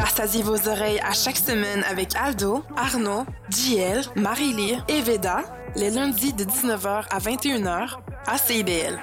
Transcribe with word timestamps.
Rassasiez 0.00 0.42
vos 0.42 0.68
oreilles 0.68 1.00
à 1.00 1.12
chaque 1.12 1.36
semaine 1.36 1.84
avec 1.88 2.16
Aldo, 2.16 2.64
Arnaud, 2.76 3.24
JL, 3.50 4.02
Marie-Lee 4.16 4.78
et 4.88 5.00
Veda, 5.00 5.42
les 5.76 5.90
lundis 5.90 6.32
de 6.32 6.44
19h 6.44 7.04
à 7.10 7.18
21h 7.18 7.98
à 8.26 8.38
CIBL. 8.38 8.98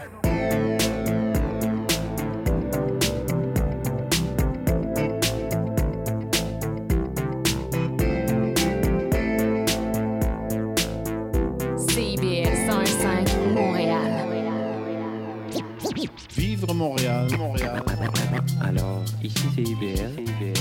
Ici 19.60 19.76
c'est 19.80 20.22
IBL. 20.24 20.54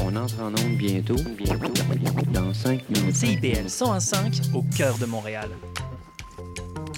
On 0.00 0.16
entre 0.16 0.40
en 0.40 0.48
onde 0.48 0.76
bientôt. 0.76 1.16
Bientôt. 1.36 1.72
Dans 2.32 2.52
5 2.52 2.88
minutes. 2.88 3.14
CIBL 3.14 3.68
105 3.68 4.40
au 4.54 4.62
cœur 4.76 4.96
de 4.98 5.06
Montréal. 5.06 5.50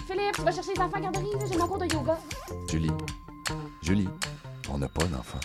Philippe, 0.07 0.35
tu 0.35 0.43
vas 0.43 0.53
chercher 0.53 0.73
les 0.75 0.81
enfants 0.81 0.97
à 0.97 1.01
la 1.01 1.11
garderie, 1.11 1.27
j'ai 1.51 1.59
mon 1.59 1.67
cours 1.67 1.79
de 1.79 1.87
yoga. 1.87 2.19
Julie, 2.71 2.91
Julie, 3.83 4.09
on 4.71 4.79
n'a 4.79 4.89
pas 4.89 5.05
d'enfant. 5.05 5.41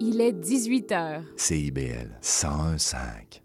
Il 0.00 0.20
est 0.20 0.32
18 0.32 0.90
h. 0.90 1.22
CIBL 1.36 2.18
101.5. 2.22 3.42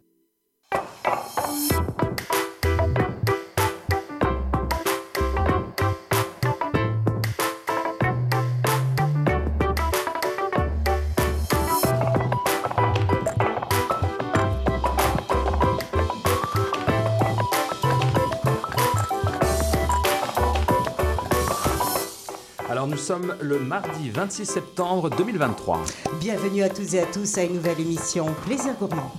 sommes 23.01 23.35
le 23.41 23.57
mardi 23.57 24.11
26 24.11 24.45
septembre 24.45 25.09
2023. 25.09 25.81
Bienvenue 26.19 26.61
à 26.61 26.69
tous 26.69 26.93
et 26.93 26.99
à 26.99 27.05
tous 27.07 27.35
à 27.39 27.43
une 27.43 27.55
nouvelle 27.55 27.79
émission 27.79 28.27
Plaisir 28.45 28.75
Gourmand. 28.79 29.11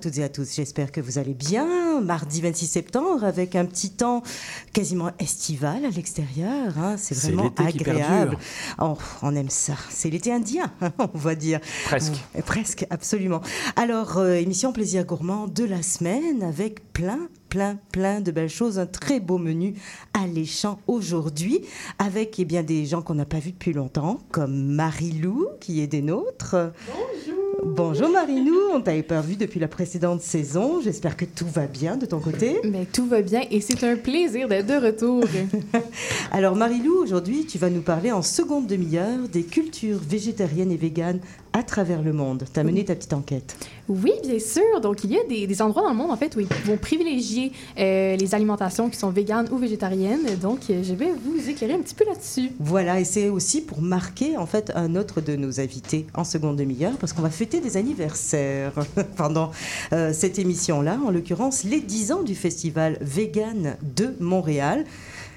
Toutes 0.00 0.18
et 0.18 0.24
à 0.24 0.30
tous, 0.30 0.54
j'espère 0.54 0.92
que 0.92 1.00
vous 1.00 1.18
allez 1.18 1.34
bien. 1.34 2.00
Mardi 2.00 2.40
26 2.40 2.66
septembre 2.66 3.22
avec 3.22 3.54
un 3.54 3.66
petit 3.66 3.90
temps 3.90 4.22
quasiment 4.72 5.10
estival 5.18 5.84
à 5.84 5.90
l'extérieur, 5.90 6.78
hein. 6.78 6.96
c'est 6.96 7.14
vraiment 7.14 7.52
agréable. 7.56 8.38
Oh, 8.80 8.96
on 9.20 9.36
aime 9.36 9.50
ça, 9.50 9.74
c'est 9.90 10.08
l'été 10.08 10.32
indien, 10.32 10.72
on 10.98 11.18
va 11.18 11.34
dire. 11.34 11.60
Presque. 11.84 12.14
Euh, 12.36 12.40
Presque, 12.40 12.86
absolument. 12.88 13.42
Alors, 13.76 14.16
euh, 14.16 14.34
émission 14.34 14.72
Plaisir 14.72 15.04
Gourmand 15.04 15.48
de 15.48 15.64
la 15.64 15.82
semaine 15.82 16.42
avec 16.42 16.92
plein, 16.94 17.28
plein, 17.50 17.78
plein 17.92 18.22
de 18.22 18.30
belles 18.30 18.48
choses. 18.48 18.78
Un 18.78 18.86
très 18.86 19.20
beau 19.20 19.36
menu 19.36 19.74
alléchant 20.14 20.80
aujourd'hui 20.86 21.60
avec 21.98 22.38
eh 22.38 22.46
bien, 22.46 22.62
des 22.62 22.86
gens 22.86 23.02
qu'on 23.02 23.14
n'a 23.16 23.26
pas 23.26 23.38
vus 23.38 23.52
depuis 23.52 23.74
longtemps, 23.74 24.20
comme 24.30 24.64
Marie-Lou 24.64 25.48
qui 25.60 25.82
est 25.82 25.86
des 25.86 26.02
nôtres. 26.02 26.56
Bonjour. 26.86 27.29
Bonjour 27.62 28.08
Marie-Lou, 28.08 28.56
on 28.72 28.80
t'avait 28.80 29.02
pas 29.02 29.20
vu 29.20 29.36
depuis 29.36 29.60
la 29.60 29.68
précédente 29.68 30.22
saison. 30.22 30.80
J'espère 30.80 31.16
que 31.16 31.26
tout 31.26 31.46
va 31.46 31.66
bien 31.66 31.98
de 31.98 32.06
ton 32.06 32.18
côté. 32.18 32.58
Mais 32.64 32.86
tout 32.86 33.06
va 33.06 33.20
bien 33.20 33.42
et 33.50 33.60
c'est 33.60 33.84
un 33.84 33.96
plaisir 33.96 34.48
d'être 34.48 34.66
de 34.66 34.86
retour. 34.86 35.24
Alors 36.32 36.56
Marie-Lou, 36.56 36.94
aujourd'hui, 37.02 37.44
tu 37.44 37.58
vas 37.58 37.68
nous 37.68 37.82
parler 37.82 38.12
en 38.12 38.22
seconde 38.22 38.66
demi-heure 38.66 39.28
des 39.28 39.42
cultures 39.42 39.98
végétariennes 39.98 40.72
et 40.72 40.78
véganes 40.78 41.20
à 41.52 41.62
travers 41.62 42.02
le 42.02 42.12
monde. 42.12 42.44
Tu 42.52 42.60
as 42.60 42.64
mené 42.64 42.84
ta 42.84 42.94
petite 42.94 43.12
enquête. 43.12 43.56
oui, 43.88 44.12
bien 44.22 44.38
sûr. 44.38 44.80
Donc, 44.80 45.04
il 45.04 45.12
y 45.12 45.18
a 45.18 45.24
des, 45.24 45.46
des 45.46 45.62
endroits 45.62 45.82
dans 45.82 45.90
le 45.90 45.96
monde, 45.96 46.10
en 46.10 46.16
fait, 46.16 46.36
où 46.36 46.40
ils 46.40 46.46
vont 46.64 46.76
privilégier 46.76 47.52
euh, 47.78 48.16
les 48.16 48.34
alimentations 48.34 48.88
qui 48.88 48.96
sont 48.96 49.10
véganes 49.10 49.48
ou 49.50 49.56
végétariennes. 49.56 50.36
Donc, 50.40 50.70
euh, 50.70 50.82
je 50.82 50.94
vais 50.94 51.10
vous 51.12 51.48
éclairer 51.48 51.74
un 51.74 51.80
petit 51.80 51.94
peu 51.94 52.04
là-dessus. 52.04 52.50
Voilà, 52.60 53.00
et 53.00 53.04
c'est 53.04 53.28
aussi 53.28 53.60
pour 53.60 53.82
marquer 53.82 54.36
en 54.36 54.46
fait 54.46 54.72
un 54.74 54.94
autre 54.96 55.20
de 55.20 55.36
nos 55.36 55.60
invités 55.60 56.06
en 56.14 56.24
seconde 56.24 56.56
demi-heure, 56.56 56.96
parce 56.98 57.12
qu'on 57.12 57.22
va 57.22 57.30
fêter 57.30 57.60
des 57.60 57.76
anniversaires 57.76 58.72
pendant 59.16 59.50
euh, 59.92 60.12
cette 60.12 60.38
émission-là, 60.38 60.98
en 61.04 61.10
l'occurrence 61.10 61.64
les 61.64 61.80
10 61.80 62.12
ans 62.12 62.22
du 62.22 62.34
festival 62.34 62.98
Vegan 63.00 63.76
de 63.96 64.14
Montréal. 64.20 64.84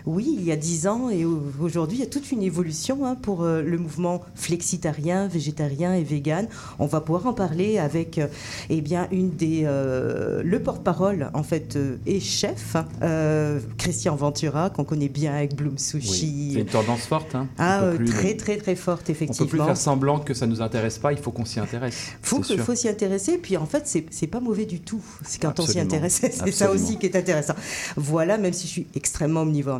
Oui, 0.06 0.36
il 0.38 0.44
y 0.44 0.52
a 0.52 0.56
10 0.56 0.88
ans 0.88 1.10
et 1.10 1.26
au- 1.26 1.42
aujourd'hui, 1.62 1.98
il 1.98 2.00
y 2.02 2.04
a 2.04 2.10
toute 2.10 2.32
une 2.32 2.44
évolution 2.44 3.06
hein, 3.06 3.16
pour 3.16 3.44
euh, 3.44 3.62
le 3.62 3.78
mouvement 3.78 4.22
flexitarien, 4.36 5.28
végétarien 5.28 5.94
et 5.94 6.04
vegan. 6.04 6.48
On 6.80 6.86
va 6.86 7.02
pouvoir 7.02 7.28
en 7.28 7.34
parler 7.34 7.78
avec 7.78 8.18
euh, 8.18 8.28
eh 8.70 8.82
bien, 8.82 9.08
une 9.12 9.30
des, 9.32 9.64
euh, 9.66 10.42
le 10.44 10.60
porte-parole 10.62 11.30
en 11.34 11.44
fait 11.44 11.78
et 12.06 12.20
chef, 12.20 12.76
hein, 12.76 13.60
Christian 13.78 14.16
Ventura, 14.16 14.70
qu'on 14.70 14.84
connaît 14.84 15.10
bien 15.10 15.34
avec 15.34 15.56
Bloom 15.56 15.78
Sushi. 15.78 16.52
C'est 16.54 16.60
une 16.62 16.66
tendance 16.66 17.06
forte. 17.06 17.36
Hein. 17.36 17.48
Ah, 17.58 17.92
plus, 17.96 18.06
très, 18.06 18.36
très, 18.36 18.58
très 18.58 18.76
forte, 18.76 19.04
on 19.04 19.06
peut 19.08 19.14
plus 19.14 19.26
effectivement. 19.26 19.66
faire 19.66 19.78
semblant 19.78 20.20
que 20.20 20.34
ça 20.34 20.48
nous 20.48 20.62
intéresse 20.62 20.98
pas. 20.98 21.12
Il 21.12 21.18
faut 21.20 21.32
qu'on 21.32 21.46
s'y 21.46 21.60
intéresse. 21.60 22.12
Faut, 22.22 22.44
sûr. 22.44 22.60
faut 22.64 22.76
s'y 22.76 22.90
intéresser, 22.90 23.38
puis 23.38 23.58
en 23.58 23.66
fait, 23.66 23.88
c'est 24.10 24.28
pas 24.28 24.40
mauvais 24.40 24.66
du 24.66 24.80
tout. 24.80 25.02
C'est 25.24 25.42
quand 25.42 25.60
on 25.60 25.66
s'y 25.66 25.80
intéresse, 25.80 26.20
c'est 26.22 26.52
ça 26.52 26.72
aussi 26.72 26.98
qui 26.98 27.06
est 27.06 27.16
intéressant. 27.16 27.54
Voilà, 27.96 28.38
même 28.38 28.54
si 28.54 28.68
je 28.68 28.72
suis 28.72 28.88
extrêmement 28.96 29.42
omnivore, 29.42 29.80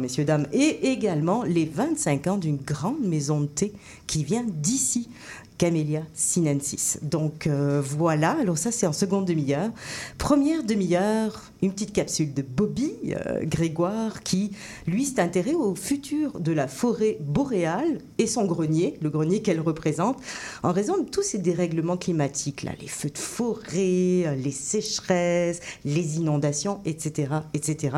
et 0.52 0.92
également 0.92 1.44
les 1.44 1.66
25 1.66 2.28
ans 2.28 2.38
d'une 2.38 2.58
grande 2.58 3.02
maison 3.02 3.42
de 3.42 3.48
thé 3.48 3.74
qui 4.08 4.24
vient 4.24 4.46
d'ici. 4.48 5.10
Camellia 5.58 6.02
sinensis. 6.14 7.00
Donc 7.02 7.48
euh, 7.48 7.82
voilà, 7.84 8.32
alors 8.40 8.58
ça 8.58 8.72
c'est 8.72 8.88
en 8.88 8.94
seconde 8.94 9.26
demi-heure. 9.26 9.70
Première 10.18 10.64
demi-heure, 10.64 11.42
une 11.62 11.72
petite 11.72 11.94
capsule 11.94 12.34
de 12.34 12.42
Bobby 12.42 12.92
euh, 13.10 13.40
Grégoire 13.44 14.22
qui, 14.24 14.52
lui, 14.88 15.06
s'est 15.06 15.20
intéressé 15.22 15.56
au 15.56 15.76
futur 15.76 16.40
de 16.40 16.52
la 16.52 16.68
forêt 16.68 17.18
boréale 17.22 18.00
et 18.18 18.28
son 18.28 18.46
grenier, 18.46 18.98
le 19.02 19.10
grenier 19.10 19.42
qu'elle 19.42 19.60
représente, 19.62 20.18
en 20.64 20.72
raison 20.72 20.98
de 21.02 21.10
tous 21.10 21.24
ces 21.24 21.38
dérèglements 21.38 21.98
climatiques, 21.98 22.64
là, 22.64 22.72
les 22.82 22.88
feux 22.88 23.10
de 23.10 23.18
forêt, 23.18 24.36
les 24.38 24.52
sécheresses, 24.52 25.60
les 25.86 26.18
inondations, 26.18 26.80
etc. 26.86 27.30
etc. 27.54 27.98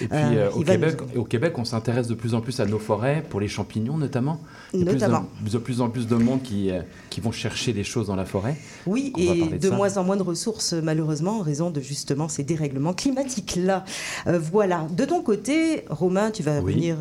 Et 0.00 0.08
puis 0.08 0.18
Euh, 0.18 0.50
au, 0.50 0.60
Québec, 0.62 0.96
nous- 1.14 1.20
au 1.20 1.24
Québec, 1.24 1.52
on 1.58 1.64
s'intéresse 1.64 2.06
de 2.08 2.14
plus 2.14 2.34
en 2.34 2.40
plus 2.40 2.58
à 2.60 2.66
nos 2.66 2.78
forêts, 2.78 3.22
pour 3.28 3.40
les 3.40 3.48
champignons 3.48 3.96
notamment. 3.96 4.40
Il 4.72 4.80
y 4.80 4.82
a 4.82 4.86
plus 4.86 4.92
en- 5.04 5.08
Notamment. 5.08 5.28
de 5.50 5.58
plus 5.58 5.80
en 5.80 5.88
plus 5.88 6.06
de 6.06 6.16
monde 6.16 6.42
qui, 6.42 6.70
qui 7.10 7.20
vont 7.20 7.32
chercher 7.32 7.72
des 7.72 7.84
choses 7.84 8.08
dans 8.08 8.16
la 8.16 8.24
forêt. 8.24 8.56
Oui, 8.86 9.12
et 9.16 9.58
de 9.58 9.70
moins 9.70 9.96
en 9.96 10.04
moins 10.04 10.16
de 10.16 10.22
ressources, 10.22 10.72
malheureusement, 10.72 11.38
en 11.38 11.42
raison 11.42 11.70
de 11.70 11.80
justement 11.80 12.28
ces 12.28 12.42
dérèglements 12.42 12.92
climatiques-là. 12.92 13.84
Euh, 14.26 14.38
voilà. 14.38 14.86
De 14.90 15.04
ton 15.04 15.22
côté, 15.22 15.84
Romain, 15.88 16.30
tu 16.30 16.42
vas 16.42 16.60
Oui. 16.60 16.74
venir 16.74 16.96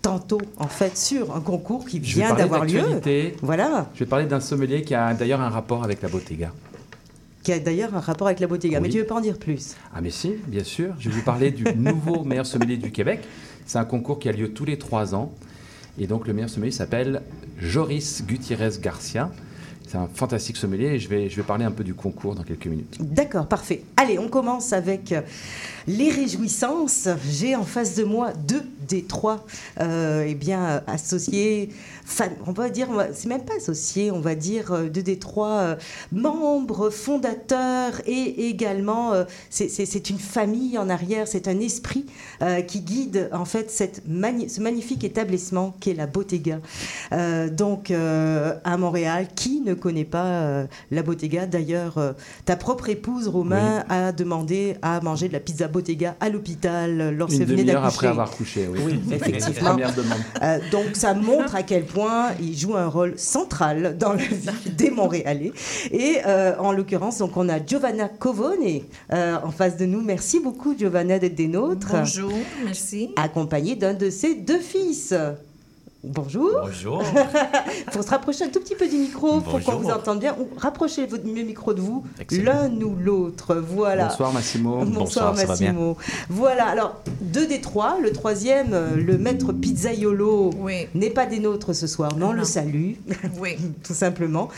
tantôt, 0.00 0.40
en 0.58 0.68
fait, 0.68 0.96
sur 0.96 1.34
un 1.34 1.40
concours 1.40 1.84
qui 1.84 1.98
vient 1.98 2.34
d'avoir 2.34 2.64
lieu. 2.64 2.82
Voilà. 3.42 3.90
Je 3.94 4.00
vais 4.00 4.06
parler 4.06 4.26
d'un 4.26 4.40
sommelier 4.40 4.82
qui 4.82 4.94
a 4.94 5.12
d'ailleurs 5.12 5.40
un 5.40 5.50
rapport 5.50 5.84
avec 5.84 6.00
la 6.02 6.08
Bottega. 6.08 6.52
Qui 7.42 7.52
a 7.52 7.58
d'ailleurs 7.58 7.94
un 7.94 8.00
rapport 8.00 8.26
avec 8.28 8.40
la 8.40 8.46
Bottega. 8.46 8.80
Mais 8.80 8.88
tu 8.88 8.98
veux 8.98 9.06
pas 9.06 9.16
en 9.16 9.20
dire 9.20 9.38
plus? 9.38 9.74
Ah 9.94 10.00
mais 10.00 10.10
si, 10.10 10.34
bien 10.46 10.64
sûr. 10.64 10.94
Je 10.98 11.08
vais 11.10 11.16
vous 11.16 11.22
parler 11.22 11.50
du 11.50 11.64
nouveau 11.76 12.24
meilleur 12.24 12.46
sommelier 12.46 12.76
du 12.76 12.90
Québec. 12.92 13.20
C'est 13.66 13.78
un 13.78 13.84
concours 13.84 14.18
qui 14.18 14.28
a 14.28 14.32
lieu 14.32 14.52
tous 14.52 14.64
les 14.64 14.78
trois 14.78 15.14
ans. 15.14 15.32
Et 15.98 16.06
donc 16.06 16.26
le 16.26 16.32
meilleur 16.32 16.48
sommelier 16.50 16.70
s'appelle 16.70 17.22
Joris 17.58 18.22
Gutiérrez 18.26 18.78
Garcia. 18.80 19.30
C'est 19.88 19.96
un 19.96 20.08
fantastique 20.12 20.58
sommelier 20.58 20.86
et 20.86 20.98
je 20.98 21.08
vais, 21.08 21.30
je 21.30 21.36
vais 21.36 21.42
parler 21.42 21.64
un 21.64 21.70
peu 21.70 21.82
du 21.82 21.94
concours 21.94 22.34
dans 22.34 22.42
quelques 22.42 22.66
minutes. 22.66 22.98
D'accord, 23.00 23.46
parfait. 23.46 23.82
Allez, 23.96 24.18
on 24.18 24.28
commence 24.28 24.74
avec 24.74 25.14
les 25.86 26.10
réjouissances. 26.10 27.08
J'ai 27.26 27.56
en 27.56 27.64
face 27.64 27.94
de 27.96 28.04
moi 28.04 28.34
deux 28.34 28.64
Détroit, 28.88 29.44
euh, 29.80 30.24
eh 30.26 30.34
bien, 30.34 30.82
associés, 30.86 31.68
fan- 32.04 32.32
on 32.46 32.52
va 32.52 32.70
dire, 32.70 32.88
c'est 33.12 33.28
même 33.28 33.44
pas 33.44 33.54
associé, 33.56 34.10
on 34.10 34.20
va 34.20 34.34
dire, 34.34 34.72
euh, 34.72 34.88
de 34.88 35.00
Détroit, 35.00 35.58
euh, 35.60 35.76
membres, 36.12 36.90
fondateurs 36.90 37.92
et 38.06 38.48
également, 38.48 39.12
euh, 39.12 39.24
c'est- 39.50 40.10
une 40.10 40.18
famille 40.18 40.78
en 40.78 40.88
arrière, 40.88 41.28
c'est 41.28 41.48
un 41.48 41.58
esprit 41.60 42.06
qui 42.66 42.80
guide 42.80 43.28
en 43.32 43.44
fait 43.44 43.70
cette 43.70 44.02
mani- 44.06 44.48
ce 44.48 44.60
magnifique 44.60 45.04
établissement 45.04 45.74
qui 45.80 45.90
est 45.90 45.94
la 45.94 46.06
Bottega. 46.06 46.58
Donc 47.52 47.90
à 47.90 48.76
Montréal, 48.76 49.26
qui 49.34 49.60
ne 49.60 49.74
connaît 49.74 50.04
pas 50.04 50.64
la 50.90 51.02
Bottega? 51.02 51.46
D'ailleurs, 51.46 52.14
ta 52.44 52.56
propre 52.56 52.88
épouse 52.88 53.28
Romain 53.28 53.84
a 53.88 54.12
demandé 54.12 54.76
à 54.82 55.00
manger 55.00 55.28
de 55.28 55.32
la 55.32 55.40
pizza 55.40 55.68
Bottega 55.68 56.16
à 56.20 56.28
l'hôpital 56.28 57.00
euh, 57.00 57.10
Une 57.10 57.16
lorsqu'elle 57.18 57.46
venait 57.46 57.64
d'accoucher. 57.64 57.94
après 57.96 58.06
avoir 58.06 58.30
couché, 58.30 58.68
oui. 58.70 58.77
Oui, 58.84 59.00
effectivement. 59.10 59.70
Première 59.70 59.94
demande. 59.94 60.18
Euh, 60.42 60.58
donc 60.70 60.94
ça 60.94 61.14
montre 61.14 61.54
à 61.54 61.62
quel 61.62 61.84
point 61.84 62.30
il 62.40 62.56
joue 62.56 62.76
un 62.76 62.88
rôle 62.88 63.18
central 63.18 63.96
dans 63.98 64.12
la 64.12 64.22
vie 64.22 64.70
des 64.76 64.90
Montréalais. 64.90 65.52
Et 65.90 66.18
euh, 66.26 66.56
en 66.58 66.72
l'occurrence, 66.72 67.18
donc 67.18 67.36
on 67.36 67.48
a 67.48 67.64
Giovanna 67.64 68.08
Covone 68.08 68.82
euh, 69.12 69.36
en 69.42 69.50
face 69.50 69.76
de 69.76 69.86
nous. 69.86 70.00
Merci 70.00 70.40
beaucoup 70.40 70.76
Giovanna 70.76 71.18
d'être 71.18 71.34
des 71.34 71.48
nôtres. 71.48 71.92
Bonjour, 71.92 72.32
merci. 72.64 73.10
Accompagnée 73.16 73.76
d'un 73.76 73.94
de 73.94 74.10
ses 74.10 74.34
deux 74.34 74.60
fils. 74.60 75.14
Bonjour. 76.10 76.60
Bonjour. 76.64 77.02
Pour 77.92 78.02
se 78.02 78.08
rapprocher 78.08 78.44
un 78.44 78.48
tout 78.48 78.60
petit 78.60 78.74
peu 78.74 78.88
du 78.88 78.96
micro 78.96 79.40
pour 79.40 79.60
qu'on 79.60 79.76
vous 79.76 79.90
entende 79.90 80.20
bien. 80.20 80.34
Ou 80.40 80.48
rapprochez 80.56 81.06
votre 81.06 81.24
micro 81.24 81.74
de 81.74 81.82
vous, 81.82 82.02
l'un 82.30 82.70
ou 82.80 82.96
l'autre. 82.98 83.54
Voilà. 83.56 84.06
Bonsoir 84.06 84.32
Massimo. 84.32 84.76
Bonsoir, 84.78 84.94
Bonsoir, 84.94 85.36
ça 85.36 85.44
va 85.46 85.56
bien 85.56 85.72
Massimo. 85.72 85.96
Voilà, 86.30 86.66
alors 86.66 86.96
deux 87.20 87.46
des 87.46 87.60
trois. 87.60 87.98
Le 88.00 88.10
troisième, 88.12 88.72
euh, 88.72 88.96
le 88.96 89.18
maître 89.18 89.52
Pizzaiolo, 89.52 90.50
Oui, 90.58 90.86
n'est 90.94 91.10
pas 91.10 91.26
des 91.26 91.40
nôtres 91.40 91.74
ce 91.74 91.86
soir, 91.86 92.12
mais 92.16 92.24
on 92.24 92.32
le 92.32 92.38
Non. 92.38 92.44
salue, 92.44 92.92
oui. 93.40 93.56
tout 93.84 93.94
simplement. 93.94 94.48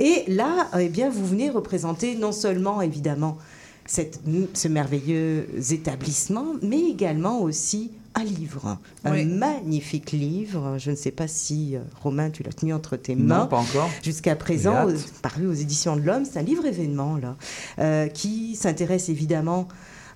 Et 0.00 0.24
là, 0.26 0.66
eh 0.78 0.88
bien, 0.88 1.08
vous 1.08 1.24
venez 1.24 1.50
représenter 1.50 2.16
non 2.16 2.32
seulement, 2.32 2.82
évidemment, 2.82 3.38
cette, 3.86 4.20
ce 4.54 4.68
merveilleux 4.68 5.48
établissement, 5.70 6.46
mais 6.62 6.80
également 6.80 7.40
aussi 7.40 7.92
un 8.14 8.24
livre, 8.24 8.78
un 9.04 9.12
Oui. 9.12 9.24
magnifique 9.26 10.12
livre. 10.12 10.76
Je 10.78 10.90
ne 10.90 10.96
sais 10.96 11.10
pas 11.10 11.28
si, 11.28 11.76
euh, 11.76 11.80
Romain, 12.02 12.30
tu 12.30 12.42
l'as 12.42 12.52
tenu 12.52 12.72
entre 12.72 12.96
tes 12.96 13.14
Non, 13.14 13.24
mains. 13.24 13.46
pas 13.46 13.58
encore. 13.58 13.90
Jusqu'à 14.02 14.34
présent, 14.36 14.86
paru 15.22 15.46
aux 15.46 15.52
éditions 15.52 15.96
de 15.96 16.00
l'Homme, 16.00 16.24
c'est 16.24 16.38
un 16.38 16.42
livre 16.42 16.64
événement 16.64 17.16
là, 17.18 17.36
euh, 17.78 18.08
qui 18.08 18.56
s'intéresse 18.56 19.10
évidemment 19.10 19.68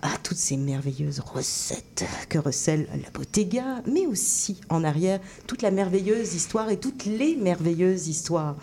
à 0.03 0.09
toutes 0.23 0.39
ces 0.39 0.57
merveilleuses 0.57 1.21
recettes 1.21 2.07
que 2.31 2.39
recèle 2.39 2.89
la 3.03 3.11
Bottega, 3.13 3.83
mais 3.87 4.07
aussi 4.07 4.59
en 4.71 4.83
arrière 4.83 5.21
toute 5.47 5.61
la 5.61 5.71
merveilleuse 5.71 6.35
histoire 6.35 6.71
et 6.71 6.79
toutes 6.79 7.05
les 7.05 7.37
merveilleuses 7.37 8.09
histoires 8.09 8.57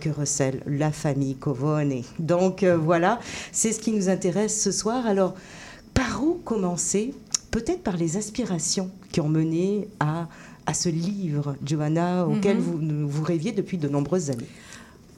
que 0.00 0.08
recèle 0.10 0.60
la 0.66 0.90
famille 0.92 1.36
Covone. 1.36 2.02
Donc 2.18 2.62
euh, 2.62 2.76
voilà, 2.76 3.18
c'est 3.52 3.72
ce 3.72 3.80
qui 3.80 3.92
nous 3.92 4.08
intéresse 4.08 4.60
ce 4.62 4.70
soir. 4.72 5.06
Alors, 5.06 5.34
par 5.94 6.22
où 6.22 6.34
commencer? 6.44 7.14
Peut-être 7.50 7.82
par 7.82 7.96
les 7.96 8.16
aspirations 8.16 8.90
qui 9.10 9.20
ont 9.20 9.28
mené 9.28 9.88
à, 10.00 10.28
à 10.66 10.74
ce 10.74 10.88
livre, 10.90 11.56
Johanna, 11.64 12.26
auquel 12.26 12.58
Mhm. 12.58 12.62
vous, 12.62 13.08
vous 13.08 13.22
rêviez 13.24 13.52
depuis 13.52 13.78
de 13.78 13.88
nombreuses 13.88 14.30
années. 14.30 14.46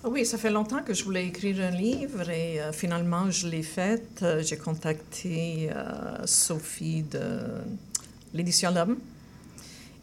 Oui, 0.05 0.25
ça 0.25 0.39
fait 0.39 0.51
longtemps 0.51 0.83
que 0.83 0.95
je 0.95 1.05
voulais 1.05 1.27
écrire 1.27 1.61
un 1.61 1.71
livre 1.73 2.31
et 2.31 2.61
euh, 2.61 2.73
finalement 2.73 3.31
je 3.31 3.49
l'ai 3.49 3.63
fait. 3.63 4.03
Euh, 4.23 4.43
J'ai 4.43 4.57
contacté 4.57 5.69
euh, 5.75 6.25
Sophie 6.25 7.03
de 7.03 7.41
l'édition 8.33 8.71
L'Homme. 8.73 8.97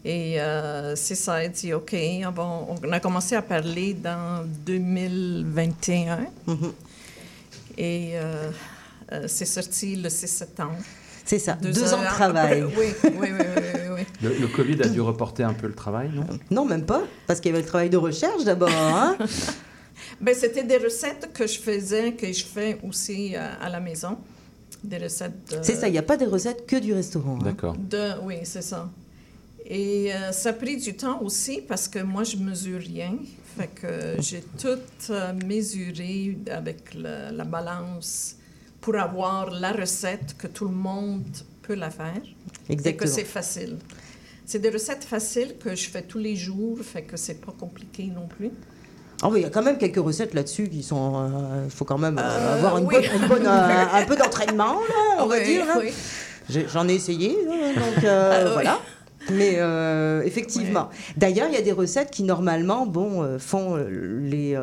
Et 0.09 0.39
euh, 0.39 0.95
c'est 0.95 1.15
ça, 1.15 1.43
elle 1.43 1.51
dit 1.51 1.73
OK. 1.73 1.93
on 1.93 2.91
a 2.93 2.99
commencé 3.01 3.35
à 3.35 3.41
parler 3.41 3.93
dans 3.93 4.45
2021 4.65 6.19
Mhm. 6.47 6.71
et 7.77 8.11
euh, 8.13 8.49
euh, 9.11 9.25
c'est 9.27 9.45
sorti 9.45 9.97
le 9.97 10.09
6 10.09 10.27
septembre. 10.27 10.77
C'est 11.25 11.39
ça, 11.39 11.53
deux, 11.61 11.73
Deux 11.73 11.93
ans 11.93 11.99
de 11.99 12.05
travail. 12.05 12.61
après, 12.61 12.75
oui, 12.79 12.93
oui, 13.03 13.11
oui, 13.19 13.29
oui, 13.37 13.45
oui, 13.57 13.81
oui. 13.97 14.03
Le, 14.23 14.29
le 14.39 14.47
Covid 14.47 14.81
a 14.81 14.87
dû 14.87 15.01
reporter 15.01 15.43
un 15.43 15.53
peu 15.53 15.67
le 15.67 15.73
travail, 15.75 16.09
non? 16.13 16.25
Non, 16.49 16.63
même 16.65 16.85
pas, 16.85 17.03
parce 17.27 17.41
qu'il 17.41 17.51
y 17.51 17.53
avait 17.53 17.63
le 17.63 17.67
travail 17.67 17.89
de 17.89 17.97
recherche 17.97 18.43
d'abord. 18.45 18.69
hein. 18.71 19.17
Ben, 20.21 20.33
c'était 20.33 20.63
des 20.63 20.77
recettes 20.77 21.31
que 21.33 21.45
je 21.47 21.59
faisais, 21.59 22.13
que 22.13 22.31
je 22.31 22.45
fais 22.45 22.79
aussi 22.87 23.35
euh, 23.35 23.45
à 23.61 23.67
la 23.69 23.79
maison. 23.81 24.17
Des 24.83 24.99
recettes. 24.99 25.57
C'est 25.63 25.75
ça, 25.75 25.87
il 25.87 25.91
n'y 25.91 25.97
a 25.97 26.03
pas 26.03 26.15
de 26.17 26.25
recettes 26.25 26.65
que 26.65 26.77
du 26.77 26.93
restaurant. 26.93 27.35
hein. 27.41 27.43
D'accord. 27.43 27.75
de- 27.77 28.13
oui, 28.23 28.35
c'est 28.43 28.61
ça. 28.61 28.89
Et 29.69 30.13
euh, 30.13 30.31
ça 30.31 30.49
a 30.49 30.53
pris 30.53 30.77
du 30.77 30.95
temps 30.95 31.21
aussi 31.21 31.61
parce 31.67 31.87
que 31.87 31.99
moi, 31.99 32.23
je 32.23 32.37
mesure 32.37 32.79
rien. 32.79 33.15
Fait 33.57 33.67
que 33.67 34.21
j'ai 34.21 34.41
tout 34.57 34.79
euh, 35.09 35.33
mesuré 35.45 36.37
avec 36.49 36.93
la 36.93 37.43
balance 37.43 38.35
pour 38.79 38.95
avoir 38.95 39.49
la 39.51 39.71
recette 39.73 40.35
que 40.37 40.47
tout 40.47 40.65
le 40.65 40.73
monde 40.75 41.23
peut 41.63 41.73
la 41.75 41.89
faire 41.89 42.13
et 42.15 42.67
que 42.67 42.73
Exactement. 42.73 43.11
c'est 43.13 43.23
facile. 43.25 43.77
C'est 44.45 44.59
des 44.59 44.69
recettes 44.69 45.03
faciles 45.03 45.55
que 45.59 45.75
je 45.75 45.89
fais 45.89 46.03
tous 46.03 46.19
les 46.19 46.35
jours, 46.37 46.77
fait 46.81 47.01
que 47.01 47.17
c'est 47.17 47.41
pas 47.45 47.51
compliqué 47.59 48.05
non 48.05 48.27
plus. 48.27 48.51
Ah 49.21 49.27
oui, 49.29 49.39
il 49.39 49.43
y 49.43 49.45
a 49.45 49.49
quand 49.49 49.63
même 49.63 49.77
quelques 49.79 49.97
recettes 49.97 50.33
là-dessus 50.35 50.69
qui 50.69 50.83
sont. 50.83 51.29
Il 51.65 51.71
faut 51.71 51.83
quand 51.83 51.97
même 51.97 52.17
euh, 52.17 52.21
Euh, 52.21 52.55
avoir 52.57 52.77
une 52.77 52.85
oui. 52.85 52.95
bonne- 52.95 53.21
une 53.21 53.27
bonne, 53.27 53.45
euh, 53.47 53.85
un 53.93 54.05
peu 54.05 54.15
d'entraînement, 54.15 54.77
on 55.19 55.25
va 55.25 55.37
Oui, 55.39 55.43
dire. 55.45 55.65
hein. 55.69 55.79
oui. 55.81 55.91
J'en 56.71 56.87
ai 56.87 56.93
essayé, 56.93 57.29
donc 57.35 58.03
euh, 58.05 58.45
Ah 58.47 58.53
voilà. 58.53 58.79
Mais 59.31 59.55
euh, 59.57 60.21
effectivement. 60.23 60.89
D'ailleurs, 61.17 61.47
il 61.49 61.53
y 61.53 61.57
a 61.57 61.61
des 61.61 61.71
recettes 61.71 62.11
qui 62.11 62.23
normalement, 62.23 62.85
bon, 62.85 63.23
euh, 63.23 63.37
font 63.39 63.75
euh, 63.75 63.87
les 64.21 64.57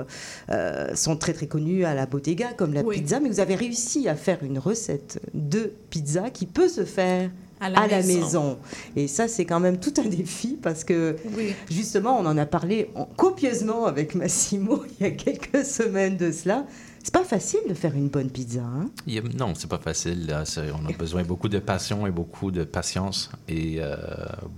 euh, 0.50 0.94
sont 0.94 1.16
très 1.16 1.32
très 1.32 1.46
connues 1.46 1.84
à 1.84 1.94
la 1.94 2.06
Bottega, 2.06 2.52
comme 2.56 2.72
la 2.74 2.82
Oui. 2.82 2.96
pizza. 2.96 3.20
Mais 3.20 3.28
vous 3.28 3.40
avez 3.40 3.54
réussi 3.54 4.08
à 4.08 4.14
faire 4.14 4.38
une 4.42 4.58
recette 4.58 5.20
de 5.34 5.72
pizza 5.90 6.30
qui 6.30 6.46
peut 6.46 6.68
se 6.68 6.84
faire 6.84 7.30
À 7.60 7.68
la 7.70 7.80
à 7.80 7.86
la 7.88 7.96
maison. 7.98 8.20
maison. 8.20 8.58
Et 8.96 9.06
ça, 9.08 9.28
c'est 9.28 9.44
quand 9.44 9.60
même 9.60 9.78
tout 9.78 9.94
un 9.98 10.08
défi 10.08 10.58
parce 10.62 10.84
que 10.84 11.16
Oui. 11.36 11.54
justement, 11.70 12.18
on 12.18 12.26
en 12.26 12.36
a 12.38 12.46
parlé 12.46 12.90
en- 12.94 13.04
copieusement 13.04 13.86
avec 13.86 14.14
Massimo 14.14 14.82
il 15.00 15.06
y 15.06 15.08
a 15.08 15.12
quelques 15.12 15.64
semaines 15.64 16.16
de 16.16 16.30
cela. 16.32 16.64
C'est 17.04 17.12
pas 17.12 17.22
facile 17.24 17.60
de 17.68 17.74
faire 17.74 17.94
une 17.94 18.08
bonne 18.08 18.30
pizza. 18.30 18.62
Hein? 18.62 18.88
A- 19.06 19.36
non, 19.38 19.54
c'est 19.54 19.68
pas 19.68 19.78
facile. 19.78 20.26
là. 20.26 20.42
On 20.82 20.88
a 20.88 20.92
besoin 20.96 21.22
beaucoup 21.22 21.50
de 21.50 21.58
passion 21.58 22.06
et 22.06 22.10
beaucoup 22.10 22.50
de 22.50 22.64
patience 22.64 23.28
et 23.46 23.76
euh, 23.78 23.94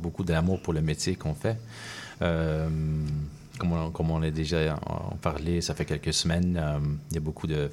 beaucoup 0.01 0.23
d'amour 0.23 0.63
pour 0.63 0.73
le 0.73 0.81
métier 0.81 1.17
qu'on 1.17 1.35
fait. 1.35 1.59
Euh, 2.23 2.69
comme, 3.59 3.73
on, 3.73 3.91
comme 3.91 4.13
on 4.13 4.23
a 4.23 4.31
déjà 4.31 4.79
en 4.87 5.17
parlé, 5.17 5.61
ça 5.61 5.75
fait 5.75 5.85
quelques 5.85 6.15
semaines, 6.15 6.57
euh, 6.57 6.79
il 7.11 7.15
y 7.15 7.17
a 7.19 7.21
beaucoup 7.21 7.49
de... 7.49 7.69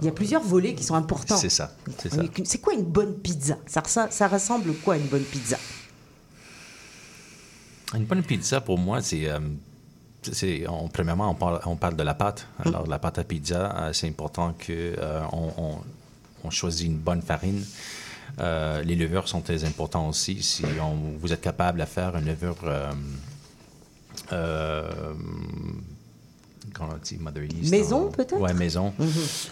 Il 0.00 0.04
y 0.06 0.08
a 0.08 0.12
plusieurs 0.12 0.42
volets 0.44 0.74
qui 0.74 0.84
sont 0.84 0.94
importants. 0.94 1.36
c'est 1.36 1.48
ça, 1.50 1.74
c'est 2.44 2.58
quoi 2.60 2.74
une 2.74 2.84
bonne 2.84 3.14
pizza? 3.18 3.58
Ça, 3.66 3.82
ça 4.10 4.28
ressemble 4.28 4.72
quoi 4.74 4.96
une 4.96 5.06
bonne 5.08 5.24
pizza? 5.24 5.58
Une 7.94 8.04
bonne 8.04 8.22
pizza, 8.22 8.60
pour 8.60 8.78
moi, 8.78 9.02
c'est... 9.02 9.28
euh, 9.28 9.40
c'est- 9.40 9.67
on- 10.68 10.88
premièrement, 10.88 11.30
on 11.30 11.34
parle, 11.34 11.60
on 11.66 11.76
parle 11.76 11.96
de 11.96 12.02
la 12.02 12.14
pâte. 12.14 12.46
Alors, 12.64 12.86
la 12.86 12.98
pâte 12.98 13.18
à 13.18 13.24
pizza, 13.24 13.74
euh, 13.76 13.92
c'est 13.92 14.08
important 14.08 14.54
qu'on 14.64 15.28
on, 15.32 15.52
on- 15.62 15.78
on 16.44 16.50
choisit 16.50 16.86
une 16.86 16.96
bonne 16.98 17.22
farine. 17.22 17.64
Euh, 18.40 18.82
les 18.82 18.94
levures 18.94 19.26
sont 19.28 19.40
très 19.40 19.64
importants 19.64 20.08
aussi. 20.08 20.42
Si 20.42 20.64
on- 20.80 21.18
vous 21.18 21.32
êtes 21.32 21.40
capable 21.40 21.80
de 21.80 21.84
faire 21.84 22.16
une 22.16 22.26
levure... 22.26 22.56
euh, 22.64 22.92
euh, 24.32 24.90
comment 26.74 26.90
on 26.94 26.98
dit, 27.02 27.16
Mother 27.18 27.44
Yeast, 27.44 27.70
Maison, 27.70 28.10
peut-être? 28.10 28.38
Ouais, 28.38 28.52
maison. 28.52 28.92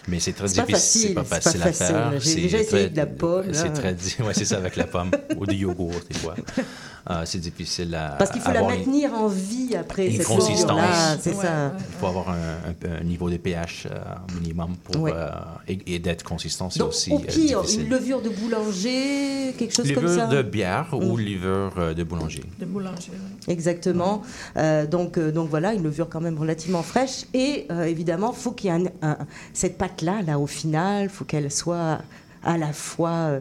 Mais 0.07 0.19
c'est 0.19 0.33
très 0.33 0.47
difficile. 0.47 1.01
C'est 1.09 1.13
pas 1.13 1.23
facile, 1.23 1.61
à 1.63 1.71
faire. 1.73 2.11
J'ai 2.13 2.19
C'est 2.19 2.35
déjà 2.41 2.59
essayé 2.59 2.83
très- 2.83 2.89
de 2.89 2.97
la 2.97 3.05
pomme. 3.05 3.53
C'est 3.53 3.73
très... 3.73 3.93
Ouais, 4.23 4.33
c'est 4.33 4.45
ça, 4.45 4.57
avec 4.57 4.75
la 4.75 4.85
pomme. 4.85 5.11
Ou 5.37 5.45
du 5.45 5.55
yogourt, 5.55 5.93
des 6.09 6.17
fois. 6.17 6.35
Euh, 7.09 7.21
c'est 7.25 7.37
difficile 7.39 7.95
à 7.95 8.15
Parce 8.17 8.31
qu'il 8.31 8.41
faut 8.41 8.51
la 8.51 8.61
une- 8.61 8.67
maintenir 8.67 9.13
en 9.13 9.27
vie 9.27 9.75
après 9.79 10.07
une 10.07 10.17
cette 10.17 10.27
consistance. 10.27 10.71
levure-là, 10.71 11.17
C'est 11.21 11.33
Ouais, 11.35 11.45
ça. 11.45 11.71
il 11.79 11.95
faut 11.99 12.07
avoir 12.07 12.29
un, 12.31 12.35
un- 12.35 12.99
un 12.99 13.03
niveau 13.05 13.29
de 13.29 13.37
pH 13.37 13.87
euh, 13.89 13.97
minimum 14.41 14.75
pour, 14.83 15.03
Ouais. 15.03 15.13
euh, 15.15 15.29
et, 15.69 15.79
et 15.95 15.99
d'être 15.99 16.23
consistant, 16.23 16.69
c'est 16.69 16.79
Donc, 16.79 16.89
aussi 16.89 17.11
au 17.13 17.15
euh, 17.19 17.19
pire, 17.21 17.61
difficile. 17.61 17.83
une 17.85 17.89
levure 17.91 18.21
de 18.21 18.27
boulanger, 18.27 19.53
quelque 19.57 19.73
chose 19.73 19.91
comme 19.93 20.03
Levure 20.03 20.19
ça. 20.21 20.27
de 20.27 20.41
bière 20.41 20.87
ou 20.91 21.15
Mm. 21.17 21.21
levure 21.21 21.93
de 21.95 22.03
boulanger. 22.03 22.43
De 22.59 22.65
boulanger. 22.65 23.11
oui. 23.13 23.53
Exactement. 23.53 24.21
Euh, 24.57 24.85
donc, 24.85 25.17
euh, 25.17 25.31
donc 25.31 25.49
voilà, 25.49 25.73
une 25.73 25.83
levure 25.83 26.09
quand 26.09 26.21
même 26.21 26.37
relativement 26.37 26.83
fraîche. 26.83 27.25
Et 27.33 27.67
euh, 27.71 27.83
évidemment, 27.85 28.33
faut 28.33 28.51
qu'il 28.51 28.69
y 28.69 28.73
ait 28.73 28.85
un- 29.01 29.09
un- 29.11 29.17
cette 29.53 29.77
pâte-là, 29.77 30.21
là, 30.25 30.39
au 30.39 30.47
final, 30.47 31.09
faut 31.09 31.23
qu'elle 31.25 31.49
soit 31.51 31.99
à 32.43 32.57
la 32.57 32.73
fois 32.73 33.09
euh, 33.09 33.39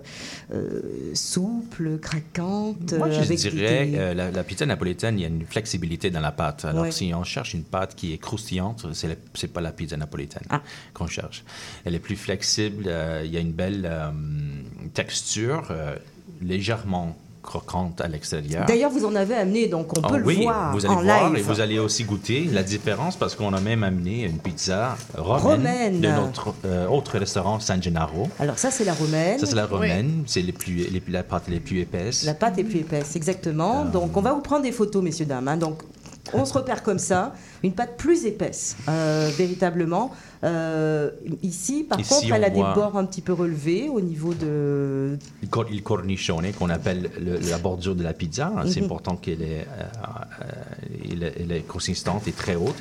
euh, 0.53 0.81
souple, 1.15 1.99
craquante. 1.99 2.93
Moi, 2.95 3.09
euh, 3.09 3.13
je 3.13 3.17
avec 3.19 3.39
des- 3.41 3.51
dirais, 3.51 3.87
des- 3.87 3.97
euh, 3.99 4.15
la, 4.15 4.31
la 4.31 4.45
pizza 4.45 4.67
napolitaine, 4.67 5.19
il 5.19 5.23
y 5.23 5.25
a 5.25 5.29
une 5.29 5.45
flexibilité 5.47 6.11
dans 6.11 6.21
la 6.21 6.33
pâte. 6.33 6.65
Alors, 6.65 6.83
Ouais. 6.83 6.91
si 6.91 7.13
on 7.15 7.25
cherche 7.25 7.55
une 7.55 7.65
pâte 7.65 7.95
qui 7.95 8.13
est 8.13 8.19
croustillante, 8.19 8.87
c'est 8.95 9.09
la- 9.09 9.15
c'est 9.35 9.53
pas 9.53 9.61
la 9.61 9.73
pizza 9.73 9.97
napolitaine 9.97 10.45
Ah. 10.51 10.63
qu'on 10.95 11.07
cherche. 11.07 11.45
Elle 11.85 11.95
est 11.95 11.99
plus 12.01 12.17
flexible, 12.17 12.85
euh, 12.87 13.23
il 13.25 13.31
y 13.33 13.37
a 13.37 13.41
une 13.41 13.53
belle 13.53 13.87
euh, 13.91 14.11
texture, 14.95 15.69
euh, 15.71 15.97
légèrement 16.41 17.17
croquante 17.47 18.01
à 18.03 18.09
l'extérieur. 18.09 18.67
D'ailleurs, 18.67 18.91
vous 18.91 19.07
en 19.07 19.15
avez 19.15 19.35
amené, 19.37 19.67
donc 19.69 19.97
on 19.97 20.03
Ah 20.03 20.09
peut 20.09 20.23
oui, 20.25 20.37
le 20.37 20.43
voir 20.43 20.73
vous 20.75 20.85
allez 20.85 20.95
en 20.95 21.03
voir 21.03 21.31
live. 21.31 21.39
et 21.39 21.43
vous 21.43 21.61
allez 21.61 21.79
aussi 21.79 22.05
goûter 22.05 22.45
la 22.53 22.63
différence 22.63 23.17
parce 23.17 23.35
qu'on 23.35 23.55
a 23.55 23.61
même 23.61 23.83
amené 23.83 24.25
une 24.25 24.39
pizza 24.39 24.97
romaine, 25.17 25.43
Romaine. 25.57 26.01
de 26.01 26.09
notre 26.09 26.53
euh, 26.67 26.87
autre 26.89 27.19
restaurant 27.19 27.59
San 27.61 27.83
Gennaro. 27.83 28.29
Alors 28.39 28.59
ça, 28.59 28.71
c'est 28.71 28.85
la 28.85 28.93
romaine. 28.93 29.39
Ça, 29.39 29.47
c'est 29.47 29.55
la 29.57 29.67
romaine. 29.67 30.25
C'est 30.27 30.43
les 30.43 30.53
plus, 30.53 30.75
les, 30.91 31.01
plus- 31.01 31.13
la 31.13 31.23
pâte 31.23 31.45
les 31.49 31.61
plus 31.61 31.81
épaisses. 31.81 32.25
La 32.25 32.35
pâte 32.35 32.59
est 32.59 32.65
plus 32.65 32.81
épaisse, 32.81 33.17
exactement. 33.17 33.85
Donc, 33.85 34.17
on 34.17 34.21
va 34.21 34.33
vous 34.33 34.41
prendre 34.43 34.63
des 34.63 34.73
photos, 34.73 35.03
messieurs, 35.03 35.25
dames. 35.27 35.49
hein. 35.49 35.57
Donc, 35.57 35.79
on 36.33 36.45
se 36.45 36.53
repère 36.53 36.83
comme 36.83 36.99
ça. 36.99 37.35
Une 37.63 37.73
pâte 37.73 37.97
plus 37.97 38.27
épaisse, 38.27 38.77
euh, 38.89 39.31
véritablement. 39.37 40.13
Euh, 40.45 41.11
ici, 41.43 41.85
par 41.89 41.99
Ici, 41.99 42.11
contre, 42.11 42.33
elle 42.35 42.45
a 42.45 42.51
des 42.51 42.61
bords 42.61 42.97
un 42.97 43.05
petit 43.07 43.23
peu 43.23 43.33
relevés 43.33 43.89
au 43.89 44.01
niveau 44.01 44.35
de... 44.35 45.19
Il 45.43 45.49
cor- 45.49 45.67
Il 45.71 45.83
cornichone, 45.83 46.53
qu'on 46.53 46.69
appelle 46.71 47.11
le- 47.21 47.39
la 47.51 47.59
bordure 47.59 47.95
de 47.95 48.03
la 48.03 48.13
pizza. 48.13 48.53
C'est 48.67 48.81
Mhm. 48.81 48.87
important 48.87 49.17
qu'elle 49.17 49.43
est, 49.43 49.67
euh, 49.67 51.05
elle 51.11 51.23
est- 51.23 51.35
elle 51.41 51.53
est 51.53 51.67
consistante 51.67 52.29
et 52.29 52.33
très 52.33 52.55
haute. 52.55 52.77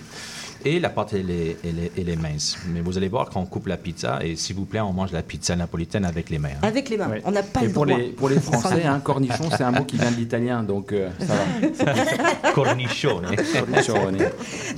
Et 0.67 0.79
la 0.79 0.89
pâte, 0.89 1.13
elle 1.13 1.29
est, 1.29 1.57
elle, 1.63 1.77
est, 1.77 1.91
elle 1.95 2.09
est 2.09 2.15
mince. 2.15 2.57
Mais 2.73 2.81
vous 2.81 2.97
allez 2.97 3.07
voir 3.07 3.29
qu'on 3.29 3.45
coupe 3.45 3.67
la 3.67 3.77
pizza 3.77 4.19
et 4.23 4.35
s'il 4.35 4.55
vous 4.55 4.65
plaît, 4.65 4.79
on 4.81 4.93
mange 4.93 5.11
la 5.11 5.21
pizza 5.21 5.55
napolitaine 5.55 6.05
avec 6.05 6.31
les 6.31 6.39
mains. 6.39 6.49
hein. 6.55 6.67
Avec 6.67 6.89
les 6.89 6.97
mains. 6.97 7.11
On 7.23 7.31
n'a 7.31 7.43
pas 7.43 7.61
Et 7.61 7.67
le 7.67 7.71
pour 7.71 7.85
droit. 7.85 7.95
les, 7.97 8.05
pour 8.09 8.29
les 8.29 8.39
Français, 8.39 8.83
hein, 8.83 8.99
cornichon, 8.99 9.43
c'est 9.51 9.61
un 9.63 9.69
mot 9.71 9.83
qui 9.85 9.97
vient 9.97 10.09
de 10.11 10.15
l'italien, 10.15 10.63
donc 10.63 10.91
euh, 10.91 11.09
ça 11.19 11.35
va. 11.35 12.51
Cornichone. 12.53 13.27
Cornichone. 13.53 14.17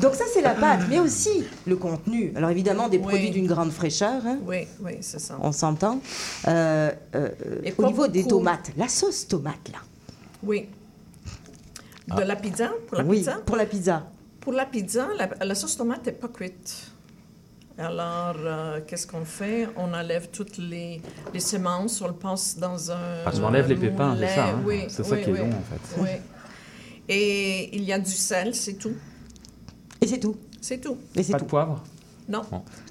Donc 0.01 0.13
ça, 0.15 0.25
c'est 0.33 0.41
la 0.41 0.55
pâte, 0.55 0.81
mais 0.89 0.99
aussi 0.99 1.45
le 1.65 1.77
contenu. 1.77 2.33
Alors 2.35 2.49
évidemment, 2.49 2.89
des 2.89 2.99
produits 2.99 3.31
d'une 3.31 3.47
grande 3.47 3.71
fraîcheur, 3.71 4.21
hein, 4.25 4.39
Oui, 4.45 4.67
oui, 4.83 4.93
c'est 4.99 5.19
ça. 5.21 5.37
on 5.41 5.53
s'entend. 5.53 6.01
Euh, 6.49 6.91
euh, 7.15 7.29
Et 7.63 7.73
au 7.77 7.85
niveau 7.87 8.07
des 8.09 8.25
tomates, 8.25 8.71
la 8.75 8.89
sauce 8.89 9.25
tomate, 9.27 9.69
là. 9.71 9.79
Oui. 10.43 10.65
De 12.13 12.21
la 12.23 12.35
pizza 12.35 12.71
Pour 12.87 12.97
la 12.97 13.03
oui, 13.05 13.17
pizza? 13.19 13.37
pour 13.45 13.55
la 13.55 13.65
pizza. 13.65 14.03
Pour 14.47 14.53
la 14.55 14.65
pizza, 14.65 15.09
la, 15.17 15.27
la 15.45 15.55
sauce 15.55 15.75
tomate 15.75 16.05
n'est 16.05 16.13
pas 16.13 16.29
cuite. 16.29 16.89
Alors, 17.77 18.37
euh, 18.37 18.79
qu'est-ce 18.87 19.05
qu'on 19.05 19.25
fait? 19.25 19.67
On 19.75 19.93
enlève 19.93 20.29
toutes 20.29 20.57
les, 20.57 21.01
les 21.33 21.39
semences, 21.41 22.01
on 22.01 22.07
le 22.07 22.13
passe 22.13 22.57
dans 22.57 22.89
un. 22.89 23.25
Parce 23.25 23.41
qu'on 23.41 23.47
enlève 23.47 23.67
les 23.67 23.75
pépins, 23.75 24.15
c'est 24.17 24.27
ça, 24.35 24.45
hein? 24.51 24.63
Oui, 24.65 24.85
C'est 24.87 25.03
ça 25.03 25.15
oui, 25.15 25.23
qui 25.25 25.29
est 25.31 25.33
oui. 25.33 25.39
long, 25.39 25.49
en 25.49 25.61
fait. 25.63 26.01
Oui. 26.01 26.09
Et 27.09 27.75
il 27.75 27.83
y 27.83 27.91
a 27.91 27.99
du 27.99 28.09
sel, 28.09 28.55
c'est 28.55 28.75
tout. 28.75 28.93
Et 29.99 30.07
c'est 30.07 30.19
tout? 30.21 30.37
C'est 30.61 30.77
tout. 30.79 30.97
Et 31.17 31.23
c'est 31.23 31.33
Pas 31.33 31.39
tout? 31.39 31.43
de 31.43 31.49
poivre? 31.49 31.83
Non. 32.29 32.43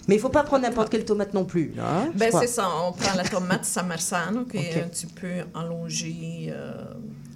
Mais 0.09 0.17
il 0.17 0.19
ne 0.19 0.23
faut 0.23 0.29
pas 0.29 0.43
prendre 0.45 0.63
n'importe 0.65 0.91
quelle 0.91 1.07
tomate 1.07 1.33
non 1.33 1.47
plus. 1.47 1.73
hein, 1.81 2.11
Ben, 2.15 2.31
c'est 2.39 2.47
ça. 2.49 2.69
On 2.85 2.93
prend 2.93 3.15
la 3.17 3.25
tomate 3.25 3.65
Samarsano, 3.65 4.45
qui 4.45 4.59
Ok. 4.59 4.63
est 4.63 4.83
un 4.83 4.89
petit 4.89 5.07
peu 5.07 5.31
allongée. 5.55 6.49
euh, 6.51 6.75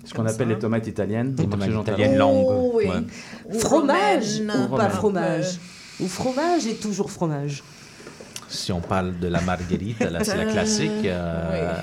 Ce 0.05 0.15
qu'on 0.15 0.23
appelle 0.27 0.49
ça. 0.49 0.55
les 0.55 0.59
tomates 0.59 0.87
italiennes. 0.87 1.35
Les 1.39 1.47
tomates 1.47 1.71
italiennes 1.71 2.17
longues. 2.17 2.47
Oh, 2.49 2.73
oui. 2.75 2.87
Ouais. 2.87 3.55
Ou 3.55 3.59
Fromage 3.59 4.39
romaine, 4.41 4.67
ou 4.73 4.77
pas 4.77 4.89
fromage 4.91 5.59
Ou 6.01 6.07
fromage 6.09 6.67
et 6.67 6.75
toujours 6.77 7.11
fromage. 7.11 7.63
Si 8.49 8.73
on 8.73 8.81
parle 8.81 9.19
de 9.19 9.29
la 9.29 9.41
margherita, 9.43 10.11
là, 10.11 10.25
c'est 10.25 10.37
la 10.37 10.47
classique. 10.47 11.05
euh, 11.05 11.75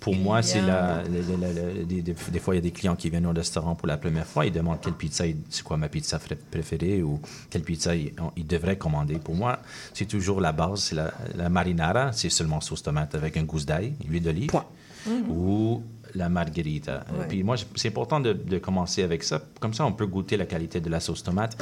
Pour 0.00 0.14
moi, 0.16 0.42
c'est 0.42 0.58
a- 0.60 0.62
la, 0.66 1.02
la- 1.02 1.36
la- 1.48 1.52
la- 1.52 1.84
des, 1.84 2.02
des- 2.02 2.14
des 2.32 2.38
fois, 2.40 2.54
il 2.54 2.58
y 2.58 2.58
a 2.58 2.62
des 2.62 2.70
clients 2.70 2.96
qui 2.96 3.10
viennent 3.10 3.26
au 3.26 3.32
restaurant 3.32 3.74
pour 3.74 3.86
la 3.88 3.96
première 3.98 4.26
fois, 4.26 4.46
ils 4.46 4.52
demandent 4.52 4.80
quelle 4.80 4.94
pizza, 4.94 5.24
c'est 5.50 5.62
quoi 5.62 5.76
ma 5.76 5.88
pizza 5.88 6.18
préférée 6.50 7.02
ou 7.02 7.20
quelle 7.50 7.62
pizza 7.62 7.94
ils, 7.94 8.12
ils 8.36 8.46
devraient 8.46 8.78
commander. 8.78 9.16
Pour 9.18 9.34
moi, 9.34 9.58
c'est 9.94 10.06
toujours 10.06 10.40
la 10.40 10.52
base, 10.52 10.80
c'est 10.80 10.94
la, 10.96 11.12
la 11.36 11.48
marinara, 11.48 12.12
c'est 12.12 12.30
seulement 12.30 12.60
sauce 12.60 12.82
tomate 12.82 13.14
avec 13.14 13.36
un 13.36 13.42
gousse 13.44 13.66
d'ail, 13.66 13.94
huile 14.08 14.22
d'olive, 14.22 14.46
Point. 14.48 14.64
ou 15.28 15.82
la 16.18 16.28
margherita. 16.28 17.04
Ouais. 17.18 17.26
Puis 17.28 17.42
moi, 17.42 17.56
c'est 17.74 17.88
important 17.88 18.20
de, 18.20 18.32
de 18.32 18.58
commencer 18.58 19.02
avec 19.02 19.22
ça. 19.22 19.40
Comme 19.60 19.72
ça, 19.74 19.84
on 19.86 19.92
peut 19.92 20.06
goûter 20.06 20.36
la 20.36 20.46
qualité 20.46 20.80
de 20.80 20.90
la 20.90 21.00
sauce 21.00 21.22
tomate, 21.22 21.56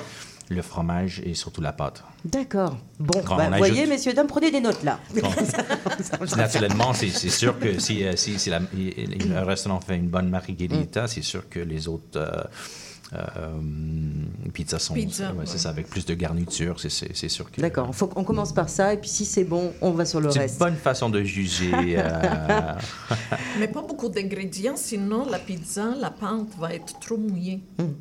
le 0.49 0.63
fromage 0.63 1.21
et 1.25 1.35
surtout 1.35 1.61
la 1.61 1.73
pâte. 1.73 2.03
D'accord. 2.25 2.77
Bon, 2.99 3.21
Quand 3.25 3.37
bah, 3.37 3.51
voyez, 3.59 3.87
messieurs, 3.87 4.15
dames, 4.15 4.27
prenez 4.27 4.51
des 4.51 4.61
notes 4.61 4.83
là. 4.83 4.99
Naturellement, 6.37 6.93
c'est 6.93 7.11
sûr 7.11 7.59
que 7.59 7.79
si, 7.87 8.05
euh, 8.05 8.17
si, 8.17 8.39
si 8.39 8.51
la- 8.51 8.61
un 8.61 9.45
restaurant 9.45 9.81
fait 9.81 9.97
une 9.97 10.09
bonne 10.09 10.29
margherita, 10.29 11.07
c'est 11.07 11.23
sûr 11.23 11.49
que 11.49 11.61
les 11.61 11.89
autres 11.89 12.17
euh, 12.19 12.43
euh, 13.13 13.61
pizzas 14.53 14.79
sont. 14.81 14.95
Pizza, 14.95 15.33
ouais, 15.33 15.45
c'est 15.47 15.59
ça, 15.59 15.69
avec 15.71 15.89
plus 15.89 16.05
de 16.07 16.15
garniture, 16.15 16.81
c'est- 16.81 16.89
c'est 16.91 17.15
c'est 17.17 17.29
sûr 17.29 17.51
que. 17.51 17.61
D'accord, 17.61 17.95
faut 17.95 18.07
qu'on 18.09 18.25
commence 18.25 18.53
par 18.53 18.69
ça 18.69 18.93
et 18.95 18.97
puis 18.97 19.09
si 19.09 19.25
c'est 19.25 19.45
bon, 19.45 19.73
on 19.81 19.91
va 19.93 20.05
sur 20.05 20.21
le 20.21 20.31
C'est 20.31 20.37
une 20.37 20.43
reste. 20.43 20.59
bonne 20.59 20.77
façon 20.77 21.09
de 21.11 21.23
juger. 21.23 21.71
euh, 21.99 22.73
Mais 23.59 23.69
pas 23.69 23.83
beaucoup 23.83 24.09
d'ingrédients, 24.09 24.77
sinon 24.77 25.27
la 25.29 25.39
pizza, 25.39 25.95
la 26.01 26.11
pâte 26.11 26.49
va 26.59 26.75
être 26.75 26.99
trop 27.01 27.17
mouillée. 27.17 27.61
Hmm. 27.79 27.93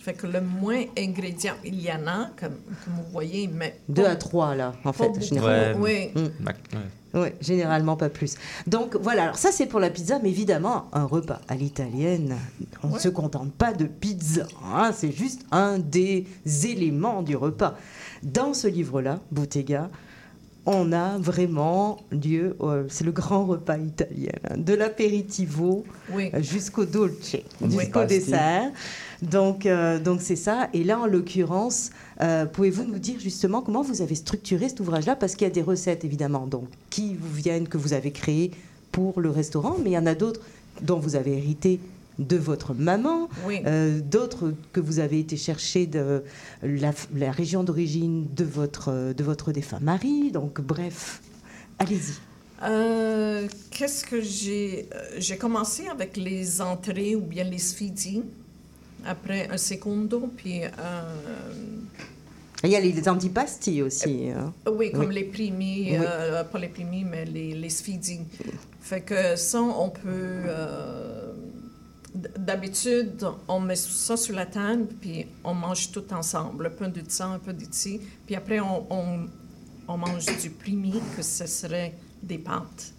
Fait 0.00 0.14
que 0.14 0.26
le 0.26 0.40
moins 0.40 0.84
ingrédients, 0.96 1.56
il 1.64 1.82
y 1.82 1.92
en 1.92 2.06
a, 2.06 2.30
comme, 2.38 2.54
comme 2.84 2.94
vous 2.94 3.10
voyez, 3.12 3.48
mais. 3.52 3.78
Deux 3.88 4.04
pas- 4.04 4.10
à 4.10 4.16
trois 4.16 4.54
là, 4.54 4.72
en 4.84 4.92
fait, 4.92 5.10
généralement. 5.22 5.80
Ouais. 5.80 6.10
Oui. 6.14 6.22
Mm. 6.22 6.28
Oui, 7.14 7.28
généralement 7.40 7.96
pas 7.96 8.08
plus. 8.10 8.34
Donc 8.66 8.96
voilà, 8.96 9.22
alors 9.24 9.38
ça 9.38 9.50
c'est 9.50 9.66
pour 9.66 9.80
la 9.80 9.88
pizza, 9.90 10.18
mais 10.22 10.28
évidemment, 10.28 10.88
un 10.92 11.04
repas 11.04 11.40
à 11.48 11.54
l'italienne, 11.54 12.36
on 12.82 12.88
ne 12.88 12.92
Ouais. 12.94 12.98
se 13.00 13.08
contente 13.08 13.52
pas 13.52 13.72
de 13.72 13.86
pizza, 13.86 14.46
hein, 14.74 14.90
c'est 14.94 15.12
juste 15.12 15.42
un 15.50 15.78
des 15.78 16.26
éléments 16.64 17.22
du 17.22 17.34
repas. 17.36 17.76
Dans 18.22 18.52
ce 18.52 18.66
livre-là, 18.68 19.20
Bottega, 19.30 19.88
on 20.66 20.92
a 20.92 21.16
vraiment 21.16 21.96
lieu, 22.10 22.54
euh, 22.60 22.84
c'est 22.90 23.04
le 23.04 23.12
grand 23.12 23.46
repas 23.46 23.78
italien, 23.78 24.32
hein, 24.50 24.56
de 24.58 24.74
l'apéritivo 24.74 25.84
Oui. 26.12 26.30
euh, 26.34 26.42
jusqu'au 26.42 26.84
dolce, 26.84 27.36
Oui. 27.62 27.70
jusqu'au 27.70 28.04
dessert. 28.04 28.70
Donc 29.22 29.64
euh, 29.64 29.98
donc 29.98 30.20
c'est 30.20 30.36
ça. 30.36 30.68
Et 30.74 30.84
là, 30.84 31.00
en 31.00 31.06
l'occurrence, 31.06 31.90
euh, 32.20 32.46
pouvez-vous 32.46 32.84
nous 32.84 32.98
dire 32.98 33.20
justement 33.20 33.62
comment 33.62 33.82
vous 33.82 34.02
avez 34.02 34.14
structuré 34.14 34.68
cet 34.68 34.80
ouvrage-là? 34.80 35.16
Parce 35.16 35.34
qu'il 35.36 35.46
y 35.46 35.50
a 35.50 35.54
des 35.54 35.62
recettes 35.62 36.04
évidemment, 36.04 36.46
donc 36.46 36.64
qui 36.90 37.14
vous 37.14 37.32
viennent, 37.32 37.68
que 37.68 37.76
vous 37.78 37.92
avez 37.92 38.10
créées 38.10 38.50
pour 38.92 39.20
le 39.20 39.30
restaurant, 39.30 39.76
mais 39.82 39.90
il 39.90 39.94
y 39.94 39.98
en 39.98 40.06
a 40.06 40.14
d'autres 40.14 40.40
dont 40.82 40.98
vous 40.98 41.14
avez 41.16 41.36
hérité 41.36 41.78
de 42.18 42.36
votre 42.36 42.74
maman, 42.74 43.28
Oui. 43.46 43.60
euh, 43.66 44.00
d'autres 44.00 44.52
que 44.72 44.80
vous 44.80 44.98
avez 44.98 45.20
été 45.20 45.36
chercher 45.36 45.86
de 45.86 46.24
la, 46.64 46.92
la 47.14 47.30
région 47.30 47.62
d'origine 47.62 48.26
de 48.34 48.42
votre, 48.44 49.12
de 49.12 49.22
votre 49.24 49.52
défunt 49.52 49.78
mari. 49.80 50.32
Donc 50.32 50.60
bref, 50.60 51.20
allez-y. 51.78 52.14
Euh, 52.64 53.46
Qu'est-ce 53.70 54.04
que 54.04 54.20
j'ai. 54.20 54.88
euh, 54.92 54.98
J'ai 55.18 55.36
commencé 55.36 55.86
avec 55.86 56.16
les 56.16 56.60
entrées 56.60 57.14
ou 57.14 57.20
bien 57.20 57.44
les 57.44 57.58
sfidi. 57.58 58.22
Après 59.06 59.48
un 59.48 59.56
secondo, 59.58 60.28
puis. 60.36 60.64
euh, 60.64 60.68
Il 62.64 62.70
y 62.70 62.76
a 62.76 62.80
les 62.80 63.08
antipasti 63.08 63.82
aussi. 63.82 64.30
hein. 64.30 64.52
Oui, 64.70 64.90
comme 64.90 65.06
Oui. 65.06 65.14
les 65.14 65.24
primi, 65.24 65.90
Oui. 65.92 65.96
euh, 66.00 66.42
pas 66.44 66.58
les 66.58 66.68
primi, 66.68 67.04
mais 67.04 67.24
les, 67.24 67.54
les. 67.54 67.68
Fait 68.80 69.00
que 69.02 69.36
ça, 69.36 69.60
on 69.60 69.90
peut. 69.90 70.00
euh, 70.06 71.32
D'habitude, 72.36 73.24
on 73.46 73.60
met 73.60 73.76
ça 73.76 74.16
sur 74.16 74.34
la 74.34 74.46
table, 74.46 74.86
puis 75.00 75.26
on 75.44 75.54
mange 75.54 75.92
tout 75.92 76.02
ensemble. 76.12 76.66
Un 76.66 76.70
peu 76.70 76.88
de 76.88 77.02
sang, 77.08 77.32
un 77.32 77.38
peu 77.38 77.52
de 77.52 77.64
ci. 77.70 78.00
Puis 78.26 78.34
après, 78.34 78.58
on, 78.58 78.86
on, 78.90 79.26
on 79.86 79.96
mange 79.96 80.24
du 80.42 80.50
primi, 80.50 80.94
que 81.16 81.22
ce 81.22 81.46
serait 81.46 81.92
des 82.22 82.38
pâtes. 82.38 82.92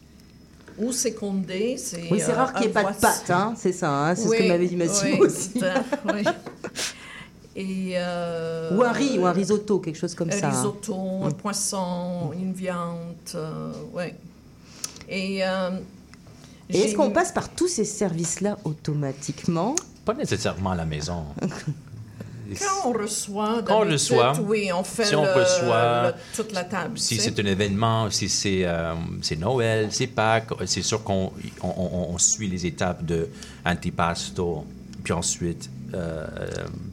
Ou 0.77 0.93
secondé, 0.93 1.75
c'est. 1.77 2.03
Oui, 2.09 2.21
c'est 2.23 2.31
euh, 2.31 2.35
rare 2.35 2.53
qu'il 2.53 2.61
n'y 2.61 2.67
ait 2.67 2.73
pas 2.73 2.93
de 2.93 2.97
pâtes, 2.97 3.29
hein, 3.29 3.53
c'est 3.57 3.73
ça, 3.73 3.91
hein, 3.91 4.15
c'est 4.15 4.29
ce 4.29 4.35
que 4.35 4.47
m'avait 4.47 4.67
dit 4.67 4.77
oui, 4.79 5.19
aussi. 5.19 5.59
Et, 7.61 7.91
euh, 7.95 8.73
Ou 8.77 8.83
un 8.83 8.91
riz, 8.93 9.19
ou 9.19 9.25
un 9.25 9.33
risotto, 9.33 9.79
quelque 9.79 9.97
chose 9.99 10.15
comme 10.15 10.29
un 10.29 10.39
ça. 10.39 10.47
hein. 10.47 10.51
risotto, 10.51 10.95
un 11.23 11.29
Mm. 11.29 11.33
poisson, 11.33 12.31
une 12.33 12.53
viande, 12.53 13.15
euh, 13.35 13.71
ouais. 13.93 14.15
Et, 15.09 15.45
euh, 15.45 15.71
Et 16.69 16.77
est-ce 16.79 16.95
qu'on 16.95 17.11
passe 17.11 17.33
par 17.33 17.49
tous 17.49 17.67
ces 17.67 17.83
services-là 17.83 18.57
automatiquement 18.63 19.75
Pas 20.05 20.13
nécessairement 20.13 20.71
à 20.71 20.75
la 20.75 20.85
maison. 20.85 21.25
Quand 22.57 22.89
on 22.89 22.93
reçoit, 22.93 23.61
Quand 23.63 23.81
on 23.85 23.91
reçoit, 23.91 24.33
oui, 24.39 24.71
on 24.73 24.83
fait 24.83 25.05
si 25.05 25.15
on 25.15 25.21
reçoit- 25.21 26.07
le- 26.07 26.13
toute 26.35 26.51
la 26.53 26.63
table. 26.63 26.97
Si 26.97 27.09
tu 27.17 27.21
sais. 27.21 27.29
c'est 27.35 27.39
un 27.41 27.45
événement, 27.45 28.09
si 28.09 28.27
c'est 28.27 28.61
euh, 28.65 28.95
c'est 29.21 29.35
Noël, 29.35 29.89
c'est 29.91 30.07
Pâques, 30.07 30.49
c'est 30.65 30.81
sûr 30.81 31.03
qu'on 31.03 31.31
on, 31.61 31.67
on- 31.77 32.07
on 32.13 32.17
suit 32.17 32.47
les 32.47 32.65
étapes 32.65 33.05
de 33.05 33.27
antipasto, 33.65 34.63
puis 35.03 35.13
ensuite 35.13 35.69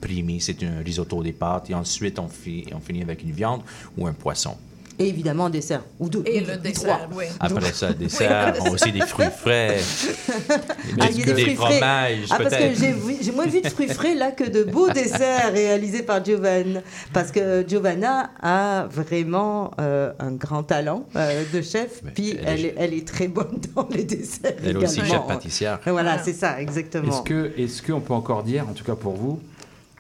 primi, 0.01 0.41
c'est 0.41 0.63
un 0.63 0.83
risotto 0.85 1.23
des 1.23 1.33
pâtes, 1.33 1.71
et 1.71 1.75
ensuite 1.75 2.19
on 2.19 2.29
finit 2.29 3.03
avec 3.03 3.23
une 3.23 3.33
viande 3.33 3.63
ou 3.97 4.07
un 4.07 4.13
poisson. 4.13 4.57
Et 4.99 5.09
évidemment, 5.09 5.47
un 5.47 5.51
dessert. 5.51 5.83
Ou 6.01 6.09
deux. 6.09 6.23
Et 6.27 6.41
ou- 6.43 6.47
le 6.47 6.57
dessert, 6.57 6.97
trois. 7.07 7.09
oui. 7.19 7.25
Après 7.39 7.73
ça, 7.73 7.89
le 7.89 7.95
dessert, 8.05 8.55
on 8.61 8.65
a 8.67 8.71
aussi 8.71 8.93
des 8.93 9.01
fruits 9.03 9.27
frais, 9.37 9.77
Ah, 11.01 11.07
il 11.11 11.19
y 11.19 11.23
a 11.23 11.25
des 11.27 11.33
fruits 11.43 11.55
frais. 11.57 11.73
fromages, 11.79 12.27
Ah, 12.31 12.39
parce 12.39 12.55
que 12.57 13.23
j'ai 13.23 13.33
moins 13.33 13.47
vu 13.47 13.61
de 13.61 13.69
fruits 13.69 13.89
frais 13.89 14.15
là 14.15 14.31
que 14.33 14.45
de 14.45 14.65
beaux 14.65 14.89
desserts 14.91 15.53
réalisés 15.53 16.03
par 16.03 16.25
Giovanna. 16.25 16.81
Parce 17.13 17.31
que 17.31 17.65
Giovanna 17.69 18.31
a 18.43 18.87
vraiment 18.91 19.71
euh, 19.81 20.13
un 20.19 20.33
grand 20.33 20.63
talent 20.63 21.07
euh, 21.17 21.45
de 21.53 21.61
chef, 21.63 22.03
puis 22.15 22.31
elle 22.31 22.47
elle, 22.47 22.61
est- 22.61 22.69
est, 22.69 22.75
elle 22.79 22.95
est 22.95 23.07
très 23.07 23.29
bonne 23.29 23.61
dans 23.75 23.89
les 23.91 24.05
desserts. 24.05 24.55
Elle 24.65 24.79
aussi, 24.79 25.01
également. 25.01 25.15
chef 25.15 25.27
pâtissière. 25.27 25.81
Voilà, 25.87 26.19
c'est 26.23 26.33
ça, 26.33 26.61
exactement. 26.61 27.23
Est-ce 27.59 27.83
qu'on 27.83 28.01
peut 28.01 28.15
encore 28.15 28.43
dire, 28.43 28.67
en 28.69 28.73
tout 28.73 28.85
cas 28.85 28.95
pour 28.95 29.13
vous, 29.15 29.41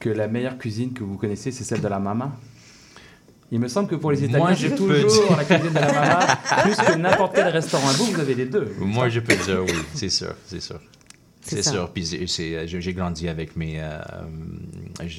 que 0.00 0.08
la 0.08 0.26
meilleure 0.28 0.56
cuisine 0.58 0.92
que 0.92 1.04
vous 1.04 1.16
connaissez, 1.16 1.52
c'est 1.52 1.64
celle 1.64 1.80
de 1.80 1.88
la 1.88 1.98
mama? 1.98 2.32
Il 3.52 3.60
me 3.60 3.68
semble 3.68 3.88
que 3.88 3.94
pour 3.94 4.10
les 4.10 4.24
Italiens, 4.24 4.38
Moi, 4.38 4.54
peux 4.54 4.74
toujours 4.74 5.28
dire- 5.28 5.36
la 5.36 5.44
cuisine 5.44 5.70
de 5.70 5.74
la 5.78 5.92
mama, 5.92 6.26
plus 6.62 6.74
que 6.76 6.96
n'importe 6.96 7.34
quel 7.36 7.46
restaurant. 7.48 7.86
Vous, 7.96 8.06
vous 8.06 8.20
avez 8.20 8.34
les 8.34 8.46
deux. 8.46 8.74
Moi, 8.80 9.08
je 9.08 9.20
peux 9.20 9.36
dire 9.36 9.62
oui, 9.64 9.72
c'est 9.94 10.08
sûr, 10.08 10.32
c'est 10.46 10.60
sûr. 10.60 10.80
C'est 11.48 11.62
sûr. 11.62 11.90
Puis 11.92 12.04
j'ai 12.66 12.92
grandi 12.94 13.28
avec 13.28 13.56
mes, 13.56 13.80
euh, 13.80 13.98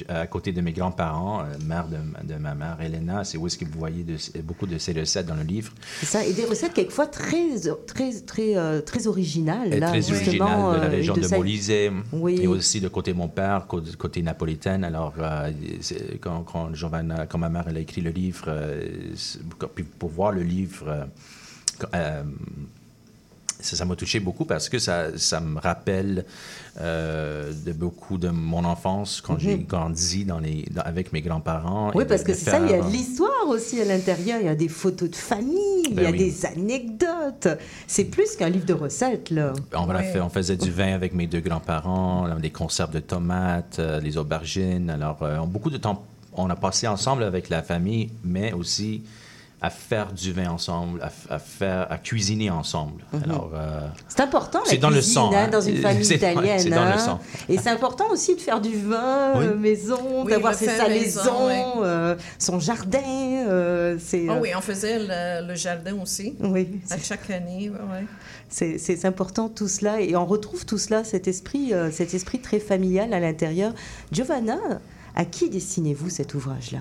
à 0.08 0.26
côté 0.26 0.52
de 0.52 0.60
mes 0.60 0.72
grands-parents, 0.72 1.40
euh, 1.42 1.44
mère 1.66 1.86
de, 1.88 1.96
de 2.26 2.34
ma 2.38 2.54
mère, 2.54 2.78
Elena. 2.80 3.24
C'est 3.24 3.38
où 3.38 3.46
est-ce 3.46 3.56
que 3.56 3.64
vous 3.64 3.78
voyez 3.78 4.04
de- 4.04 4.16
beaucoup 4.42 4.66
de 4.66 4.76
ces 4.78 4.92
recettes 4.92 5.26
dans 5.26 5.34
le 5.34 5.42
livre? 5.42 5.72
C'est 6.00 6.06
ça, 6.06 6.24
et 6.26 6.32
des 6.32 6.44
recettes 6.44 6.74
quelquefois 6.74 7.06
très, 7.06 7.46
très, 7.86 8.12
très, 8.20 8.56
euh, 8.56 8.80
très 8.80 9.06
originales. 9.06 9.70
Là, 9.70 9.88
très 9.88 10.02
justement, 10.02 10.68
originale 10.68 10.76
de 10.80 10.84
la 10.84 10.90
région 10.90 11.14
de 11.14 11.20
de, 11.20 11.28
Molise 11.28 11.72
Oui. 12.12 12.38
et 12.42 12.46
aussi 12.46 12.80
de 12.80 12.88
côté 12.88 13.12
mon 13.14 13.28
père, 13.28 13.66
côté, 13.66 13.90
côté 13.96 14.22
napolitaine. 14.22 14.84
Alors, 14.84 15.14
euh, 15.18 15.50
quand, 16.20 16.42
quand, 16.42 16.74
Giovanna- 16.74 17.26
quand 17.26 17.38
ma 17.38 17.48
mère 17.48 17.64
elle 17.68 17.76
a 17.76 17.80
écrit 17.80 18.00
le 18.00 18.10
livre, 18.10 18.54
pour 19.98 20.10
voir 20.10 20.32
le 20.32 20.42
livre, 20.42 21.06
euh, 21.94 22.22
ça 23.60 23.76
ça 23.76 23.84
m'a 23.84 23.96
touché 23.96 24.20
beaucoup 24.20 24.44
parce 24.44 24.68
que 24.68 24.78
ça, 24.78 25.16
ça 25.18 25.40
me 25.40 25.58
rappelle 25.58 26.24
euh, 26.80 27.52
de 27.66 27.72
beaucoup 27.72 28.18
de 28.18 28.28
mon 28.28 28.64
enfance 28.64 29.20
quand 29.20 29.36
j'ai 29.38 29.56
Mhm. 29.56 29.64
grandi 29.66 30.24
dans 30.24 30.38
les, 30.38 30.64
dans- 30.70 30.82
avec 30.82 31.12
mes 31.12 31.22
grands-parents. 31.22 31.90
Oui, 31.94 32.04
de- 32.04 32.08
parce 32.08 32.22
que 32.22 32.30
de 32.32 32.36
c'est 32.36 32.50
ça, 32.50 32.60
il 32.60 32.70
y 32.70 32.74
a 32.74 32.80
de 32.82 32.88
l'histoire 32.90 33.48
aussi 33.48 33.80
à 33.80 33.84
l'intérieur. 33.84 34.38
Il 34.40 34.46
y 34.46 34.48
a 34.48 34.54
des 34.54 34.68
photos 34.68 35.10
de 35.10 35.16
famille, 35.16 35.82
il 35.86 35.92
y 35.92 35.94
Ben 35.94 36.06
a 36.06 36.10
oui. 36.10 36.18
des 36.18 36.46
anecdotes. 36.46 37.48
C'est 37.88 38.04
plus 38.04 38.36
qu'un 38.36 38.48
livre 38.48 38.66
de 38.66 38.74
recettes, 38.74 39.30
là. 39.30 39.52
On, 39.74 39.86
l'a 39.86 39.98
Ouais. 39.98 40.12
fait- 40.12 40.20
on 40.20 40.28
faisait 40.28 40.56
du 40.56 40.70
vin 40.78 40.94
avec 40.94 41.12
mes 41.14 41.26
deux 41.26 41.40
grands-parents, 41.40 42.28
des 42.38 42.50
conserves 42.50 42.92
de 42.92 43.00
tomates, 43.00 43.78
euh, 43.80 44.00
les 44.00 44.16
aubergines. 44.16 44.90
Alors, 44.90 45.18
euh, 45.22 45.38
beaucoup 45.46 45.70
de 45.70 45.78
temps, 45.78 46.04
on 46.32 46.48
a 46.50 46.54
passé 46.56 46.86
ensemble 46.86 47.24
avec 47.24 47.48
la 47.48 47.62
famille, 47.62 48.10
mais 48.24 48.52
aussi 48.52 49.02
à 49.60 49.70
faire 49.70 50.12
du 50.12 50.32
vin 50.32 50.50
ensemble, 50.50 51.02
à, 51.30 51.38
faire, 51.40 51.90
à 51.90 51.98
cuisiner 51.98 52.48
ensemble. 52.48 53.02
Mhm. 53.12 53.22
Alors, 53.24 53.50
euh, 53.54 53.80
C'est 54.08 54.20
important, 54.20 54.60
C'est 54.64 54.76
dans 54.78 54.90
le 54.90 55.00
sang, 55.02 55.32
hein, 55.32 55.46
hein. 55.46 55.48
dans 55.48 55.60
une 55.60 55.76
famille 55.82 56.06
italienne. 56.12 56.60
c'est 56.60 56.70
dans 56.70 56.84
le 56.84 56.92
hein. 56.92 56.98
sang. 56.98 57.18
Et 57.48 57.58
c'est 57.58 57.70
important 57.70 58.04
aussi 58.12 58.36
de 58.36 58.40
faire 58.40 58.60
du 58.60 58.76
vin 58.76 59.32
Oui. 59.36 59.46
euh, 59.46 59.54
maison, 59.56 60.22
Oui, 60.24 60.30
d'avoir 60.30 60.54
ses 60.54 60.66
salaisons, 60.68 61.48
maison, 61.48 61.82
euh, 61.82 62.14
son 62.38 62.60
jardin. 62.60 62.98
euh, 63.02 63.96
c'est 64.00 64.26
Ah 64.28 64.34
euh, 64.34 64.40
oui, 64.40 64.50
on 64.56 64.60
faisait 64.60 64.98
le, 65.00 65.48
le 65.48 65.54
jardin 65.56 65.96
aussi. 66.00 66.36
oui, 66.40 66.80
À 66.90 66.98
chaque 66.98 67.28
année, 67.30 67.68
ouais, 67.70 68.04
c'est 68.48 68.78
c'est 68.78 69.04
important 69.06 69.48
tout 69.48 69.66
cela. 69.68 70.00
Et 70.00 70.14
on 70.14 70.24
retrouve 70.24 70.66
tout 70.66 70.78
cela, 70.78 71.02
cet 71.02 71.26
esprit, 71.26 71.74
euh, 71.74 71.90
cet 71.90 72.14
esprit 72.14 72.38
très 72.40 72.60
familial 72.60 73.12
à 73.12 73.18
l'intérieur. 73.18 73.72
Giovanna, 74.12 74.56
à 75.16 75.24
qui 75.24 75.50
destinez-vous 75.50 76.10
cet 76.10 76.34
ouvrage-là? 76.34 76.80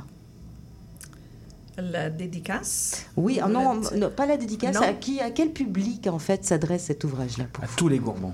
La 1.78 2.10
dédicace? 2.10 3.06
Oui, 3.16 3.40
ah 3.42 3.48
non, 3.48 3.82
non, 3.96 4.10
pas 4.10 4.26
la 4.26 4.38
dédicace. 4.38 4.76
Non? 4.76 4.82
À, 4.82 4.94
qui, 4.94 5.20
à 5.20 5.30
quel 5.30 5.52
public, 5.52 6.08
en 6.08 6.18
fait, 6.18 6.44
s'adresse 6.44 6.86
cet 6.86 7.04
ouvrage-là 7.04 7.46
À 7.62 7.68
vous? 7.68 7.76
tous 7.76 7.88
les 7.88 8.00
gourmands. 8.00 8.34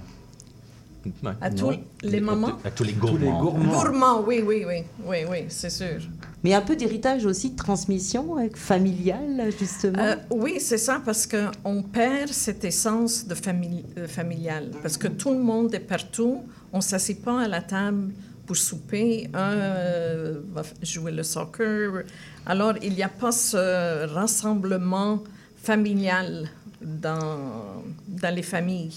ouais. 1.06 1.32
À 1.42 1.50
tous 1.52 1.74
les 2.04 2.22
mamans. 2.22 2.58
À 2.64 2.72
tous 2.72 2.84
les 2.86 2.94
Tous 2.94 3.18
les 3.18 3.26
gourmands. 3.28 3.42
gourmands. 3.44 3.82
Gourmand, 3.84 4.22
oui, 4.26 4.42
oui, 4.46 4.64
oui, 4.66 4.84
oui, 5.06 5.18
oui, 5.30 5.38
c'est 5.50 5.70
sûr. 5.70 6.00
Mais 6.42 6.54
un 6.54 6.62
peu 6.62 6.78
d'héritage 6.78 7.26
aussi, 7.26 7.52
de 7.52 7.58
transmission 7.58 8.38
euh, 8.40 8.48
familiale, 8.54 9.50
justement? 9.60 10.00
Euh, 10.00 10.16
oui, 10.30 10.56
c'est 10.60 10.78
ça, 10.78 11.02
parce 11.04 11.28
qu'on 11.28 11.84
perd 11.84 12.30
cette 12.30 12.64
essence 12.64 13.28
de 13.28 13.36
famille, 13.36 13.84
euh, 13.98 14.08
familiale. 14.08 14.72
Parce 14.82 14.96
que 14.98 15.10
tout 15.10 15.32
le 15.32 15.40
monde 15.40 15.76
est 15.76 15.80
partout. 15.80 16.44
On 16.72 16.78
ne 16.78 16.82
s'assied 16.82 17.16
pas 17.16 17.42
à 17.42 17.48
la 17.50 17.62
table 17.62 18.14
pour 18.46 18.58
souper. 18.58 19.30
Un 19.34 19.52
euh, 19.54 20.40
va 20.54 20.64
jouer 20.82 21.12
le 21.12 21.24
soccer. 21.24 22.04
Alors, 22.46 22.74
il 22.82 22.94
n'y 22.94 23.04
a 23.04 23.10
pas 23.10 23.32
ce 23.32 24.06
rassemblement 24.14 25.24
familial 25.62 26.50
dans, 26.82 27.84
dans 28.08 28.36
les 28.36 28.44
familles. 28.44 28.94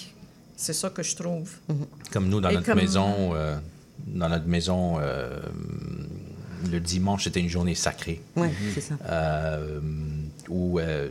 C'est 0.57 0.73
ça 0.73 0.91
que 0.91 1.03
je 1.03 1.15
trouve. 1.15 1.51
Comme 2.13 2.29
nous, 2.29 2.41
dans 2.41 2.49
Et 2.51 2.55
notre 2.55 2.67
comme- 2.67 2.79
maison, 2.79 3.35
euh, 3.35 3.57
dans 4.07 4.29
notre 4.29 4.47
maison, 4.49 4.97
euh, 4.99 5.39
le 6.71 6.81
dimanche, 6.81 7.25
c'était 7.25 7.41
une 7.41 7.49
journée 7.49 7.75
sacrée. 7.75 8.23
Oui, 8.35 8.49
c'est 8.75 8.81
ça. 8.81 8.95
euh, 9.09 9.79
où 10.49 10.79
euh, 10.81 11.09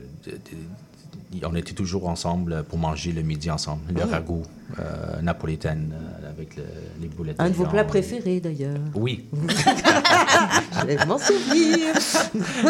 on 1.44 1.56
était 1.56 1.74
toujours 1.74 2.08
ensemble 2.08 2.64
pour 2.70 2.78
manger 2.80 3.12
le 3.12 3.22
midi 3.22 3.50
ensemble. 3.52 3.82
Le 3.94 4.02
Ah. 4.04 4.08
ragoût 4.12 4.44
euh, 4.80 5.22
napolitaine 5.22 5.94
euh, 5.94 6.30
avec 6.32 6.56
le- 6.58 6.64
les 7.02 7.08
boulettes. 7.08 7.36
Un 7.40 7.50
de 7.50 7.54
vos 7.54 7.66
plats 7.66 7.84
préférés, 7.84 8.40
d'ailleurs. 8.40 8.78
Oui. 8.96 9.26
Je 10.82 10.86
vais 10.86 11.06
m'en 11.06 11.18
souvenir. 11.18 11.96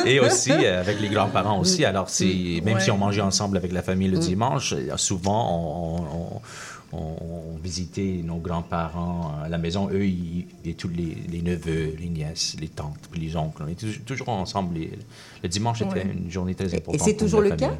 Et 0.05 0.19
aussi 0.19 0.51
euh, 0.51 0.79
avec 0.81 0.99
les 1.01 1.09
grands-parents 1.09 1.59
aussi. 1.59 1.85
Alors, 1.85 2.09
c'est, 2.09 2.61
même 2.63 2.75
Ouais. 2.75 2.81
si 2.81 2.91
on 2.91 2.97
mangeait 2.97 3.21
ensemble 3.21 3.57
avec 3.57 3.71
la 3.71 3.81
famille 3.81 4.09
Mm. 4.09 4.13
le 4.13 4.17
dimanche, 4.19 4.73
euh, 4.73 4.97
souvent, 4.97 5.49
on, 5.51 6.01
on- 6.01 6.17
on- 6.35 6.41
on 6.97 7.57
visitait 7.63 8.21
nos 8.23 8.37
grands-parents 8.37 9.33
à 9.43 9.49
la 9.49 9.57
maison, 9.57 9.89
eux 9.91 10.05
ils- 10.05 10.45
et 10.65 10.73
tous 10.73 10.89
les, 10.89 11.17
les 11.29 11.41
neveux, 11.41 11.95
les 11.99 12.07
nièces, 12.09 12.55
les 12.59 12.67
tantes, 12.69 12.97
puis 13.11 13.19
les 13.21 13.35
oncles. 13.35 13.63
On 13.63 13.67
était 13.67 13.87
toujours- 14.05 14.29
ensemble. 14.29 14.75
Les- 14.75 14.91
le 15.43 15.49
dimanche 15.49 15.81
était 15.81 16.03
une 16.03 16.29
journée 16.31 16.55
très 16.55 16.73
importante. 16.73 17.01
c'est 17.01 17.13
pour 17.13 17.21
toujours 17.21 17.41
le 17.41 17.49
famille. 17.49 17.67
cas? 17.67 17.75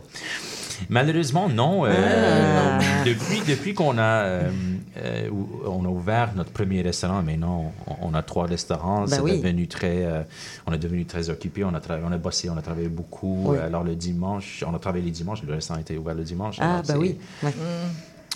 Malheureusement, 0.89 1.47
non. 1.47 1.86
Euh, 1.86 1.89
Ah. 1.97 2.80
depuis 3.06 3.39
depuis 3.47 3.73
qu'on 3.73 3.97
a, 3.97 4.01
euh, 4.23 4.51
euh, 4.97 5.30
on 5.65 5.86
a 5.86 5.88
ouvert 5.88 6.34
notre 6.36 6.51
premier 6.51 6.82
restaurant, 6.82 7.23
maintenant 7.23 7.73
on, 7.88 8.10
on 8.10 8.13
a 8.13 8.21
trois 8.21 8.45
restaurants, 8.45 9.01
Ben 9.01 9.08
c'est 9.08 9.21
oui. 9.21 9.38
devenu 9.38 9.67
très, 9.67 10.04
euh, 10.06 10.21
on 10.67 10.73
est 10.73 10.78
devenu 10.78 11.06
très 11.06 11.30
occupé. 11.30 11.63
On 11.63 11.73
a 11.73 11.80
on 12.06 12.12
a 12.12 12.17
bossé, 12.17 12.49
on 12.49 12.58
a 12.58 12.62
travaillé 12.62 12.89
beaucoup. 12.89 13.51
Oui. 13.51 13.58
Alors 13.58 13.84
le 13.86 13.95
dimanche, 13.95 14.63
on 14.67 14.75
a 14.75 14.80
travaillé 14.80 15.06
les 15.06 15.12
dimanches. 15.12 15.43
Le 15.43 15.54
restaurant 15.54 15.80
était 15.80 15.95
ouvert 15.97 16.13
le 16.15 16.23
dimanche. 16.23 16.58
Ah, 16.60 16.63
alors 16.65 16.78
bah 16.80 16.84
c'est 16.88 16.97
oui. 16.97 17.17
ouais. 17.43 17.54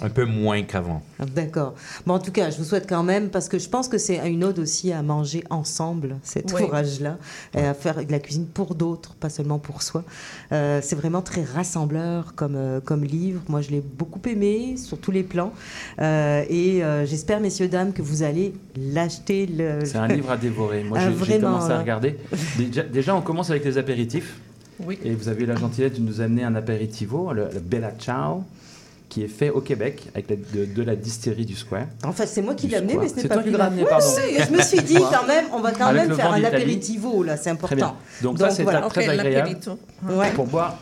Un 0.02 0.10
peu 0.10 0.26
moins 0.26 0.64
qu'avant. 0.64 1.02
D'accord. 1.36 1.74
Bon, 2.06 2.14
en 2.14 2.20
tout 2.20 2.32
cas, 2.32 2.50
je 2.52 2.58
vous 2.58 2.64
souhaite 2.64 2.88
quand 2.88 3.04
même, 3.04 3.30
parce 3.30 3.50
que 3.50 3.60
je 3.60 3.68
pense 3.68 3.88
que 3.90 3.98
c'est 3.98 4.18
une 4.30 4.44
ode 4.44 4.60
aussi 4.60 4.92
à 4.94 5.02
manger 5.04 5.44
ensemble, 5.50 6.18
cet 6.24 6.54
Oui. 6.54 6.64
ouvrage-là, 6.64 7.18
et 7.54 7.62
à 7.62 7.74
faire 7.74 8.06
de 8.06 8.12
la 8.12 8.20
cuisine 8.20 8.46
pour 8.46 8.76
d'autres, 8.76 9.16
pas 9.16 9.30
seulement 9.30 9.60
pour 9.60 9.82
soi. 9.82 10.04
Euh, 10.52 10.80
c'est 10.82 10.96
vraiment 10.96 11.22
très 11.22 11.44
rassembleur 11.44 12.34
comme, 12.36 12.56
euh, 12.56 12.80
comme 12.80 13.04
livre. 13.04 13.42
Moi, 13.50 13.62
je 13.62 13.72
l'ai 13.72 13.82
beaucoup 13.82 14.22
aimé 14.28 14.76
sur 14.78 14.98
tous 15.00 15.12
les 15.12 15.24
plans. 15.24 15.52
Euh, 16.00 16.44
et 16.50 16.84
euh, 16.84 17.06
j'espère, 17.06 17.40
messieurs, 17.40 17.68
dames, 17.68 17.92
que 17.94 18.02
vous 18.02 18.24
allez 18.24 18.54
l'acheter. 18.78 19.46
Le... 19.48 19.84
C'est 19.86 19.98
un 19.98 20.08
livre 20.16 20.32
à 20.32 20.38
dévorer. 20.38 20.84
Moi, 20.84 20.98
Ah, 21.02 21.10
j'ai- 21.26 21.40
commencé 21.40 21.66
à 21.68 21.70
là. 21.76 21.80
regarder. 21.80 22.18
Déjà, 22.58 22.84
déjà, 22.84 23.16
on 23.16 23.22
commence 23.22 23.50
avec 23.50 23.66
les 23.66 23.78
apéritifs. 23.78 24.38
Oui. 24.86 24.98
Et 25.04 25.14
vous 25.14 25.28
avez 25.28 25.44
eu 25.44 25.46
la 25.46 25.56
gentillesse 25.58 25.94
de 25.94 26.00
nous 26.00 26.22
amener 26.22 26.44
un 26.46 26.56
apéritivo, 26.56 27.34
le, 27.34 27.50
le 27.54 27.60
Bella 27.60 27.92
Ciao, 28.00 28.44
qui 29.10 29.24
est 29.24 29.28
fait 29.28 29.50
au 29.50 29.60
Québec 29.62 30.04
avec 30.14 30.30
la- 30.30 30.36
de, 30.36 30.66
de 30.66 30.84
la 30.84 30.96
distillerie 30.96 31.46
du 31.46 31.56
Square. 31.56 31.88
Enfin, 32.06 32.26
c'est 32.28 32.42
moi 32.44 32.54
qui 32.54 32.68
l'ai 32.68 32.78
amené, 32.78 32.96
mais 32.98 33.08
ce 33.08 33.16
n'est 33.16 33.22
C'est 33.24 33.28
pas 33.28 33.34
toi 33.36 33.44
plus 33.44 33.52
grave. 33.52 33.68
amené, 33.68 33.82
Ouais, 33.84 33.90
pardon. 33.90 34.06
mais 34.38 34.44
je 34.46 34.52
me 34.52 34.62
suis 34.62 34.82
dit 34.84 34.94
quand 34.96 35.26
même, 35.28 35.46
on 35.52 35.60
va 35.62 35.72
quand 35.72 35.88
Avec 35.88 36.08
même 36.08 36.16
faire 36.16 36.32
un 36.32 36.44
apéritivo, 36.44 37.24
là, 37.24 37.36
c'est 37.36 37.56
Très 37.56 37.76
bien. 37.76 37.88
important. 37.88 38.02
Donc, 38.22 38.38
ça, 38.38 38.52
c'est 38.52 38.64
voilà. 38.64 38.82
très 38.82 39.04
Ok, 39.06 39.10
agréable. 39.20 39.58
Ouais. 40.08 40.32
pour 40.36 40.46
boire 40.46 40.78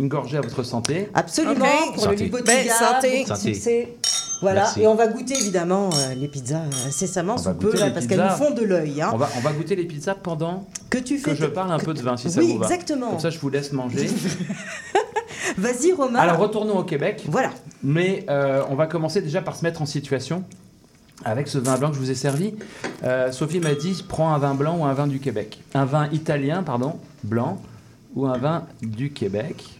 une 0.00 0.08
gorgée 0.08 0.38
à 0.38 0.40
votre 0.40 0.62
santé. 0.62 1.08
Absolument, 1.14 1.64
Ok. 1.88 1.94
pour 1.94 2.02
Santé. 2.04 2.16
le 2.16 2.22
Libotiga, 2.24 2.52
Ben, 2.52 2.68
santé. 2.70 3.24
Santé. 3.26 3.54
succès. 3.54 3.96
Voilà, 4.40 4.60
Merci. 4.62 4.82
et 4.82 4.86
on 4.86 4.94
va 4.94 5.08
goûter 5.08 5.34
évidemment 5.34 5.90
euh, 5.92 6.14
les 6.14 6.28
pizzas 6.28 6.62
incessamment 6.86 7.34
On 7.34 7.42
va 7.42 7.52
sous 7.52 7.58
peu, 7.58 7.66
goûter 7.70 7.78
là, 7.80 7.86
les 7.88 7.92
parce 7.92 8.06
qu'elles 8.06 8.20
pizzas. 8.20 8.38
nous 8.38 8.44
font 8.44 8.54
de 8.54 8.62
l'œil. 8.62 9.02
Hein. 9.02 9.10
On 9.12 9.16
va, 9.16 9.28
on 9.36 9.40
va 9.40 9.52
goûter 9.52 9.74
les 9.74 9.84
pizzas 9.84 10.14
pendant 10.14 10.64
Que 10.90 10.98
tu 10.98 11.18
fais 11.18 11.32
que 11.32 11.36
je 11.36 11.46
parle 11.46 11.72
un 11.72 11.78
peu 11.80 11.92
de 11.92 12.00
vin, 12.00 12.16
si 12.16 12.30
ça 12.30 12.38
Oui, 12.40 12.52
vous 12.52 12.58
va. 12.60 12.66
exactement. 12.66 13.10
Comme 13.10 13.18
ça, 13.18 13.30
je 13.30 13.38
vous 13.40 13.48
laisse 13.50 13.72
manger. 13.72 14.08
Vas-y, 15.58 15.92
Romain. 15.92 16.18
Alors, 16.20 16.38
retournons 16.38 16.78
au 16.78 16.84
Québec. 16.84 17.24
Voilà. 17.26 17.50
Mais 17.82 18.24
euh, 18.30 18.62
on 18.70 18.74
va 18.76 18.86
commencer 18.86 19.20
déjà 19.22 19.42
par 19.42 19.56
se 19.56 19.64
mettre 19.64 19.82
en 19.82 19.86
situation 19.86 20.44
avec 21.24 21.48
ce 21.48 21.58
vin 21.58 21.76
blanc 21.76 21.88
que 21.90 21.96
je 21.96 22.00
vous 22.00 22.10
ai 22.10 22.14
servi. 22.14 22.54
Euh, 23.02 23.32
Sophie 23.32 23.58
m'a 23.58 23.74
dit 23.74 24.04
prends 24.06 24.32
un 24.32 24.38
vin 24.38 24.54
blanc 24.54 24.78
ou 24.78 24.84
un 24.84 24.92
vin 24.94 25.08
du 25.08 25.18
Québec. 25.18 25.58
Un 25.74 25.84
vin 25.84 26.08
italien, 26.12 26.62
pardon, 26.62 26.94
blanc, 27.24 27.60
ou 28.14 28.26
un 28.26 28.38
vin 28.38 28.66
du 28.82 29.10
Québec. 29.10 29.77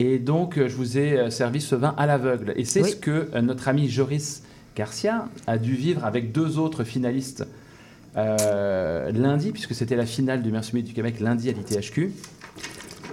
Et 0.00 0.18
donc, 0.18 0.58
euh, 0.58 0.68
je 0.68 0.76
vous 0.76 0.96
ai 0.98 1.18
euh, 1.18 1.30
servi 1.30 1.60
ce 1.60 1.74
vin 1.74 1.94
à 1.96 2.06
l'aveugle. 2.06 2.52
Et 2.56 2.64
c'est 2.64 2.82
Oui. 2.82 2.90
ce 2.90 2.96
que 2.96 3.28
euh, 3.34 3.40
notre 3.40 3.68
ami 3.68 3.88
Joris 3.88 4.42
Garcia 4.76 5.26
a 5.46 5.58
dû 5.58 5.74
vivre 5.74 6.04
avec 6.04 6.30
deux 6.32 6.58
autres 6.58 6.84
finalistes 6.84 7.46
euh, 8.16 9.10
lundi, 9.12 9.50
puisque 9.52 9.74
c'était 9.74 9.96
la 9.96 10.06
finale 10.06 10.42
du 10.42 10.50
Meilleur 10.50 10.64
du 10.72 10.92
Québec 10.92 11.20
lundi 11.20 11.50
à 11.50 11.52
l'ITHQ. 11.52 12.12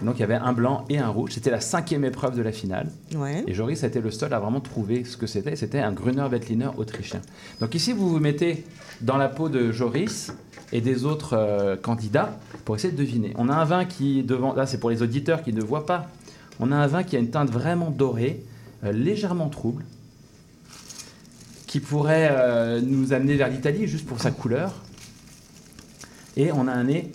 Donc 0.02 0.16
il 0.18 0.22
y 0.22 0.24
avait 0.24 0.36
un 0.36 0.52
blanc 0.54 0.86
et 0.90 0.98
un 1.00 1.08
rouge. 1.08 1.32
C'était 1.34 1.52
la 1.52 1.62
cinquième 1.62 2.04
épreuve 2.04 2.36
de 2.36 2.42
la 2.42 2.52
finale. 2.52 2.90
Ouais. 3.16 3.44
Et 3.48 3.54
Joris 3.54 3.84
a 3.84 3.88
été 3.88 4.02
le 4.02 4.12
seul 4.12 4.34
à 4.34 4.40
vraiment 4.40 4.60
trouver 4.60 5.06
ce 5.06 5.16
que 5.16 5.26
c'était. 5.26 5.56
C'était 5.56 5.80
un 5.80 5.94
Gruner 5.94 6.28
Veltliner 6.30 6.70
autrichien. 6.78 7.22
Donc 7.62 7.76
ici, 7.76 7.94
vous 7.94 8.10
vous 8.10 8.20
mettez 8.20 8.66
dans 9.02 9.18
la 9.18 9.30
peau 9.30 9.48
de 9.48 9.72
Joris 9.72 10.34
et 10.74 10.82
des 10.82 11.06
autres 11.06 11.34
euh, 11.38 11.76
candidats 11.78 12.38
pour 12.66 12.76
essayer 12.76 12.92
de 12.92 12.98
deviner. 12.98 13.34
On 13.38 13.48
a 13.48 13.54
un 13.56 13.64
vin 13.64 13.86
qui, 13.86 14.22
devant, 14.24 14.54
là 14.54 14.66
c'est 14.66 14.80
pour 14.80 14.90
les 14.90 15.02
auditeurs 15.02 15.44
qui 15.44 15.54
ne 15.54 15.62
voient 15.62 15.86
pas, 15.86 16.10
on 16.60 16.72
a 16.72 16.76
un 16.76 16.88
vin 16.88 17.04
qui 17.04 17.16
a 17.16 17.20
une 17.20 17.30
teinte 17.30 17.50
vraiment 17.52 17.90
dorée, 17.92 18.44
euh, 18.84 18.92
légèrement 18.92 19.50
trouble, 19.50 19.84
qui 21.68 21.80
pourrait 21.80 22.30
euh, 22.32 22.82
nous 22.82 23.14
amener 23.14 23.36
vers 23.36 23.50
l'Italie 23.50 23.88
juste 23.88 24.06
pour 24.06 24.22
sa 24.22 24.32
couleur. 24.32 24.74
Et 26.38 26.52
on 26.52 26.68
a 26.68 26.72
un 26.72 26.84
nez 26.86 27.12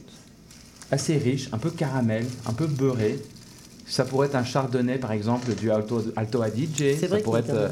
assez 0.90 1.16
riche, 1.16 1.48
un 1.53 1.59
peu 1.59 1.70
caramel, 1.70 2.26
un 2.46 2.53
peu 2.53 2.66
beurré. 2.66 3.18
Ça 3.87 4.05
pourrait 4.05 4.29
être 4.29 4.35
un 4.37 4.44
chardonnay, 4.44 4.98
par 4.98 5.12
exemple, 5.12 5.55
du 5.55 5.70
Alto, 5.70 6.03
Alto 6.16 6.42
Adige. 6.42 6.70
C'est 6.79 7.09
Ça 7.09 7.16
pourrait 7.18 7.40
être 7.40 7.50
euh, 7.50 7.68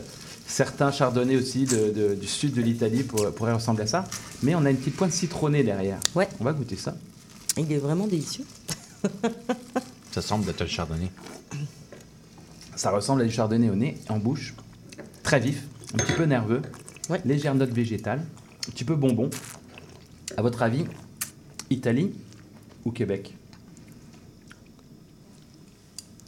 certains 0.46 0.90
chardonnays 0.90 1.36
aussi 1.36 1.64
de- 1.64 1.90
de- 1.90 2.14
du 2.14 2.26
sud 2.26 2.54
de 2.54 2.62
l'Italie 2.62 3.02
pour- 3.02 3.30
pourraient 3.32 3.52
ressembler 3.52 3.84
à 3.84 3.86
ça. 3.86 4.04
Mais 4.42 4.54
on 4.54 4.64
a 4.64 4.70
une 4.70 4.76
petite 4.76 4.96
pointe 4.96 5.12
citronnée 5.12 5.62
derrière. 5.62 5.98
Ouais. 6.14 6.28
On 6.40 6.44
va 6.44 6.52
goûter 6.52 6.76
ça. 6.76 6.96
Il 7.56 7.70
est 7.72 7.78
vraiment 7.78 8.06
délicieux. 8.06 8.44
Ça 10.18 10.22
semble 10.22 10.50
être 10.50 10.66
chardonnay. 10.66 11.12
Ça 12.74 12.90
ressemble 12.90 13.22
à 13.22 13.24
du 13.24 13.30
chardonnay 13.30 13.70
au 13.70 13.76
nez, 13.76 13.96
en 14.08 14.18
bouche. 14.18 14.52
Très 15.22 15.38
vif, 15.38 15.62
un 15.94 15.98
petit 15.98 16.14
peu 16.14 16.24
nerveux. 16.24 16.60
Ouais. 17.08 17.20
Légère 17.24 17.54
note 17.54 17.70
végétale. 17.70 18.26
Un 18.66 18.70
petit 18.72 18.82
peu 18.82 18.96
bonbon. 18.96 19.30
À 20.36 20.42
votre 20.42 20.60
avis, 20.62 20.86
Italie 21.70 22.14
ou 22.84 22.90
Québec? 22.90 23.36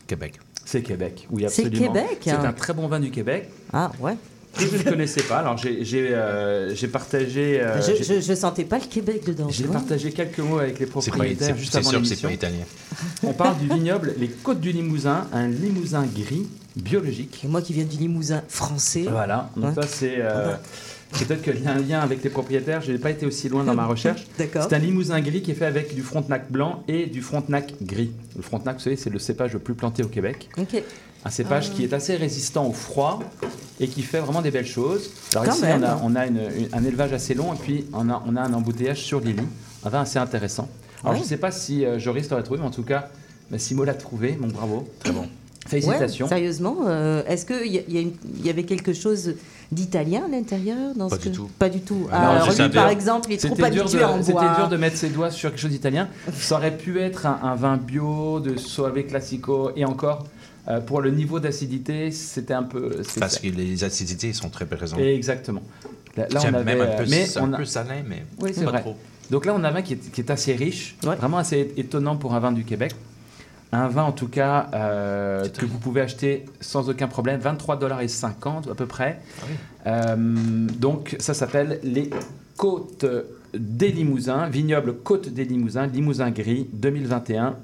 Québec. 0.07 0.39
C'est 0.65 0.85
Québec, 0.85 1.27
oui, 1.29 1.45
C'est 1.49 1.65
absolument. 1.65 1.93
Québec, 1.93 2.19
C'est 2.23 2.31
hein. 2.31 2.45
un 2.45 2.53
très 2.53 2.73
bon 2.73 2.87
vin 2.87 3.01
du 3.01 3.11
Québec. 3.11 3.51
Ah 3.73 3.91
ouais. 3.99 4.17
Que 4.53 4.65
je 4.67 4.77
ne 4.77 4.83
connaissais 4.91 5.23
pas. 5.23 5.39
Alors 5.39 5.57
j'ai 5.57 5.79
euh, 6.13 6.75
partagé, 6.93 7.61
euh, 7.61 7.81
je, 7.81 8.03
j'ai- 8.03 8.21
je, 8.21 8.21
je 8.21 8.35
sentais 8.35 8.65
pas 8.65 8.79
le 8.79 8.85
Québec 8.87 9.25
dedans. 9.27 9.49
j'ai 9.49 9.65
partagé 9.65 10.11
quelques 10.13 10.39
mots 10.41 10.59
avec 10.59 10.79
les 10.79 10.87
pas, 10.87 11.01
propriétaires 11.01 11.49
c'est- 11.55 11.57
juste 11.61 11.73
c'est 11.73 11.79
avant 11.79 11.91
sûr 11.91 12.01
que 12.03 12.07
c'est 12.07 12.21
pas 12.21 12.33
italien. 12.33 12.65
On 13.23 13.33
parle 13.33 13.59
du 13.59 13.69
vignoble 13.69 14.15
Les 14.19 14.29
Côtes 14.29 14.61
du 14.61 14.73
Limousin, 14.73 15.27
un 15.33 15.49
Limousin 15.49 16.05
gris 16.07 16.47
biologique. 16.77 17.41
Et 17.45 17.49
moi 17.49 17.63
qui 17.63 17.73
viens 17.73 17.85
du 17.85 17.97
Limousin 17.97 18.43
français. 18.49 19.07
Voilà, 19.11 19.51
donc 19.57 19.77
Ouais. 19.77 19.83
ça 19.83 19.89
c'est 19.89 20.17
euh, 20.19 20.55
peut-être 21.13 21.43
qu'il 21.43 21.63
y 21.63 21.67
a 21.67 21.73
un 21.73 21.79
lien 21.81 22.01
avec 22.01 22.23
les 22.23 22.31
propriétaires. 22.31 22.81
Je 22.81 22.93
n'ai 22.93 22.99
pas 22.99 23.11
été 23.11 23.27
aussi 23.27 23.49
loin 23.49 23.65
dans 23.65 23.75
ma 23.75 23.87
recherche. 23.95 24.27
D'accord. 24.39 24.67
C'est 24.69 24.75
un 24.77 24.79
Limousin 24.79 25.21
gris 25.21 25.43
qui 25.43 25.51
est 25.51 25.55
fait 25.55 25.67
avec 25.67 25.95
du 25.95 26.03
Frontenac 26.03 26.51
blanc 26.51 26.83
et 26.89 27.07
du 27.07 27.23
Frontenac 27.23 27.75
gris. 27.83 28.13
Le 28.37 28.43
Frontenac, 28.43 28.77
vous 28.77 28.83
savez, 28.83 28.97
c'est 28.97 29.11
le 29.11 29.19
cépage 29.19 29.53
le 29.53 29.59
plus 29.59 29.75
planté 29.75 30.03
au 30.05 30.09
Québec. 30.09 30.49
Ok. 30.59 30.83
Un 31.25 31.31
cépage 31.31 31.69
Ah. 31.71 31.77
qui 31.77 31.85
est 31.85 31.93
assez 31.93 32.17
résistant 32.17 32.67
au 32.67 32.73
froid 32.73 33.21
et 33.81 33.89
qui 33.89 34.03
fait 34.03 34.21
vraiment 34.21 34.43
des 34.43 34.51
belles 34.51 34.67
choses. 34.67 35.11
Alors 35.33 35.47
Quand 35.47 35.53
ici, 35.55 35.63
même. 35.63 35.83
on 35.83 35.87
a, 35.87 36.01
on 36.05 36.17
a 36.17 36.27
une- 36.27 36.37
une- 36.59 36.69
un 36.73 36.85
élevage 36.85 37.13
assez 37.13 37.35
long 37.35 37.53
et 37.55 37.57
puis 37.57 37.87
on 37.93 38.09
a, 38.11 38.23
on 38.27 38.37
a 38.37 38.43
un 38.43 38.53
embouteillage 38.53 39.03
sur 39.03 39.21
Lily. 39.21 39.43
Un 39.85 39.89
vin 39.89 40.03
assez 40.03 40.19
intéressant. 40.19 40.69
Alors 41.03 41.13
Ouais. 41.15 41.19
je 41.19 41.25
ne 41.25 41.29
sais 41.29 41.39
pas 41.39 41.51
si 41.51 41.85
euh, 41.87 41.99
Joris 41.99 42.29
l'aurait 42.31 42.43
trouvé, 42.43 42.61
mais 42.61 42.67
en 42.67 42.71
tout 42.71 42.83
cas, 42.83 43.09
bah, 43.51 43.59
Simo 43.59 43.85
l'a 43.85 43.95
trouvé. 43.95 44.37
Mon 44.39 44.49
bravo. 44.49 44.87
Très 45.01 45.13
bon. 45.13 45.27
Félicitations. 45.67 46.27
Ouais, 46.27 46.31
sérieusement, 46.31 46.77
euh, 46.87 47.23
est-ce 47.27 47.45
qu'il 47.47 47.67
y, 47.73 48.51
avait 48.51 48.63
quelque 48.65 48.93
chose 48.93 49.35
d'italien 49.71 50.23
à 50.27 50.29
l'intérieur 50.29 50.95
dans 50.97 51.09
Pas 51.09 51.17
ce 51.17 51.23
du 51.23 51.31
que- 51.31 51.37
tout. 51.37 51.51
Pas 51.59 51.69
du 51.69 51.81
tout. 51.81 52.09
Ah, 52.11 52.31
Alors, 52.39 52.51
lui, 52.51 52.69
par 52.71 52.89
exemple, 52.89 53.29
il 53.31 53.35
est 53.35 53.37
trop 53.39 53.55
C'était 53.55 53.71
dur, 53.71 53.83
habitué 53.83 54.03
à 54.03 54.11
en 54.11 54.19
de, 54.19 54.23
c'était 54.23 54.55
dur 54.57 54.69
de 54.69 54.77
mettre 54.77 54.97
ses 54.97 55.11
doigts 55.11 55.31
sur 55.31 55.51
quelque 55.51 55.61
chose 55.61 55.71
d'italien. 55.71 56.09
Ça 56.33 56.57
aurait 56.57 56.77
pu 56.77 57.01
être 57.01 57.27
un, 57.27 57.39
un 57.43 57.55
vin 57.55 57.77
bio 57.77 58.41
de 58.41 58.57
Soave 58.57 59.01
Classico 59.05 59.71
et 59.77 59.85
encore, 59.85 60.27
euh, 60.71 60.81
pour 60.81 61.01
le 61.01 61.11
niveau 61.11 61.41
d'acidité, 61.41 62.11
c'était 62.11 62.55
un 62.55 62.63
peu. 62.63 63.03
Parce 63.19 63.39
que 63.39 63.49
les 63.49 63.85
acidités 63.85 64.33
sont 64.33 64.49
très 64.49 64.67
présentes. 64.67 65.01
Exactement. 65.01 65.63
Là, 66.17 66.27
là, 66.31 66.39
on 66.39 66.41
J'aime 66.41 66.55
avait, 66.55 66.75
même 66.77 66.81
un 66.89 66.97
peu, 66.97 67.05
mais 67.09 67.39
un 67.39 67.43
on 67.49 67.53
a- 67.53 67.57
peu 67.59 67.65
salin, 67.65 68.03
mais 68.07 68.25
Oui, 68.41 68.51
c'est 68.55 68.65
pas 68.65 68.71
vrai. 68.71 68.81
trop. 68.81 68.97
Donc 69.31 69.47
là, 69.47 69.55
on 69.57 69.63
a 69.65 69.69
un 69.69 69.73
vin 69.73 69.83
qui 69.83 69.93
est, 69.95 70.11
qui 70.11 70.21
est 70.21 70.31
assez 70.31 70.55
riche, 70.55 70.97
vraiment 71.03 71.39
assez 71.39 71.73
étonnant 71.77 72.17
pour 72.17 72.35
un 72.35 72.41
vin 72.41 72.53
du 72.53 72.65
Québec. 72.65 72.93
Un 73.73 73.87
vin, 73.87 74.03
en 74.03 74.11
tout 74.13 74.27
cas, 74.27 74.69
euh, 74.75 75.49
que 75.49 75.65
vous 75.65 75.79
pouvez 75.79 76.01
acheter 76.01 76.45
sans 76.61 76.91
aucun 76.91 77.07
problème, 77.07 77.41
23,50$ 77.41 78.69
à 78.71 78.75
peu 78.75 78.87
près. 78.87 79.21
Euh, 79.87 80.17
donc, 80.17 81.15
ça 81.21 81.35
s'appelle 81.35 81.79
les 81.85 82.11
Côtes 82.57 83.07
des 83.55 83.93
Limousins, 83.93 84.49
vignoble 84.49 84.97
Côte 84.99 85.29
des 85.29 85.45
Limousins, 85.45 85.87
Limousin 85.87 86.31
gris 86.31 86.69
2021. 86.73 87.55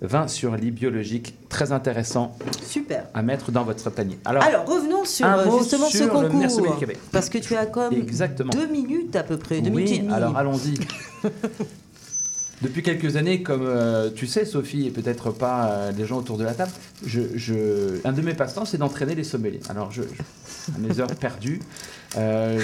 Vin 0.00 0.28
sur 0.28 0.54
lit 0.56 0.70
biologique, 0.70 1.34
très 1.48 1.72
intéressant 1.72 2.36
Super. 2.64 3.06
à 3.14 3.22
mettre 3.22 3.50
dans 3.50 3.64
votre 3.64 3.90
panier. 3.90 4.16
Alors, 4.24 4.44
Alors, 4.44 4.64
revenons 4.66 5.04
sur 5.04 5.26
euh, 5.26 5.58
justement 5.58 5.88
ce 5.88 5.96
sur 5.98 6.20
le 6.20 6.28
concours. 6.28 6.78
Québec. 6.78 6.98
Parce 7.10 7.28
que 7.28 7.38
tu 7.38 7.56
as 7.56 7.66
comme 7.66 7.92
Exactement. 7.94 8.50
deux 8.52 8.68
minutes 8.68 9.16
à 9.16 9.24
peu 9.24 9.36
près, 9.38 9.60
deux 9.60 9.70
minutes 9.70 9.88
et 9.88 9.92
Oui, 9.94 9.98
demie. 10.02 10.12
alors 10.14 10.36
allons-y. 10.36 10.74
Depuis 12.62 12.82
quelques 12.82 13.14
années, 13.16 13.42
comme 13.42 13.62
euh, 13.64 14.10
tu 14.14 14.26
sais, 14.26 14.44
Sophie, 14.44 14.86
et 14.88 14.90
peut-être 14.90 15.30
pas 15.30 15.66
euh, 15.70 15.92
les 15.92 16.04
gens 16.06 16.18
autour 16.18 16.38
de 16.38 16.44
la 16.44 16.54
table, 16.54 16.72
je, 17.06 17.20
je- 17.36 18.00
un 18.04 18.12
de 18.12 18.20
mes 18.20 18.34
passe-temps, 18.34 18.64
c'est 18.64 18.78
d'entraîner 18.78 19.14
les 19.14 19.22
sommeliers. 19.22 19.60
Alors, 19.68 19.92
je, 19.92 20.02
je- 20.02 20.72
à 20.74 20.78
mes 20.78 20.98
heures 21.00 21.06
perdues, 21.14 21.60
euh, 22.16 22.58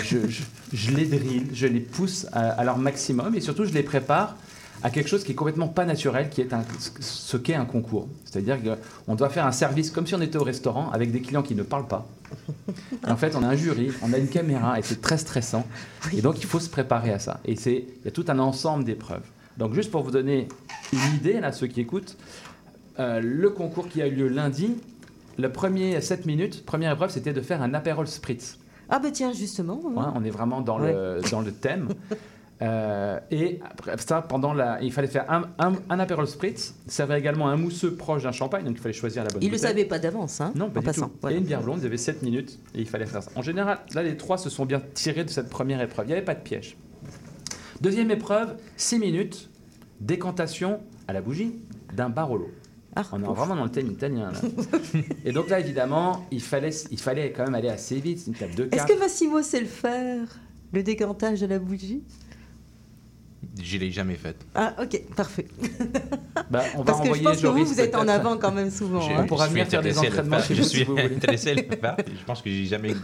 je 0.72 0.90
les 0.90 1.06
drille, 1.06 1.46
je 1.52 1.66
les 1.68 1.78
pousse 1.80 2.26
à, 2.32 2.50
à 2.50 2.64
leur 2.64 2.76
maximum, 2.78 3.36
et 3.36 3.40
surtout, 3.40 3.64
je 3.64 3.72
les 3.72 3.84
prépare 3.84 4.36
à 4.84 4.90
quelque 4.90 5.08
chose 5.08 5.24
qui 5.24 5.32
est 5.32 5.34
complètement 5.34 5.66
pas 5.68 5.84
naturel, 5.86 6.28
qui 6.28 6.40
est 6.42 6.52
un- 6.52 6.62
ce 7.00 7.36
qu'est 7.36 7.54
un 7.54 7.64
concours. 7.64 8.06
C'est-à-dire 8.26 8.58
qu'on 9.06 9.14
doit 9.16 9.30
faire 9.30 9.46
un 9.46 9.50
service 9.52 9.90
comme 9.90 10.06
si 10.06 10.14
on 10.14 10.20
était 10.20 10.36
au 10.36 10.44
restaurant, 10.44 10.90
avec 10.92 11.10
des 11.10 11.20
clients 11.22 11.42
qui 11.42 11.54
ne 11.56 11.62
parlent 11.62 11.88
pas. 11.88 12.06
Et 13.06 13.10
en 13.10 13.16
fait, 13.16 13.34
on 13.34 13.42
a 13.42 13.48
un 13.48 13.56
jury, 13.56 13.90
on 14.02 14.12
a 14.12 14.18
une 14.18 14.28
caméra, 14.28 14.78
et 14.78 14.82
c'est 14.82 15.00
très 15.00 15.16
stressant. 15.18 15.66
Et 16.12 16.20
donc, 16.20 16.38
il 16.40 16.46
faut 16.46 16.60
se 16.60 16.68
préparer 16.68 17.12
à 17.12 17.18
ça. 17.18 17.40
Et 17.46 17.56
c'est, 17.56 17.72
il 18.00 18.04
y 18.04 18.08
a 18.08 18.10
tout 18.10 18.26
un 18.28 18.38
ensemble 18.38 18.84
d'épreuves. 18.84 19.24
Donc, 19.56 19.72
juste 19.74 19.90
pour 19.90 20.02
vous 20.02 20.10
donner 20.10 20.48
une 20.92 21.14
idée, 21.16 21.40
là, 21.40 21.50
ceux 21.52 21.66
qui 21.66 21.80
écoutent, 21.80 22.16
euh, 22.98 23.20
le 23.22 23.48
concours 23.50 23.88
qui 23.88 24.02
a 24.02 24.06
eu 24.06 24.14
lieu 24.14 24.28
lundi, 24.28 24.76
le 25.38 25.50
premier 25.50 26.00
7 26.02 26.26
minutes, 26.26 26.64
première 26.66 26.92
épreuve, 26.92 27.10
c'était 27.10 27.32
de 27.32 27.40
faire 27.40 27.62
un 27.62 27.72
Aperol 27.72 28.06
Spritz. 28.06 28.58
Ah 28.90 28.98
bah 28.98 29.08
tiens, 29.10 29.32
justement. 29.32 29.80
hein. 29.86 29.92
Ouais, 29.96 30.06
on 30.14 30.24
est 30.24 30.30
vraiment 30.30 30.60
dans, 30.60 30.76
le, 30.78 31.20
dans 31.30 31.40
le 31.40 31.52
thème. 31.52 31.88
Euh, 32.62 33.18
et 33.30 33.60
après 33.68 33.96
ça, 33.98 34.22
pendant 34.22 34.54
la, 34.54 34.80
il 34.80 34.92
fallait 34.92 35.08
faire 35.08 35.30
un, 35.30 35.42
un, 35.58 35.72
un 35.90 35.98
Aperol 35.98 36.26
Spritz, 36.26 36.74
servait 36.86 37.18
également 37.18 37.48
un 37.48 37.56
mousseux 37.56 37.94
proche 37.96 38.22
d'un 38.22 38.32
champagne, 38.32 38.64
donc 38.64 38.76
il 38.76 38.80
fallait 38.80 38.92
choisir 38.94 39.24
la 39.24 39.28
bonne 39.30 39.42
Il 39.42 39.48
ne 39.48 39.52
le 39.52 39.58
savait 39.58 39.84
pas 39.84 39.98
d'avance, 39.98 40.40
hein, 40.40 40.52
Non, 40.54 40.66
en 40.66 40.70
pas 40.70 40.80
du 40.80 40.86
passant. 40.86 41.08
tout. 41.08 41.14
Voilà. 41.20 41.36
Et 41.36 41.40
une 41.40 41.44
bière 41.46 41.62
blonde, 41.62 41.78
il 41.80 41.84
y 41.84 41.86
avait 41.86 41.96
7 41.96 42.22
minutes 42.22 42.60
et 42.74 42.80
il 42.80 42.86
fallait 42.88 43.06
faire 43.06 43.22
ça. 43.22 43.30
En 43.34 43.42
général, 43.42 43.78
là, 43.92 44.02
les 44.02 44.16
trois 44.16 44.38
se 44.38 44.50
sont 44.50 44.66
bien 44.66 44.80
tirés 44.94 45.24
de 45.24 45.30
cette 45.30 45.50
première 45.50 45.80
épreuve. 45.80 46.06
Il 46.06 46.08
n'y 46.08 46.14
avait 46.14 46.22
pas 46.24 46.34
de 46.34 46.40
piège. 46.42 46.76
Deuxième 47.80 48.10
épreuve, 48.12 48.54
6 48.76 48.98
minutes, 49.00 49.50
décantation 50.00 50.80
à 51.08 51.12
la 51.12 51.20
bougie 51.20 51.56
d'un 51.94 52.08
Barolo. 52.08 52.48
On 53.12 53.20
est 53.20 53.26
vraiment 53.26 53.56
dans 53.56 53.64
le 53.64 53.70
thème 53.70 53.90
italien. 53.90 54.30
Là. 54.30 54.38
et 55.24 55.32
donc 55.32 55.48
là, 55.48 55.58
évidemment, 55.58 56.24
il 56.30 56.40
fallait, 56.40 56.70
il 56.92 57.00
fallait 57.00 57.32
quand 57.32 57.42
même 57.44 57.56
aller 57.56 57.68
assez 57.68 57.98
vite. 57.98 58.24
Une 58.28 58.34
table 58.34 58.54
de 58.54 58.68
Est-ce 58.70 58.86
que 58.86 58.98
Massimo 58.98 59.42
sait 59.42 59.60
le 59.60 59.66
faire 59.66 60.28
Le 60.72 60.82
décantage 60.84 61.40
de 61.40 61.46
la 61.46 61.58
bougie? 61.58 62.04
Je 63.62 63.78
l'ai 63.78 63.90
jamais 63.90 64.14
fait. 64.14 64.36
Ah, 64.54 64.74
ok, 64.80 65.00
parfait. 65.16 65.46
Bah, 66.50 66.62
on 66.74 66.78
va 66.78 66.84
Parce 66.84 66.98
que 67.00 67.04
je 67.06 67.10
envoyer 67.10 67.24
pense 67.24 67.32
que 67.36 67.46
vous, 67.46 67.52
Joris 67.58 67.68
vous 67.72 67.80
êtes 67.80 67.94
en 67.96 68.06
avant 68.06 68.36
quand 68.36 68.52
même 68.52 68.70
souvent. 68.70 69.00
Je- 69.00 69.12
hein. 69.12 69.20
On 69.22 69.26
pourra 69.26 69.46
je 69.46 69.52
venir 69.52 69.66
faire 69.66 69.80
des 69.82 69.96
entraînements 69.98 70.40
chez 70.40 70.54
Je 70.54 70.62
vous, 70.62 70.68
si 70.68 70.76
suis 70.76 70.84
vous 70.84 70.92
voulez. 70.92 71.04
intéressé 71.16 71.50
à 71.50 71.54
le 71.54 71.62
faire. 71.80 71.96
Je 72.06 72.24
pense 72.24 72.42
que 72.42 72.50
j'ai 72.50 72.66
jamais. 72.66 72.94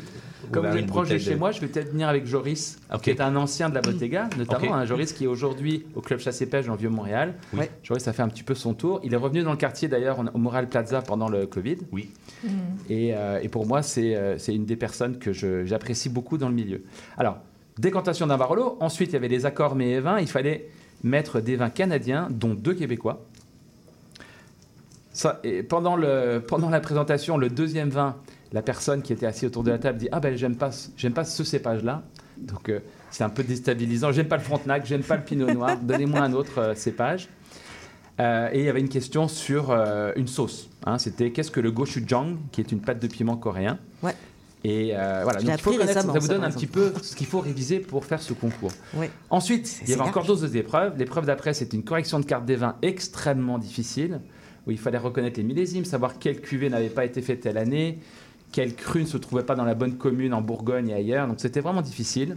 Comme 0.53 0.67
vous 0.67 0.75
êtes 0.77 0.81
une 0.81 0.87
proche 0.87 1.09
de 1.09 1.19
chez 1.19 1.37
moi, 1.37 1.53
je 1.53 1.61
vais 1.61 1.69
peut-être 1.69 1.91
venir 1.93 2.09
avec 2.09 2.27
Joris, 2.27 2.79
qui 3.03 3.11
est 3.11 3.21
un 3.21 3.35
ancien 3.37 3.69
de 3.71 3.75
la 3.75 3.81
Bottega, 3.83 4.29
notamment 4.37 4.75
un 4.75 4.85
Joris 4.85 5.13
qui 5.13 5.25
est 5.25 5.29
aujourd'hui 5.29 5.87
au 5.95 6.01
club 6.01 6.19
Chasse 6.19 6.43
et 6.43 6.47
Pêche 6.47 6.67
dans 6.67 6.73
le 6.75 6.79
Vieux-Montréal. 6.79 7.35
Oui. 7.55 7.65
Joris 7.83 8.07
a 8.09 8.13
fait 8.13 8.23
un 8.23 8.29
petit 8.29 8.43
peu 8.43 8.55
son 8.55 8.75
tour. 8.75 9.01
Il 9.05 9.15
est 9.15 9.17
revenu 9.17 9.43
dans 9.43 9.53
le 9.53 9.57
quartier 9.57 9.89
d'ailleurs 9.89 10.19
au 10.35 10.39
Moral 10.39 10.69
Plaza 10.69 11.03
pendant 11.03 11.29
le 11.29 11.47
Covid. 11.47 11.77
Oui. 11.93 12.11
Et, 12.89 13.15
euh, 13.15 13.41
et 13.43 13.49
pour 13.49 13.67
moi, 13.67 13.83
c'est 13.83 14.15
euh, 14.17 14.39
c'est 14.39 14.55
une 14.55 14.67
des 14.67 14.77
personnes 14.77 15.19
que 15.19 15.33
je- 15.33 15.65
j'apprécie 15.65 16.09
beaucoup 16.09 16.37
dans 16.37 16.49
le 16.49 16.55
milieu. 16.55 16.83
Alors, 17.17 17.39
décantation 17.81 18.27
d'un 18.27 18.37
Barolo. 18.37 18.77
Ensuite, 18.81 19.11
il 19.11 19.15
y 19.15 19.17
avait 19.17 19.29
les 19.29 19.47
accords 19.47 19.75
mets 19.75 19.91
et 19.91 20.01
vins. 20.01 20.21
Il 20.21 20.29
fallait 20.29 20.69
mettre 21.03 21.41
des 21.41 21.57
vins 21.57 21.71
canadiens, 21.71 22.29
dont 22.31 22.55
deux 22.55 22.75
québécois. 22.75 23.25
Ça, 25.13 25.41
et 25.43 25.63
pendant, 25.63 25.97
le, 25.97 26.43
pendant 26.47 26.71
la 26.71 26.81
présentation, 26.81 27.37
le 27.37 27.49
deuxième 27.49 27.91
vin, 27.91 28.17
la 28.53 28.63
personne 28.63 29.03
qui 29.03 29.13
était 29.13 29.27
assise 29.27 29.45
autour 29.49 29.65
de 29.65 29.71
la 29.71 29.79
table 29.79 29.99
dit 29.99 30.09
Ah 30.13 30.21
ben 30.21 30.37
j'aime 30.37 30.57
pas, 30.57 30.71
ce- 30.73 30.89
j'aime 30.97 31.13
pas 31.13 31.25
ce 31.25 31.43
cépage-là. 31.45 32.03
Donc 32.39 32.69
euh, 32.69 32.81
c'est 33.11 33.25
un 33.25 33.29
peu 33.29 33.43
déstabilisant. 33.43 34.13
J'aime 34.13 34.29
pas 34.29 34.37
le 34.37 34.43
Frontenac, 34.43 34.87
j'aime 34.87 35.03
pas 35.03 35.17
le 35.17 35.23
Pinot 35.23 35.53
Noir. 35.53 35.77
Donnez-moi 35.83 36.21
un 36.21 36.33
autre 36.33 36.59
euh, 36.59 36.75
cépage. 36.75 37.29
Euh, 38.21 38.51
et 38.53 38.61
il 38.61 38.65
y 38.67 38.69
avait 38.69 38.81
une 38.81 38.89
question 38.89 39.29
sur 39.29 39.71
une 40.17 40.29
sauce. 40.29 40.69
hein. 40.85 40.99
C'était 40.99 41.31
qu'est-ce 41.31 41.51
que 41.51 41.61
le 41.61 41.71
gochujang, 41.71 42.37
qui 42.53 42.61
est 42.61 42.71
une 42.71 42.81
pâte 42.81 43.01
de 43.01 43.07
piment 43.07 43.37
coréen? 43.37 43.79
Ouais. 44.03 44.15
Et 44.63 44.91
euh, 44.95 45.21
voilà, 45.23 45.39
donc 45.41 45.49
il 45.57 45.63
faut 45.63 45.71
ça 45.95 46.01
vous 46.21 46.29
donne 46.29 46.45
un 46.45 46.51
petit 46.59 46.67
peu 46.67 46.93
ce 47.03 47.17
qu'il 47.17 47.27
faut 47.27 47.41
réviser 47.41 47.81
pour 47.81 48.05
faire 48.05 48.21
ce 48.21 48.33
concours. 48.35 48.73
Ensuite, 49.31 49.81
il 49.83 49.89
y 49.89 49.93
avait 49.95 50.03
encore 50.11 50.25
d'autres 50.27 50.55
épreuves. 50.57 50.99
L'épreuve 50.99 51.25
d'après, 51.27 51.55
c'était 51.55 51.77
une 51.77 51.83
correction 51.85 52.21
de 52.21 52.27
carte 52.27 52.45
des 52.45 52.57
vins 52.57 52.77
extrêmement 52.83 53.59
difficile. 53.59 54.21
où 54.67 54.71
il 54.73 54.79
fallait 54.79 54.99
reconnaître 54.99 55.39
les 55.39 55.43
millésimes, 55.43 55.87
savoir 55.87 56.19
quelle 56.19 56.41
cuvée 56.43 56.69
n'avait 56.69 56.91
pas 56.91 57.07
été 57.07 57.23
faite 57.23 57.41
telle 57.41 57.57
année, 57.57 57.99
quelle 58.53 58.75
crue 58.75 59.01
ne 59.01 59.07
se 59.07 59.17
trouvait 59.17 59.43
pas 59.43 59.55
dans 59.55 59.65
la 59.65 59.75
bonne 59.75 59.95
commune 59.97 60.35
en 60.35 60.43
Bourgogne 60.43 60.91
et 60.91 60.95
ailleurs. 60.95 61.27
Donc 61.27 61.41
c'était 61.41 61.61
vraiment 61.61 61.81
difficile. 61.81 62.37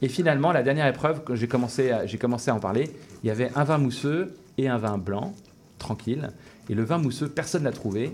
Et 0.00 0.08
finalement, 0.08 0.52
la 0.52 0.62
dernière 0.62 0.86
épreuve, 0.86 1.20
quand 1.22 1.34
j'ai 1.34 1.46
commencé, 1.48 1.90
à- 1.90 2.06
j'ai 2.06 2.16
commencé 2.16 2.50
à 2.50 2.54
en 2.54 2.60
parler, 2.60 2.90
il 3.22 3.26
y 3.26 3.30
avait 3.30 3.50
un 3.54 3.64
vin 3.64 3.76
mousseux 3.76 4.34
et 4.56 4.68
un 4.68 4.78
vin 4.78 4.96
blanc, 4.96 5.34
tranquille. 5.78 6.30
Et 6.70 6.74
le 6.74 6.82
vin 6.82 6.96
mousseux, 6.96 7.28
personne 7.28 7.60
ne 7.62 7.66
l'a 7.68 7.72
trouvé. 7.74 8.12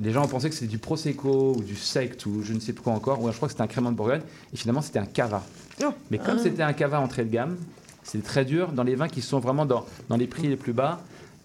Les 0.00 0.12
gens 0.12 0.24
ont 0.24 0.28
pensé 0.28 0.48
que 0.48 0.54
c'était 0.54 0.66
du 0.70 0.78
Prosecco 0.78 1.54
ou 1.56 1.62
du 1.62 1.74
Sect 1.76 2.24
ou 2.26 2.42
je 2.42 2.52
ne 2.52 2.60
sais 2.60 2.72
plus 2.72 2.82
quoi 2.82 2.92
encore. 2.92 3.20
Ou 3.22 3.30
je 3.30 3.36
crois 3.36 3.48
que 3.48 3.52
c'était 3.52 3.62
un 3.62 3.66
crément 3.68 3.90
de 3.90 3.96
Bourgogne. 3.96 4.20
Et 4.52 4.56
finalement, 4.56 4.80
c'était 4.82 4.98
un 5.00 5.06
cava. 5.06 5.42
Oh. 5.82 5.86
Mais 6.10 6.18
comme 6.18 6.36
Ah. 6.38 6.42
c'était 6.42 6.62
un 6.62 6.72
cava 6.72 7.00
entrée 7.00 7.24
de 7.24 7.30
gamme, 7.30 7.56
c'est 8.04 8.22
très 8.22 8.44
dur. 8.44 8.72
Dans 8.72 8.84
les 8.84 8.94
vins 8.94 9.08
qui 9.08 9.22
sont 9.22 9.38
vraiment 9.40 9.66
dans, 9.66 9.84
dans 10.08 10.16
les 10.16 10.26
prix 10.26 10.46
les 10.48 10.56
plus 10.56 10.72
bas, 10.72 11.00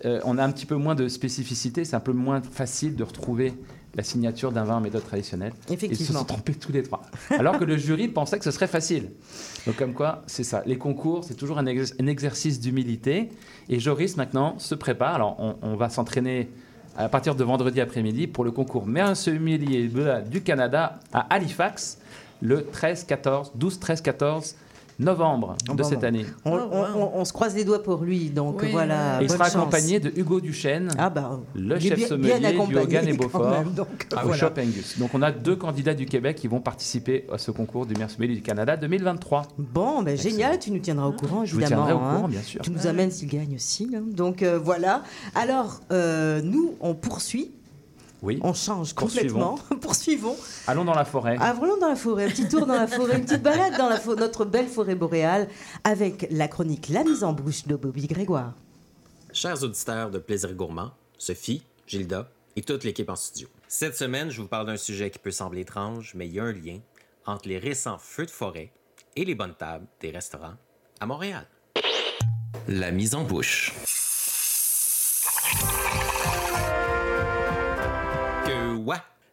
euh, 0.05 0.19
on 0.25 0.37
a 0.37 0.43
un 0.43 0.51
petit 0.51 0.65
peu 0.65 0.75
moins 0.75 0.95
de 0.95 1.07
spécificité. 1.07 1.83
C'est 1.85 1.95
un 1.95 1.99
peu 1.99 2.13
moins 2.13 2.41
facile 2.41 2.95
de 2.95 3.03
retrouver 3.03 3.53
la 3.95 4.03
signature 4.03 4.51
d'un 4.51 4.63
vin 4.63 4.77
en 4.77 4.81
méthode 4.81 5.05
traditionnelle. 5.05 5.53
Ils 5.67 5.69
se 5.69 5.73
Effectivement. 5.85 6.19
sont 6.19 6.25
trompés 6.25 6.53
tous 6.55 6.71
les 6.71 6.81
trois. 6.83 7.03
Alors 7.31 7.59
que 7.59 7.63
le 7.63 7.77
jury 7.77 8.07
pensait 8.07 8.37
que 8.39 8.43
ce 8.43 8.49
serait 8.51 8.67
facile. 8.67 9.11
Donc 9.67 9.75
comme 9.77 9.93
quoi, 9.93 10.23
c'est 10.27 10.43
ça. 10.43 10.63
Les 10.65 10.77
concours, 10.79 11.23
c'est 11.23 11.35
toujours 11.35 11.59
un, 11.59 11.65
ex- 11.67 11.93
un 11.99 12.07
exercice 12.07 12.59
d'humilité. 12.59 13.29
Et 13.69 13.79
Joris, 13.79 14.17
maintenant, 14.17 14.57
se 14.57 14.73
prépare. 14.75 15.13
Alors, 15.15 15.35
on, 15.39 15.55
on 15.61 15.75
va 15.75 15.89
s'entraîner 15.89 16.49
à 16.95 17.09
partir 17.09 17.35
de 17.35 17.43
vendredi 17.43 17.81
après-midi 17.81 18.27
pour 18.27 18.43
le 18.43 18.51
concours 18.51 18.85
Meilleur 18.85 19.17
sommelier 19.17 19.89
du 20.29 20.41
Canada 20.41 20.99
à 21.11 21.21
Halifax 21.33 21.99
le 22.41 22.65
13, 22.65 23.05
14, 23.05 23.51
12, 23.55 23.79
13, 23.79 24.01
14 24.01 24.55
novembre 24.99 25.55
Oh, 25.69 25.73
de 25.73 25.83
cette 25.83 26.03
année. 26.03 26.25
On, 26.45 26.51
on- 26.51 26.57
on- 26.95 27.11
on 27.15 27.25
se 27.25 27.33
croise 27.33 27.55
les 27.55 27.63
doigts 27.65 27.81
pour 27.83 28.03
lui, 28.03 28.29
donc 28.29 28.61
Oui, 28.61 28.69
voilà. 28.71 29.19
Il 29.21 29.27
bonne 29.27 29.37
sera 29.37 29.45
chance. 29.49 29.55
accompagné 29.55 29.99
de 29.99 30.11
Hugo 30.19 30.39
Duchesne, 30.41 30.89
Ah 30.97 31.09
bah, 31.09 31.39
le 31.55 31.75
il 31.77 31.85
est 31.85 31.89
chef 31.89 31.97
bien- 31.97 32.07
sommelier 32.07 32.39
bien 32.39 32.65
du 32.65 32.77
Hogan 32.77 33.07
et 33.07 33.13
Beaufort 33.13 33.49
même, 33.49 33.71
donc, 33.73 33.87
au 34.13 34.19
voilà. 34.27 34.37
Shop 34.37 34.53
Angus. 34.59 34.99
Donc 34.99 35.11
on 35.13 35.21
a 35.21 35.31
deux 35.31 35.55
candidats 35.55 35.93
du 35.93 36.05
Québec 36.05 36.37
qui 36.37 36.47
vont 36.47 36.59
participer 36.61 37.25
à 37.31 37.37
ce 37.37 37.51
concours 37.51 37.85
du 37.85 37.93
meilleur 37.93 38.09
sommelier 38.09 38.35
du 38.35 38.41
Canada 38.41 38.77
2023. 38.77 39.43
Bon, 39.57 40.01
ben 40.03 40.17
génial, 40.17 40.59
tu 40.59 40.71
nous 40.71 40.79
tiendras 40.79 41.07
au 41.07 41.13
courant, 41.13 41.45
Je 41.45 41.53
vous 41.53 41.61
évidemment. 41.61 41.85
tiendrai 41.85 42.03
au 42.03 42.07
hein. 42.07 42.15
courant, 42.15 42.27
bien 42.27 42.41
sûr. 42.41 42.61
Tu 42.61 42.71
nous 42.71 42.87
amènes 42.87 43.11
s'il 43.11 43.29
gagne 43.29 43.55
aussi. 43.55 43.89
hein. 43.95 44.03
Donc 44.15 44.43
euh, 44.43 44.59
voilà. 44.59 45.03
Alors, 45.35 45.81
euh, 45.91 46.41
nous, 46.43 46.75
on 46.81 46.93
poursuit, 46.95 47.51
Oui. 48.23 48.39
on 48.41 48.53
change 48.53 48.95
Poursuivons. 48.95 49.49
complètement. 49.57 49.77
Poursuivons. 49.81 50.35
Allons 50.65 50.85
dans 50.85 50.93
la 50.95 51.03
forêt. 51.05 51.35
Allons 51.39 51.77
dans 51.77 51.89
la 51.89 51.95
forêt, 51.95 52.25
un 52.25 52.29
petit 52.29 52.47
tour 52.47 52.65
dans 52.65 52.73
la 52.73 52.87
forêt, 52.87 53.17
une 53.17 53.25
petite 53.25 53.43
balade 53.43 53.77
dans 53.77 53.89
la 53.89 53.99
fo- 53.99 54.17
notre 54.17 54.45
belle 54.45 54.67
forêt 54.67 54.95
boréale 54.95 55.49
avec 55.83 56.27
la 56.31 56.47
chronique 56.47 56.87
La 56.89 57.03
mise 57.03 57.23
en 57.23 57.33
bouche 57.33 57.67
de 57.67 57.75
Bobby 57.75 58.07
Grégoire. 58.07 58.53
Chers 59.33 59.61
auditeurs 59.63 60.09
de 60.09 60.19
Plaisir 60.19 60.53
Gourmand, 60.53 60.91
Sophie, 61.17 61.63
Gilda 61.85 62.29
et 62.55 62.61
toute 62.61 62.83
l'équipe 62.85 63.09
en 63.09 63.15
studio. 63.17 63.49
Cette 63.67 63.97
semaine, 63.97 64.29
je 64.29 64.41
vous 64.41 64.47
parle 64.47 64.67
d'un 64.67 64.77
sujet 64.77 65.09
qui 65.11 65.19
peut 65.19 65.31
sembler 65.31 65.61
étrange, 65.61 66.13
mais 66.15 66.27
il 66.27 66.33
y 66.33 66.39
a 66.39 66.43
un 66.45 66.53
lien 66.53 66.77
entre 67.25 67.47
les 67.49 67.57
récents 67.57 67.97
feux 67.99 68.25
de 68.25 68.31
forêt 68.31 68.71
et 69.15 69.25
les 69.25 69.35
bonnes 69.35 69.55
tables 69.55 69.85
des 69.99 70.11
restaurants 70.11 70.53
à 70.99 71.05
Montréal. 71.05 71.45
La 72.69 72.91
mise 72.91 73.15
en 73.15 73.23
bouche. 73.23 73.73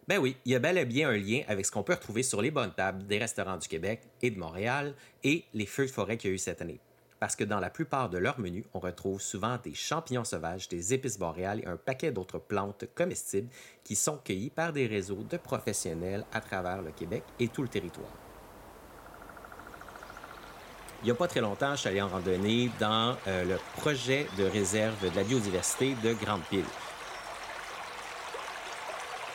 Ben 0.09 0.19
oui, 0.19 0.37
il 0.45 0.53
y 0.53 0.55
a 0.57 0.59
bel 0.59 0.77
et 0.77 0.85
bien 0.85 1.09
un 1.09 1.17
lien 1.17 1.43
avec 1.47 1.65
ce 1.65 1.71
qu'on 1.71 1.83
peut 1.83 1.95
retrouver 1.95 2.23
sur 2.23 2.43
les 2.43 2.51
bonnes 2.51 2.73
tables 2.73 3.07
des 3.07 3.19
restaurants 3.19 3.59
du 3.59 3.69
Québec 3.69 4.03
et 4.23 4.31
de 4.31 4.39
Montréal 4.39 4.95
et 5.23 5.45
les 5.55 5.67
feux 5.67 5.87
de 5.87 5.91
forêt 5.91 6.17
qu'il 6.17 6.31
y 6.31 6.33
a 6.33 6.35
eu 6.35 6.39
cette 6.39 6.61
année. 6.63 6.81
Parce 7.21 7.37
que 7.37 7.45
dans 7.45 7.61
la 7.61 7.71
plupart 7.71 8.09
de 8.09 8.19
leurs 8.19 8.41
menus, 8.41 8.65
on 8.73 8.81
retrouve 8.81 9.21
souvent 9.21 9.59
des 9.63 9.75
champignons 9.75 10.25
sauvages, 10.25 10.69
des 10.69 10.95
épices 10.95 11.19
boréales 11.19 11.61
et 11.61 11.67
un 11.67 11.77
paquet 11.77 12.11
d'autres 12.11 12.39
plantes 12.39 12.87
comestibles 12.95 13.51
qui 13.85 13.95
sont 13.95 14.17
cueillies 14.17 14.51
par 14.51 14.73
des 14.73 14.87
réseaux 14.87 15.23
de 15.23 15.37
professionnels 15.37 16.25
à 16.33 16.41
travers 16.41 16.83
le 16.83 16.91
Québec 16.93 17.23
et 17.39 17.49
tout 17.49 17.63
le 17.63 17.69
territoire. 17.69 18.11
Il 21.03 21.07
n'y 21.07 21.11
a 21.13 21.15
pas 21.15 21.29
très 21.29 21.41
longtemps, 21.41 21.73
je 21.73 21.81
suis 21.81 21.89
allé 21.89 22.03
en 22.03 22.09
randonnée 22.09 22.71
dans 22.79 23.17
euh, 23.27 23.45
le 23.45 23.57
projet 23.77 24.27
de 24.37 24.45
réserve 24.45 25.09
de 25.09 25.15
la 25.15 25.23
biodiversité 25.23 25.95
de 26.03 26.15
Grande-Pile. 26.15 26.65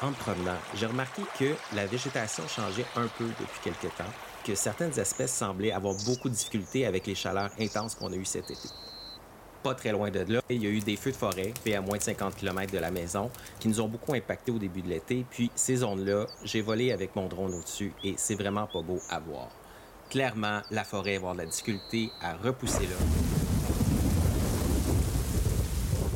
En 0.06 0.12
me 0.12 0.16
promenant, 0.16 0.58
j'ai 0.76 0.86
remarqué 0.86 1.24
que 1.40 1.56
la 1.76 1.88
végétation 1.88 2.48
changeait 2.48 2.86
un 2.96 3.08
peu 3.18 3.26
depuis 3.26 3.60
quelques 3.64 3.96
temps, 3.96 4.04
que 4.46 4.54
certaines 4.54 5.00
espèces 5.00 5.34
semblaient 5.34 5.72
avoir 5.72 5.96
beaucoup 6.06 6.30
de 6.30 6.36
difficultés 6.36 6.86
avec 6.86 7.08
les 7.08 7.16
chaleurs 7.16 7.50
intenses 7.60 7.96
qu'on 7.96 8.14
a 8.14 8.16
eues 8.16 8.24
cet 8.24 8.52
été. 8.52 8.70
Pas 9.64 9.74
très 9.74 9.92
loin 9.92 10.12
de 10.12 10.20
là, 10.32 10.42
il 10.48 10.64
y 10.64 10.68
a 10.68 10.70
eu 10.70 10.80
des 10.80 10.96
feux 10.96 11.10
de 11.10 11.16
forêt 11.16 11.54
à 11.76 11.82
moins 11.82 11.98
de 11.98 12.04
50 12.04 12.36
km 12.36 12.72
de 12.72 12.78
la 12.78 12.92
maison 12.92 13.32
qui 13.60 13.68
nous 13.68 13.82
ont 13.82 13.88
beaucoup 13.88 14.14
impactés 14.14 14.52
au 14.52 14.60
début 14.60 14.84
de 14.84 14.90
l'été. 14.90 15.26
Puis 15.28 15.50
ces 15.56 15.78
zones-là, 15.78 16.28
j'ai 16.44 16.62
volé 16.62 16.92
avec 16.92 17.16
mon 17.16 17.26
drone 17.26 17.56
au-dessus 17.56 17.92
et 18.04 18.14
c'est 18.16 18.36
vraiment 18.36 18.68
pas 18.68 18.84
beau 18.84 19.00
à 19.10 19.20
voir. 19.20 19.50
Clairement, 20.12 20.62
la 20.70 20.84
forêt 20.84 21.14
va 21.14 21.18
avoir 21.18 21.34
de 21.34 21.40
la 21.40 21.46
difficulté 21.48 22.12
à 22.22 22.36
repousser 22.36 22.84
là. 22.84 23.35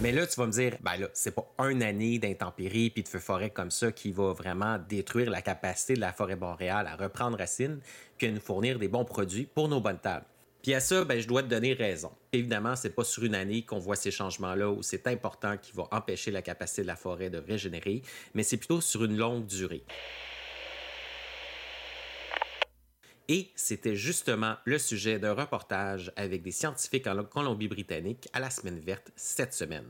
Mais 0.02 0.14
là, 0.14 0.26
tu 0.26 0.40
vas 0.40 0.46
me 0.46 0.52
dire, 0.54 0.78
ben 0.80 0.96
là, 0.96 1.10
c'est 1.14 1.36
pas 1.36 1.46
une 1.60 1.84
année 1.84 2.20
d'intempéries 2.20 2.90
puis 2.90 3.04
de 3.04 3.08
feux 3.10 3.20
forêt 3.20 3.50
comme 3.50 3.70
ça 3.70 3.92
qui 3.92 4.14
va 4.14 4.32
vraiment 4.32 4.78
détruire 4.88 5.30
la 5.30 5.42
capacité 5.42 5.96
de 5.96 6.00
la 6.00 6.14
forêt 6.14 6.38
boréale 6.38 6.88
à 6.88 6.96
reprendre 6.96 7.38
racine 7.38 7.80
puis 8.18 8.28
à 8.28 8.32
nous 8.32 8.40
fournir 8.40 8.80
des 8.80 8.88
bons 8.88 9.04
produits 9.04 9.46
pour 9.54 9.68
nos 9.68 9.82
bonnes 9.82 10.00
tables. 10.00 10.26
Puis 10.64 10.74
à 10.74 10.80
ça, 10.80 11.04
ben, 11.04 11.20
je 11.20 11.28
dois 11.28 11.44
te 11.44 11.50
donner 11.50 11.74
raison. 11.74 12.12
Évidemment, 12.32 12.78
c'est 12.78 12.92
pas 12.92 13.04
sur 13.04 13.26
une 13.26 13.36
année 13.36 13.64
qu'on 13.64 13.80
voit 13.80 13.98
ces 13.98 14.12
changements-là 14.12 14.70
où 14.70 14.82
c'est 14.84 15.06
important 15.08 15.58
qui 15.58 15.74
va 15.74 15.88
empêcher 15.92 16.32
la 16.32 16.42
capacité 16.42 16.84
de 16.84 16.88
la 16.88 16.96
forêt 16.96 17.30
de 17.30 17.38
régénérer, 17.38 18.02
mais 18.34 18.44
c'est 18.44 18.58
plutôt 18.58 18.80
sur 18.80 19.04
une 19.04 19.18
longue 19.18 19.48
durée. 19.48 19.84
Et 23.32 23.52
c'était 23.56 23.96
justement 23.96 24.56
le 24.66 24.80
sujet 24.80 25.20
d'un 25.20 25.34
reportage 25.34 26.12
avec 26.16 26.42
des 26.42 26.52
scientifiques 26.52 27.06
en 27.06 27.24
Colombie-Britannique 27.24 28.28
à 28.34 28.40
la 28.40 28.50
semaine 28.50 28.80
verte 28.80 29.12
cette 29.16 29.54
semaine. 29.54 29.86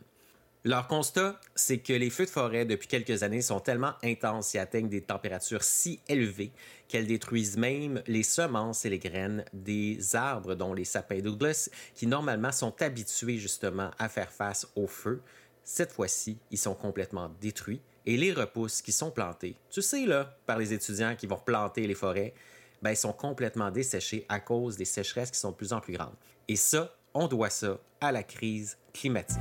Leur 0.65 0.87
constat, 0.87 1.39
c'est 1.55 1.77
que 1.77 1.93
les 1.93 2.09
feux 2.09 2.25
de 2.25 2.29
forêt 2.29 2.65
depuis 2.65 2.89
quelques 2.89 3.23
années 3.23 3.41
sont 3.41 3.61
tellement 3.61 3.93
intenses 4.03 4.55
et 4.55 4.59
atteignent 4.59 4.89
des 4.89 5.03
températures 5.03 5.63
si 5.63 6.01
élevées 6.09 6.51
qu'elles 6.89 7.07
détruisent 7.07 7.55
même 7.55 8.03
les 8.07 8.23
semences 8.23 8.83
et 8.83 8.89
les 8.89 8.99
graines 8.99 9.45
des 9.53 10.17
arbres, 10.17 10.55
dont 10.55 10.73
les 10.73 10.83
sapins 10.83 11.21
Douglas, 11.21 11.69
qui 11.95 12.07
normalement 12.07 12.51
sont 12.51 12.81
habitués 12.81 13.37
justement 13.37 13.91
à 13.97 14.09
faire 14.09 14.33
face 14.33 14.67
au 14.75 14.85
feu. 14.85 15.21
Cette 15.63 15.93
fois-ci, 15.93 16.37
ils 16.51 16.57
sont 16.57 16.75
complètement 16.75 17.31
détruits 17.39 17.79
et 18.05 18.17
les 18.17 18.33
repousses 18.33 18.81
qui 18.81 18.91
sont 18.91 19.11
plantées, 19.11 19.55
tu 19.69 19.81
sais 19.81 20.05
là, 20.05 20.37
par 20.45 20.57
les 20.57 20.73
étudiants 20.73 21.15
qui 21.15 21.27
vont 21.27 21.37
planter 21.37 21.87
les 21.87 21.95
forêts, 21.95 22.33
ben, 22.81 22.95
sont 22.95 23.13
complètement 23.13 23.71
desséchés 23.71 24.25
à 24.29 24.39
cause 24.39 24.77
des 24.77 24.85
sécheresses 24.85 25.31
qui 25.31 25.39
sont 25.39 25.51
de 25.51 25.55
plus 25.55 25.73
en 25.73 25.79
plus 25.79 25.93
grandes. 25.93 26.15
Et 26.47 26.55
ça, 26.55 26.93
on 27.13 27.27
doit 27.27 27.49
ça 27.49 27.77
à 28.01 28.11
la 28.11 28.23
crise 28.23 28.77
climatique. 28.93 29.37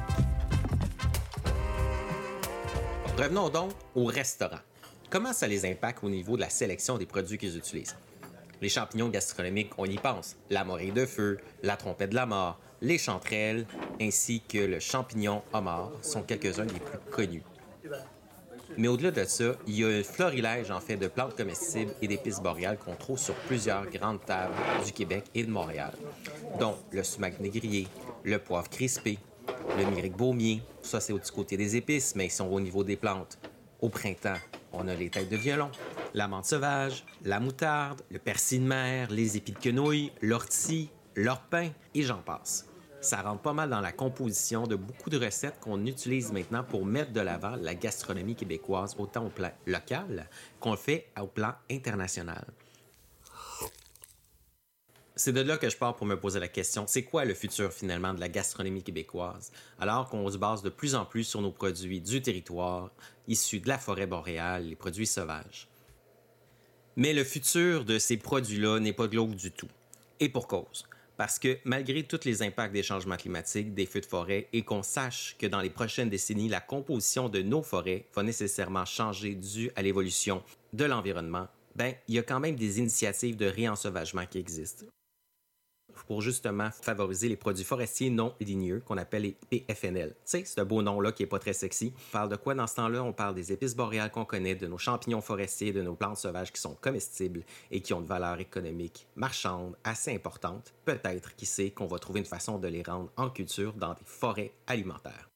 Revenons 3.16 3.48
donc 3.48 3.72
au 3.94 4.04
restaurant. 4.04 4.60
Comment 5.10 5.32
ça 5.32 5.48
les 5.48 5.64
impacte 5.64 6.04
au 6.04 6.10
niveau 6.10 6.36
de 6.36 6.42
la 6.42 6.50
sélection 6.50 6.98
des 6.98 7.06
produits 7.06 7.38
qu'ils 7.38 7.56
utilisent? 7.56 7.96
Les 8.60 8.68
champignons 8.68 9.08
gastronomiques, 9.08 9.72
on 9.78 9.86
y 9.86 9.96
pense. 9.96 10.36
La 10.50 10.64
morée 10.64 10.90
de 10.90 11.06
feu, 11.06 11.38
la 11.62 11.76
trompette 11.76 12.10
de 12.10 12.14
la 12.14 12.26
mort, 12.26 12.58
les 12.80 12.98
chanterelles, 12.98 13.66
ainsi 14.00 14.40
que 14.40 14.58
le 14.58 14.80
champignon 14.80 15.42
homard 15.52 15.92
sont 16.02 16.22
quelques-uns 16.22 16.66
des 16.66 16.80
plus 16.80 16.98
connus. 17.10 17.42
Mais 18.76 18.88
au-delà 18.88 19.10
de 19.10 19.24
ça, 19.24 19.54
il 19.66 19.78
y 19.78 19.84
a 19.84 19.88
un 19.88 20.02
florilège 20.02 20.70
en 20.70 20.80
fait 20.80 20.96
de 20.96 21.08
plantes 21.08 21.36
comestibles 21.36 21.92
et 22.02 22.08
d'épices 22.08 22.40
boréales 22.40 22.78
qu'on 22.78 22.94
trouve 22.94 23.18
sur 23.18 23.34
plusieurs 23.34 23.86
grandes 23.86 24.24
tables 24.24 24.54
du 24.84 24.92
Québec 24.92 25.24
et 25.34 25.44
de 25.44 25.50
Montréal, 25.50 25.92
dont 26.60 26.76
le 26.92 27.02
sumac 27.02 27.40
négrier, 27.40 27.88
le 28.24 28.38
poivre 28.38 28.68
crispé, 28.68 29.18
le 29.78 29.86
myrique 29.86 30.16
baumier, 30.16 30.62
ça 30.82 31.00
c'est 31.00 31.12
au 31.12 31.18
petit 31.18 31.32
côté 31.32 31.56
des 31.56 31.76
épices, 31.76 32.14
mais 32.14 32.26
ils 32.26 32.30
sont 32.30 32.46
au 32.46 32.60
niveau 32.60 32.84
des 32.84 32.96
plantes. 32.96 33.38
Au 33.80 33.88
printemps, 33.88 34.38
on 34.72 34.88
a 34.88 34.94
les 34.94 35.08
têtes 35.08 35.30
de 35.30 35.36
violon, 35.36 35.70
la 36.14 36.28
menthe 36.28 36.46
sauvage, 36.46 37.04
la 37.24 37.40
moutarde, 37.40 38.02
le 38.10 38.18
persil 38.18 38.62
de 38.62 38.68
mer, 38.68 39.10
les 39.10 39.36
épis 39.36 39.52
de 39.52 39.58
quenouille, 39.58 40.12
l'ortie, 40.20 40.90
l'orpin 41.14 41.70
et 41.94 42.02
j'en 42.02 42.18
passe. 42.18 42.67
Ça 43.00 43.22
rentre 43.22 43.42
pas 43.42 43.52
mal 43.52 43.70
dans 43.70 43.80
la 43.80 43.92
composition 43.92 44.66
de 44.66 44.74
beaucoup 44.74 45.08
de 45.08 45.24
recettes 45.24 45.60
qu'on 45.60 45.86
utilise 45.86 46.32
maintenant 46.32 46.64
pour 46.64 46.84
mettre 46.84 47.12
de 47.12 47.20
l'avant 47.20 47.54
la 47.54 47.74
gastronomie 47.74 48.34
québécoise, 48.34 48.96
autant 48.98 49.26
au 49.26 49.30
plan 49.30 49.52
local 49.66 50.28
qu'on 50.58 50.72
le 50.72 50.76
fait 50.76 51.08
au 51.20 51.28
plan 51.28 51.54
international. 51.70 52.44
C'est 55.14 55.32
de 55.32 55.40
là 55.40 55.58
que 55.58 55.68
je 55.68 55.76
pars 55.76 55.96
pour 55.96 56.06
me 56.06 56.18
poser 56.18 56.38
la 56.38 56.48
question, 56.48 56.86
c'est 56.86 57.02
quoi 57.02 57.24
le 57.24 57.34
futur 57.34 57.72
finalement 57.72 58.14
de 58.14 58.20
la 58.20 58.28
gastronomie 58.28 58.82
québécoise, 58.82 59.52
alors 59.80 60.08
qu'on 60.08 60.30
se 60.30 60.36
base 60.36 60.62
de 60.62 60.68
plus 60.68 60.94
en 60.94 61.04
plus 61.04 61.24
sur 61.24 61.40
nos 61.40 61.50
produits 61.50 62.00
du 62.00 62.22
territoire, 62.22 62.90
issus 63.26 63.60
de 63.60 63.68
la 63.68 63.78
forêt 63.78 64.06
boréale, 64.06 64.68
les 64.68 64.76
produits 64.76 65.06
sauvages. 65.06 65.68
Mais 66.96 67.12
le 67.12 67.24
futur 67.24 67.84
de 67.84 67.98
ces 67.98 68.16
produits-là 68.16 68.80
n'est 68.80 68.92
pas 68.92 69.06
glauque 69.06 69.34
du 69.34 69.52
tout. 69.52 69.68
Et 70.20 70.28
pour 70.28 70.48
cause. 70.48 70.84
Parce 71.18 71.40
que 71.40 71.58
malgré 71.64 72.04
tous 72.04 72.24
les 72.24 72.42
impacts 72.42 72.72
des 72.72 72.84
changements 72.84 73.16
climatiques, 73.16 73.74
des 73.74 73.86
feux 73.86 74.00
de 74.00 74.06
forêt, 74.06 74.46
et 74.52 74.62
qu'on 74.62 74.84
sache 74.84 75.34
que 75.36 75.48
dans 75.48 75.60
les 75.60 75.68
prochaines 75.68 76.08
décennies, 76.08 76.48
la 76.48 76.60
composition 76.60 77.28
de 77.28 77.42
nos 77.42 77.62
forêts 77.62 78.06
va 78.14 78.22
nécessairement 78.22 78.84
changer 78.84 79.34
dû 79.34 79.72
à 79.74 79.82
l'évolution 79.82 80.44
de 80.72 80.84
l'environnement, 80.84 81.48
ben, 81.74 81.92
il 82.06 82.14
y 82.14 82.18
a 82.20 82.22
quand 82.22 82.38
même 82.38 82.54
des 82.54 82.78
initiatives 82.78 83.36
de 83.36 83.46
réensauvagement 83.46 84.26
qui 84.26 84.38
existent 84.38 84.86
pour 86.04 86.22
justement 86.22 86.70
favoriser 86.82 87.28
les 87.28 87.36
produits 87.36 87.64
forestiers 87.64 88.10
non 88.10 88.34
ligneux 88.40 88.80
qu'on 88.84 88.98
appelle 88.98 89.22
les 89.22 89.36
PFNL. 89.50 90.10
Tu 90.10 90.16
sais, 90.24 90.44
ce 90.44 90.60
beau 90.60 90.82
nom-là 90.82 91.12
qui 91.12 91.22
est 91.22 91.26
pas 91.26 91.38
très 91.38 91.52
sexy. 91.52 91.92
On 92.08 92.12
parle 92.12 92.28
de 92.28 92.36
quoi 92.36 92.54
dans 92.54 92.66
ce 92.66 92.76
temps-là? 92.76 93.02
On 93.02 93.12
parle 93.12 93.34
des 93.34 93.52
épices 93.52 93.74
boréales 93.74 94.10
qu'on 94.10 94.24
connaît, 94.24 94.54
de 94.54 94.66
nos 94.66 94.78
champignons 94.78 95.20
forestiers, 95.20 95.72
de 95.72 95.82
nos 95.82 95.94
plantes 95.94 96.18
sauvages 96.18 96.52
qui 96.52 96.60
sont 96.60 96.76
comestibles 96.80 97.42
et 97.70 97.80
qui 97.80 97.92
ont 97.94 98.00
une 98.00 98.06
valeur 98.06 98.40
économique 98.40 99.06
marchande 99.16 99.76
assez 99.84 100.14
importante. 100.14 100.72
Peut-être, 100.84 101.34
qui 101.36 101.46
sait, 101.46 101.70
qu'on 101.70 101.86
va 101.86 101.98
trouver 101.98 102.20
une 102.20 102.26
façon 102.26 102.58
de 102.58 102.68
les 102.68 102.82
rendre 102.82 103.10
en 103.16 103.30
culture 103.30 103.72
dans 103.74 103.94
des 103.94 104.04
forêts 104.04 104.52
alimentaires. 104.66 105.28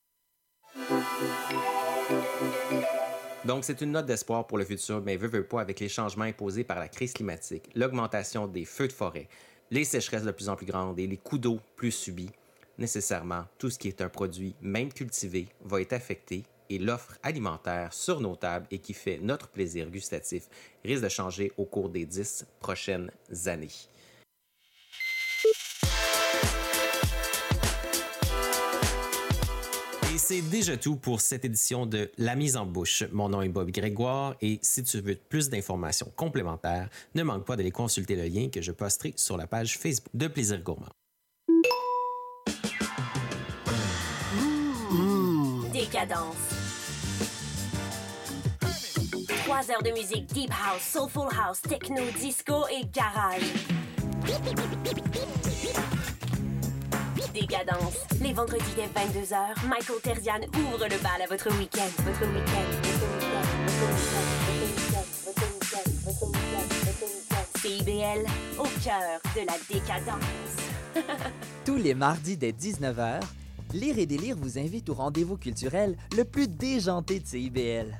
Donc, 3.45 3.65
c'est 3.65 3.81
une 3.81 3.91
note 3.91 4.07
d'espoir 4.07 4.47
pour 4.47 4.57
le 4.57 4.65
futur, 4.65 5.03
mais 5.05 5.17
veut, 5.17 5.27
veut 5.27 5.45
pas 5.45 5.61
avec 5.61 5.81
les 5.81 5.89
changements 5.89 6.25
imposés 6.25 6.63
par 6.63 6.79
la 6.79 6.87
crise 6.87 7.13
climatique, 7.13 7.69
l'augmentation 7.75 8.47
des 8.47 8.65
feux 8.65 8.87
de 8.87 8.93
forêt, 8.93 9.29
les 9.73 9.85
sécheresses 9.85 10.25
de 10.25 10.31
plus 10.33 10.51
en 10.51 10.55
plus 10.55 10.67
grandes 10.67 10.99
et 10.99 11.07
les 11.07 11.17
coups 11.17 11.41
d'eau 11.41 11.59
plus 11.77 11.93
subis. 11.93 12.29
Nécessairement, 12.77 13.47
tout 13.57 13.71
ce 13.71 13.79
qui 13.79 13.89
est 13.89 14.03
un 14.03 14.11
produit, 14.11 14.55
même 14.61 14.93
cultivé, 14.93 15.49
va 15.65 15.81
être 15.81 15.95
affecté 15.95 16.43
et 16.69 16.79
l'offre 16.79 17.17
alimentaire 17.23 17.93
sur 17.95 18.21
nos 18.21 18.37
tables 18.37 18.67
et 18.71 18.79
qui 18.79 18.93
fait 18.93 19.19
notre 19.19 19.49
plaisir 19.49 19.89
gustatif 19.89 20.45
risque 20.85 21.03
de 21.03 21.09
changer 21.09 21.53
au 21.57 21.65
cours 21.65 21.89
des 21.89 22.05
dix 22.05 22.45
prochaines 22.61 23.11
années. 23.47 23.69
Et 30.13 30.19
c'est 30.19 30.43
déjà 30.43 30.77
tout 30.77 30.97
pour 30.97 31.23
cette 31.23 31.47
édition 31.47 31.87
de 31.87 32.11
La 32.19 32.35
mise 32.35 32.59
en 32.59 32.67
bouche. 32.67 33.03
Mon 33.13 33.31
nom 33.31 33.41
est 33.41 33.49
Bob 33.49 33.71
Grégoire 33.71 34.35
et 34.43 34.59
si 34.61 34.83
tu 34.83 35.01
veux 35.01 35.15
plus 35.15 35.49
d'informations 35.49 36.13
complémentaires, 36.15 36.91
ne 37.15 37.23
manque 37.23 37.47
pas 37.47 37.57
d'aller 37.57 37.71
consulter 37.71 38.15
le 38.15 38.25
lien 38.25 38.51
que 38.51 38.61
je 38.61 38.73
posterai 38.73 39.15
sur 39.17 39.39
la 39.39 39.47
page 39.47 39.79
Facebook 39.79 40.11
de 40.13 40.29
Plaisir 40.29 40.63
Gourmand. 40.63 40.93
Décadence. 45.73 46.37
Trois 49.45 49.71
heures 49.71 49.83
de 49.83 49.93
musique 49.93 50.27
deep 50.27 50.51
house, 50.51 50.83
soulful 50.83 51.29
house, 51.35 51.63
techno, 51.63 52.03
disco 52.21 52.67
et 52.69 52.85
garage. 52.93 53.41
Décadence. 57.33 57.97
Les 58.21 58.33
vendredis 58.33 58.65
dès 58.77 58.87
22h, 58.87 59.67
Michael 59.67 60.01
Terzian 60.03 60.41
ouvre 60.55 60.85
le 60.85 61.03
bal 61.03 61.23
à 61.23 61.27
votre 61.29 61.49
week-end. 61.59 61.89
Votre 62.05 62.27
week-end. 62.33 62.69
CIBL, 67.59 68.27
au 68.59 68.65
cœur 68.85 69.21
de 69.35 69.47
la 69.47 69.55
décadence. 69.69 70.95
Tous 71.65 71.77
les 71.77 71.95
mardis 71.95 72.37
dès 72.37 72.53
19h, 72.53 73.21
Lire 73.73 73.99
et 73.99 74.05
délire 74.05 74.37
vous 74.37 74.59
invite 74.59 74.91
au 74.91 74.95
rendez-vous 74.95 75.39
culturel 75.39 75.97
le 76.15 76.25
plus 76.25 76.47
déjanté 76.47 77.21
de 77.21 77.27
CIBL. 77.27 77.99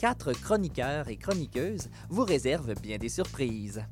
Quatre 0.00 0.32
chroniqueurs 0.32 1.08
et 1.08 1.16
chroniqueuses 1.16 1.90
vous 2.08 2.24
réservent 2.24 2.74
bien 2.80 2.96
des 2.96 3.10
surprises. 3.10 3.82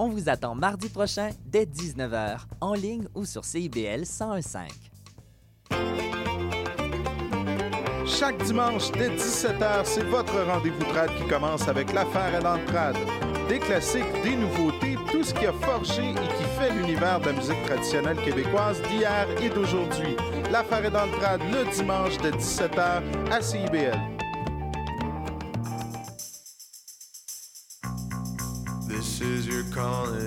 On 0.00 0.08
vous 0.08 0.28
attend 0.28 0.54
mardi 0.54 0.88
prochain 0.88 1.30
dès 1.44 1.64
19h, 1.64 2.42
en 2.60 2.74
ligne 2.74 3.08
ou 3.16 3.24
sur 3.24 3.44
CIBL 3.44 4.04
1015. 4.04 4.68
Chaque 8.06 8.40
dimanche 8.44 8.92
dès 8.92 9.08
17h, 9.08 9.84
c'est 9.84 10.04
votre 10.04 10.40
rendez-vous 10.40 10.84
trad 10.84 11.10
qui 11.16 11.26
commence 11.26 11.66
avec 11.66 11.92
l'affaire 11.92 12.32
à 12.32 12.38
l'entrade. 12.38 12.96
Des 13.48 13.58
classiques, 13.58 14.22
des 14.22 14.36
nouveautés, 14.36 14.94
tout 15.10 15.24
ce 15.24 15.34
qui 15.34 15.46
a 15.46 15.52
forgé 15.52 16.10
et 16.10 16.14
qui 16.14 16.44
fait 16.60 16.72
l'univers 16.72 17.18
de 17.18 17.26
la 17.26 17.32
musique 17.32 17.62
traditionnelle 17.64 18.18
québécoise 18.22 18.80
d'hier 18.82 19.26
et 19.42 19.48
d'aujourd'hui. 19.48 20.16
L'affaire 20.52 20.84
est 20.84 20.92
dans 20.92 21.06
le 21.06 21.12
trad 21.18 21.40
le 21.52 21.74
dimanche 21.74 22.18
de 22.18 22.30
17h 22.30 23.02
à 23.32 23.42
CIBL. 23.42 24.17
Is 29.28 29.46
your 29.46 29.64
calling, 29.64 30.24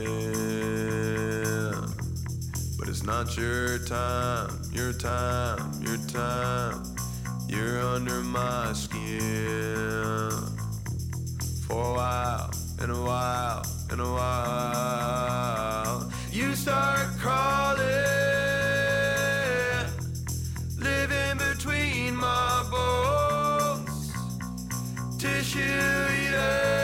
but 2.77 2.87
it's 2.87 3.03
not 3.03 3.35
your 3.35 3.79
time, 3.79 4.49
your 4.71 4.93
time, 4.93 5.71
your 5.81 5.97
time. 6.07 6.83
You're 7.47 7.81
under 7.81 8.21
my 8.21 8.73
skin 8.73 10.29
for 11.67 11.81
a 11.81 11.93
while, 11.93 12.51
and 12.79 12.91
a 12.91 13.01
while, 13.01 13.63
and 13.89 14.01
a 14.01 14.11
while. 14.19 16.11
You 16.31 16.53
start 16.55 17.07
crawling, 17.17 17.85
living 20.77 21.37
between 21.49 22.15
my 22.15 22.63
bones, 22.71 24.13
tissue 25.17 25.59
eaters, 25.59 26.80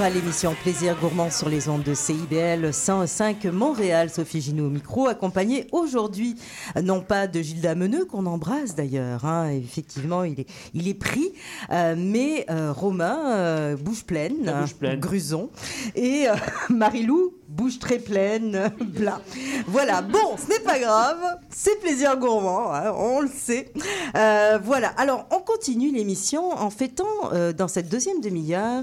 retour 0.00 0.04
à 0.04 0.10
l'émission 0.10 0.54
Plaisir 0.62 0.96
Gourmand 0.98 1.30
sur 1.30 1.48
les 1.48 1.68
ondes 1.68 1.82
de 1.82 1.94
CIBL 1.94 2.72
105 2.72 3.44
Montréal. 3.46 4.08
Sophie 4.08 4.40
Ginot 4.40 4.66
au 4.66 4.70
micro, 4.70 5.08
accompagnée 5.08 5.66
aujourd'hui, 5.72 6.36
non 6.82 7.00
pas 7.00 7.26
de 7.26 7.42
Gilles 7.42 7.60
Dameneux, 7.60 8.04
qu'on 8.06 8.26
embrasse 8.26 8.74
d'ailleurs. 8.74 9.24
hein, 9.24 9.50
effectivement, 9.50 10.24
il 10.24 10.40
est, 10.40 10.46
il 10.74 10.88
est 10.88 10.94
pris, 10.94 11.32
euh, 11.70 11.94
mais 11.98 12.46
euh, 12.50 12.72
Romain, 12.72 13.18
euh, 13.32 13.76
bouche 13.76 14.04
pleine, 14.04 14.50
bouche 14.60 14.74
pleine. 14.74 15.00
Gruson, 15.00 15.50
et 15.94 16.26
Marilou, 16.70 17.34
bouche 17.48 17.78
très 17.78 17.98
pleine, 17.98 18.70
bla. 18.80 19.20
Voilà, 19.66 20.02
bon, 20.02 20.36
ce 20.38 20.48
n'est 20.48 20.64
pas 20.64 20.78
grave, 20.78 21.18
c'est 21.62 21.78
Plaisir 21.78 22.16
Gourmand, 22.16 22.72
hein, 22.72 22.94
on 22.96 23.20
le 23.20 23.28
sait. 23.28 23.70
Euh, 24.16 24.58
voilà, 24.62 24.88
alors 24.96 25.26
on 25.30 25.40
continue 25.40 25.92
l'émission 25.92 26.52
en 26.52 26.70
fêtant 26.70 27.04
euh, 27.34 27.52
dans 27.52 27.68
cette 27.68 27.90
deuxième 27.90 28.22
demi-heure 28.22 28.82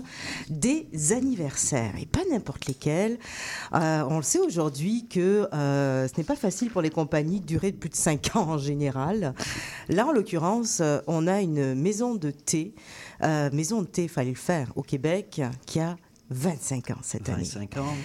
des 0.49 0.87
anniversaires, 1.11 1.93
et 1.99 2.05
pas 2.05 2.19
n'importe 2.29 2.67
lesquels. 2.67 3.17
Euh, 3.73 4.03
on 4.07 4.17
le 4.17 4.23
sait 4.23 4.37
aujourd'hui 4.37 5.07
que 5.09 5.47
ce 5.51 6.17
n'est 6.17 6.23
pas 6.23 6.35
facile 6.35 6.69
pour 6.69 6.83
les 6.83 6.91
compagnies 6.91 7.39
de 7.39 7.47
durer 7.47 7.71
plus 7.71 7.89
de 7.89 7.95
5 7.95 8.35
ans 8.35 8.47
en 8.47 8.57
général. 8.59 9.33
Là, 9.89 10.05
en 10.05 10.11
l'occurrence, 10.11 10.83
on 11.07 11.25
a 11.25 11.41
une 11.41 11.73
maison 11.73 12.13
de 12.13 12.29
thé, 12.29 12.75
maison 13.23 13.81
de 13.81 13.87
thé, 13.87 14.07
fallait 14.07 14.29
le 14.29 14.35
faire, 14.35 14.71
au 14.75 14.83
Québec, 14.83 15.41
qui 15.65 15.79
a 15.79 15.97
25 16.29 16.91
ans 16.91 16.99
cette 17.01 17.27
année. 17.29 17.43
25 17.43 17.77
ans. 17.77 17.95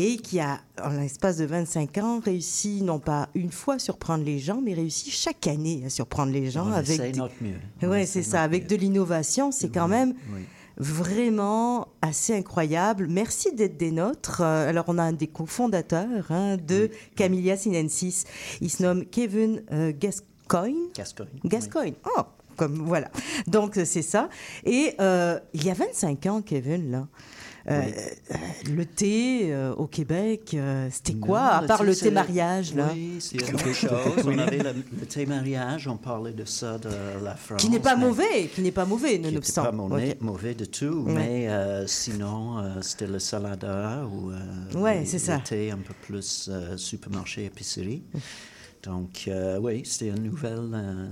Et 0.00 0.16
qui 0.16 0.38
a, 0.38 0.60
en 0.82 0.90
l'espace 0.90 1.38
de 1.38 1.44
25 1.44 1.98
ans, 1.98 2.20
réussi 2.24 2.82
non 2.82 3.00
pas 3.00 3.28
une 3.34 3.50
fois 3.50 3.74
à 3.74 3.78
surprendre 3.80 4.24
les 4.24 4.38
gens, 4.38 4.60
mais 4.64 4.72
réussi 4.72 5.10
chaque 5.10 5.46
année 5.48 5.82
à 5.84 5.90
surprendre 5.90 6.32
les 6.32 6.50
gens 6.52 6.68
On 6.68 6.72
avec. 6.72 7.00
des- 7.00 7.18
notre 7.18 7.34
mieux. 7.42 8.06
C'est 8.06 8.22
ça, 8.22 8.42
avec 8.44 8.68
de 8.68 8.76
l'innovation, 8.76 9.50
c'est 9.50 9.70
quand 9.70 9.88
même 9.88 10.14
Oui. 10.34 10.42
vraiment 10.76 11.88
assez 12.00 12.34
incroyable. 12.34 13.08
Merci 13.10 13.52
d'être 13.54 13.76
des 13.76 13.90
nôtres. 13.90 14.40
Euh, 14.40 14.68
Alors, 14.68 14.84
on 14.88 14.98
a 14.98 15.02
un 15.02 15.12
des 15.12 15.26
cofondateurs 15.26 16.30
hein, 16.30 16.56
de 16.56 16.90
Camellia 17.16 17.56
Sinensis. 17.56 18.24
Il 18.60 18.70
se 18.70 18.82
nomme 18.84 19.04
Kevin 19.04 19.62
euh, 19.72 19.92
Gascoigne. 19.98 20.76
Gascoigne. 20.96 21.28
Gascoigne. 21.44 21.94
Oh, 22.16 22.22
comme 22.56 22.74
voilà. 22.86 23.10
Donc, 23.46 23.76
euh, 23.78 23.84
c'est 23.84 24.02
ça. 24.02 24.28
Et 24.64 24.94
euh, 25.00 25.38
il 25.54 25.64
y 25.64 25.70
a 25.70 25.74
25 25.74 26.26
ans, 26.26 26.40
Kevin, 26.42 26.90
là. 26.90 27.08
Euh, 27.70 27.82
euh, 28.32 28.34
le 28.74 28.86
thé 28.86 29.52
euh, 29.52 29.74
au 29.74 29.86
Québec, 29.86 30.52
euh, 30.54 30.88
c'était 30.90 31.14
quoi, 31.14 31.40
à 31.42 31.62
part 31.62 31.82
le 31.82 31.94
thé 31.94 32.10
mariage, 32.10 32.74
là? 32.74 32.90
Oui, 32.94 33.16
c'est 33.20 33.42
autre 33.52 33.72
chose. 33.72 34.24
On 34.26 34.38
avait 34.38 34.58
le, 34.58 34.72
le 34.98 35.06
thé 35.06 35.26
mariage, 35.26 35.86
on 35.88 35.96
parlait 35.96 36.32
de 36.32 36.44
ça 36.44 36.78
de 36.78 36.88
la 37.22 37.34
France. 37.34 37.60
Qui 37.60 37.68
n'est 37.70 37.80
pas 37.80 37.96
mauvais, 37.96 38.48
qui 38.54 38.62
n'est 38.62 38.72
pas 38.72 38.84
mauvais, 38.86 39.12
qui 39.12 39.16
n'était 39.18 39.28
nonobstant. 39.30 39.64
pas 39.64 39.72
mauvais, 39.72 40.10
Ok. 40.12 40.20
mauvais 40.22 40.54
du 40.54 40.66
tout, 40.68 41.04
Ouais. 41.06 41.12
mais 41.14 41.48
euh, 41.48 41.86
sinon, 41.86 42.58
euh, 42.58 42.80
c'était 42.80 43.06
le 43.06 43.18
salada 43.18 44.04
ou 44.06 44.30
euh, 44.30 44.80
Ouais, 44.80 45.00
le- 45.00 45.06
c'est 45.06 45.18
ça. 45.18 45.36
le 45.36 45.42
thé 45.42 45.70
un 45.70 45.78
peu 45.78 45.94
plus 46.02 46.48
euh, 46.50 46.76
supermarché, 46.76 47.44
épicerie. 47.44 48.02
Mm. 48.14 48.18
Donc, 48.84 49.24
euh, 49.28 49.58
oui, 49.60 49.82
c'était 49.84 50.08
une 50.08 50.22
nouvelle, 50.22 50.70
euh, 50.72 51.06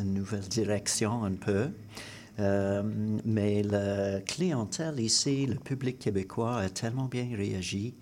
une 0.00 0.14
nouvelle 0.14 0.40
direction 0.48 1.24
un 1.24 1.32
peu. 1.32 1.68
Euh, 2.38 2.82
mais 3.24 3.62
la 3.62 4.20
clientèle 4.20 5.00
ici, 5.00 5.46
le 5.46 5.56
public 5.56 5.98
québécois 5.98 6.58
a 6.58 6.68
tellement 6.68 7.06
bien 7.06 7.28
réagi 7.36 7.94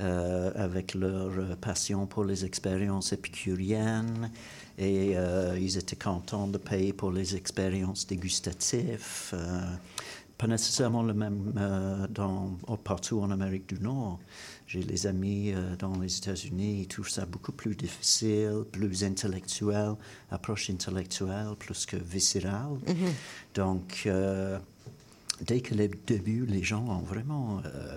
euh, 0.00 0.50
avec 0.54 0.94
leur 0.94 1.30
euh, 1.38 1.56
passion 1.60 2.06
pour 2.06 2.24
les 2.24 2.44
expériences 2.44 3.12
épicuriennes 3.12 4.30
et 4.78 5.16
ils 5.58 5.78
étaient 5.78 5.96
contents 5.96 6.48
de 6.48 6.58
payer 6.58 6.92
pour 6.92 7.10
les 7.10 7.34
expériences 7.34 8.06
dégustatives. 8.06 9.34
pas 10.36 10.46
nécessairement 10.46 11.02
le 11.02 11.14
même 11.14 11.54
partout 12.84 13.20
en 13.20 13.30
Amérique 13.30 13.74
du 13.74 13.82
Nord. 13.82 14.18
J'ai 14.66 14.82
les 14.82 15.06
amis 15.06 15.52
euh, 15.52 15.76
dans 15.76 15.96
les 16.00 16.16
États-Unis, 16.16 16.80
ils 16.80 16.88
trouvent 16.88 17.08
ça 17.08 17.24
beaucoup 17.24 17.52
plus 17.52 17.76
difficile, 17.76 18.64
plus 18.72 19.04
intellectuel, 19.04 19.94
approche 20.30 20.70
intellectuelle 20.70 21.54
plus 21.58 21.86
que 21.86 21.96
viscérale. 21.96 22.78
Mhm. 22.86 23.12
Donc, 23.54 24.02
euh, 24.06 24.58
dès 25.40 25.60
que 25.60 25.74
les 25.74 25.88
débuts, 25.88 26.46
les 26.46 26.64
gens 26.64 26.84
ont 26.88 27.02
vraiment 27.02 27.62
euh, 27.64 27.96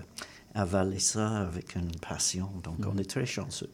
avalé 0.54 1.00
ça 1.00 1.38
avec 1.38 1.74
une 1.74 1.90
passion. 1.96 2.48
Donc, 2.62 2.76
on 2.86 2.96
est 2.98 3.10
très 3.10 3.26
chanceux. 3.26 3.70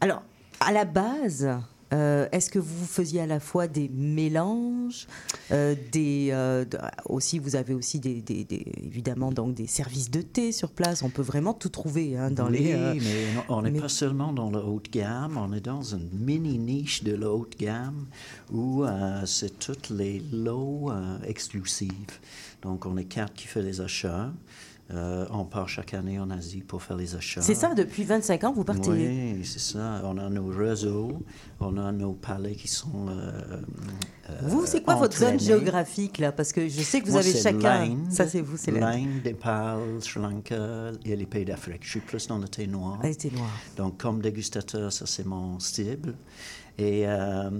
Alors, 0.00 0.22
à 0.60 0.70
la 0.70 0.84
base, 0.84 1.48
euh, 1.92 2.28
est-ce 2.32 2.50
que 2.50 2.58
vous 2.58 2.84
faisiez 2.86 3.20
à 3.22 3.26
la 3.26 3.40
fois 3.40 3.66
des 3.66 3.88
mélanges, 3.88 5.06
euh, 5.52 5.74
des 5.92 6.28
euh, 6.32 6.64
aussi 7.06 7.38
vous 7.38 7.56
avez 7.56 7.74
aussi 7.74 7.98
des, 7.98 8.20
des- 8.20 8.44
des- 8.44 8.66
évidemment 8.84 9.32
donc 9.32 9.54
des 9.54 9.66
services 9.66 10.10
de 10.10 10.20
thé 10.20 10.52
sur 10.52 10.70
place. 10.70 11.02
On 11.02 11.10
peut 11.10 11.22
vraiment 11.22 11.54
tout 11.54 11.68
trouver 11.70 12.16
hein, 12.16 12.30
dans 12.30 12.48
oui, 12.50 12.58
les. 12.58 12.74
mais 12.74 13.00
on 13.48 13.62
n'est 13.62 13.70
mais- 13.70 13.80
pas 13.80 13.88
seulement 13.88 14.32
dans 14.32 14.50
la 14.50 14.60
haute 14.60 14.90
gamme, 14.90 15.36
on 15.38 15.52
est 15.52 15.60
dans 15.64 15.82
une 15.82 16.10
mini 16.12 16.58
niche 16.58 17.04
de 17.04 17.14
la 17.14 17.30
haute 17.30 17.58
gamme 17.58 18.06
où 18.52 18.84
c'est 19.24 19.58
toutes 19.58 19.90
les 19.90 20.22
lots 20.32 20.90
exclusifs. 21.26 22.20
Donc, 22.62 22.86
on 22.86 22.96
est 22.96 23.04
quatre 23.04 23.32
qui 23.34 23.46
fait 23.46 23.62
les 23.62 23.80
achats. 23.80 24.32
Euh, 24.90 25.26
on 25.30 25.44
part 25.44 25.68
chaque 25.68 25.92
année 25.92 26.18
en 26.18 26.30
Asie 26.30 26.62
pour 26.62 26.82
faire 26.82 26.96
les 26.96 27.14
achats. 27.14 27.42
C'est 27.42 27.54
ça, 27.54 27.74
depuis 27.74 28.04
25 28.04 28.44
ans, 28.44 28.52
vous 28.54 28.64
partez? 28.64 28.88
Oui, 28.88 29.44
c'est 29.44 29.58
ça. 29.58 30.00
On 30.04 30.16
a 30.16 30.30
nos 30.30 30.46
réseaux, 30.46 31.22
on 31.60 31.76
a 31.76 31.92
nos 31.92 32.14
palais 32.14 32.54
qui 32.54 32.68
sont. 32.68 33.06
euh, 33.10 33.60
euh, 34.30 34.32
Vous, 34.44 34.64
c'est 34.64 34.82
quoi 34.82 34.94
votre 34.94 35.18
zone 35.18 35.38
géographique 35.38 36.16
là? 36.16 36.32
Parce 36.32 36.52
que 36.52 36.66
je 36.68 36.80
sais 36.80 37.00
que 37.00 37.06
vous 37.06 37.12
Moi, 37.12 37.20
avez 37.20 37.34
chacun. 37.38 37.96
Ça, 38.08 38.26
c'est 38.26 38.40
vous, 38.40 38.56
c'est. 38.56 38.70
L'Inde, 38.70 39.22
Népal, 39.24 39.78
Sri 40.00 40.20
Lanka 40.22 40.92
et 41.04 41.16
les 41.16 41.26
pays 41.26 41.44
d'Afrique. 41.44 41.82
Je 41.82 41.90
suis 41.90 42.00
plus 42.00 42.26
dans 42.26 42.38
le 42.38 42.48
thé 42.48 42.66
noir. 42.66 42.98
Ah, 43.02 43.08
le 43.08 43.14
thé 43.14 43.30
noir. 43.30 43.50
Donc, 43.76 43.98
comme 43.98 44.22
dégustateur, 44.22 44.90
ça, 44.90 45.04
c'est 45.04 45.26
mon 45.26 45.58
cible. 45.60 46.14
Et 46.80 47.08
euh, 47.08 47.50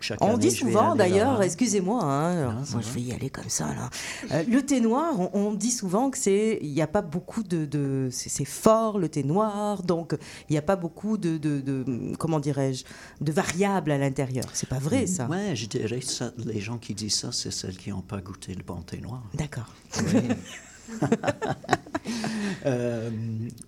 chaque 0.00 0.22
On 0.22 0.28
année, 0.34 0.38
dit 0.38 0.50
souvent, 0.50 0.94
d'ailleurs, 0.94 1.40
excusez-moi, 1.42 2.04
hein, 2.04 2.52
moi 2.70 2.80
je 2.82 2.90
vais 2.90 3.00
y 3.00 3.12
aller 3.12 3.30
comme 3.30 3.48
ça 3.48 3.66
là. 3.68 3.88
Euh, 4.30 4.44
le 4.46 4.60
thé 4.60 4.80
noir, 4.82 5.18
on, 5.18 5.30
on 5.32 5.54
dit 5.54 5.70
souvent 5.70 6.10
que 6.10 6.18
c'est, 6.18 6.58
il 6.60 6.72
n'y 6.72 6.82
a 6.82 6.86
pas 6.86 7.00
beaucoup 7.00 7.42
de, 7.42 7.64
de- 7.64 8.08
c'est 8.12 8.44
fort 8.44 8.98
le 8.98 9.08
thé 9.08 9.22
noir, 9.24 9.82
donc 9.82 10.14
il 10.48 10.52
n'y 10.52 10.58
a 10.58 10.62
pas 10.62 10.76
beaucoup 10.76 11.16
de, 11.16 11.38
de- 11.38 11.60
de- 11.62 12.14
comment 12.18 12.40
dirais-je, 12.40 12.84
de 13.22 13.32
variables 13.32 13.90
à 13.90 13.96
l'intérieur. 13.96 14.44
C'est 14.52 14.68
pas 14.68 14.78
vrai 14.78 15.06
ça? 15.06 15.26
Ouais, 15.28 15.56
je 15.56 15.64
dirais 15.66 16.02
ça. 16.02 16.32
Les 16.44 16.60
gens 16.60 16.76
qui 16.76 16.92
disent 16.92 17.14
ça, 17.16 17.32
c'est 17.32 17.50
celles 17.50 17.76
qui 17.78 17.88
n'ont 17.88 18.02
pas 18.02 18.20
goûté 18.20 18.54
le 18.54 18.62
bon 18.62 18.82
thé 18.82 18.98
noir. 19.00 19.22
D'accord. 19.34 19.72
Oui. 20.12 20.20
Euh, 22.64 23.10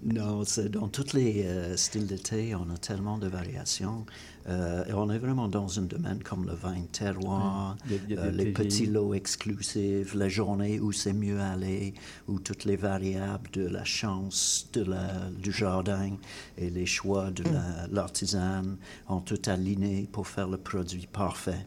non, 0.02 0.42
dans 0.70 0.88
tous 0.88 1.12
les 1.12 1.44
euh, 1.44 1.76
styles 1.76 2.06
de 2.06 2.16
thé, 2.16 2.54
on 2.54 2.72
a 2.74 2.78
tellement 2.78 3.18
de 3.18 3.28
variations. 3.28 4.06
Euh, 4.48 4.84
et 4.86 4.92
on 4.94 5.10
est 5.10 5.18
vraiment 5.18 5.48
dans 5.48 5.78
un 5.78 5.82
domaine 5.82 6.22
comme 6.22 6.46
le 6.46 6.54
vin 6.54 6.78
de 6.80 6.86
terroir, 6.86 7.76
Il 7.86 7.92
y 7.92 7.94
a- 7.94 7.98
il 8.08 8.14
y 8.14 8.16
a 8.16 8.20
euh, 8.22 8.30
les 8.30 8.46
petits 8.52 8.86
lots 8.86 9.12
exclusifs, 9.12 10.14
la 10.14 10.28
journée 10.28 10.80
où 10.80 10.92
c'est 10.92 11.12
mieux 11.12 11.40
aller, 11.40 11.92
où 12.26 12.40
toutes 12.40 12.64
les 12.64 12.76
variables 12.76 13.50
de 13.52 13.66
la 13.68 13.84
chance 13.84 14.68
de 14.72 14.82
la, 14.84 15.08
du 15.38 15.52
jardin 15.52 16.12
et 16.56 16.70
les 16.70 16.86
choix 16.86 17.30
de 17.30 17.44
la- 17.44 17.86
l'artisan 17.90 18.62
ont 19.08 19.20
tout 19.20 19.40
aligné 19.46 20.08
pour 20.10 20.26
faire 20.26 20.48
le 20.48 20.56
produit 20.56 21.06
parfait 21.06 21.66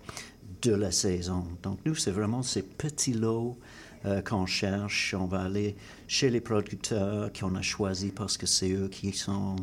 de 0.64 0.74
la 0.74 0.92
saison. 0.92 1.46
Donc 1.62 1.80
nous, 1.86 1.94
c'est 1.96 2.12
vraiment 2.12 2.42
ces 2.42 2.64
petits 2.64 3.14
lots 3.14 3.58
euh, 4.06 4.22
qu'on 4.22 4.46
cherche. 4.46 5.14
On 5.18 5.28
va 5.28 5.44
aller 5.44 5.76
chez 6.14 6.30
les 6.30 6.42
producteurs 6.42 7.34
qu'on 7.34 7.56
a 7.56 7.64
choisis 7.64 8.12
parce 8.16 8.38
que 8.38 8.46
c'est 8.46 8.72
eux 8.72 8.88
qui 8.88 9.14
sont 9.14 9.56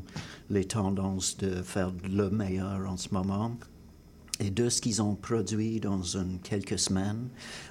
les 0.51 0.65
tendances 0.65 1.37
de 1.37 1.63
faire 1.63 1.93
le 2.03 2.29
meilleur 2.29 2.91
en 2.91 2.97
ce 2.97 3.15
moment. 3.15 3.53
Et 4.41 4.51
de 4.51 4.69
ce 4.69 4.81
qu'ils 4.81 5.01
ont 5.01 5.15
produit 5.15 5.79
dans 5.79 6.03
une, 6.03 6.41
quelques 6.41 6.79
semaines, 6.79 7.29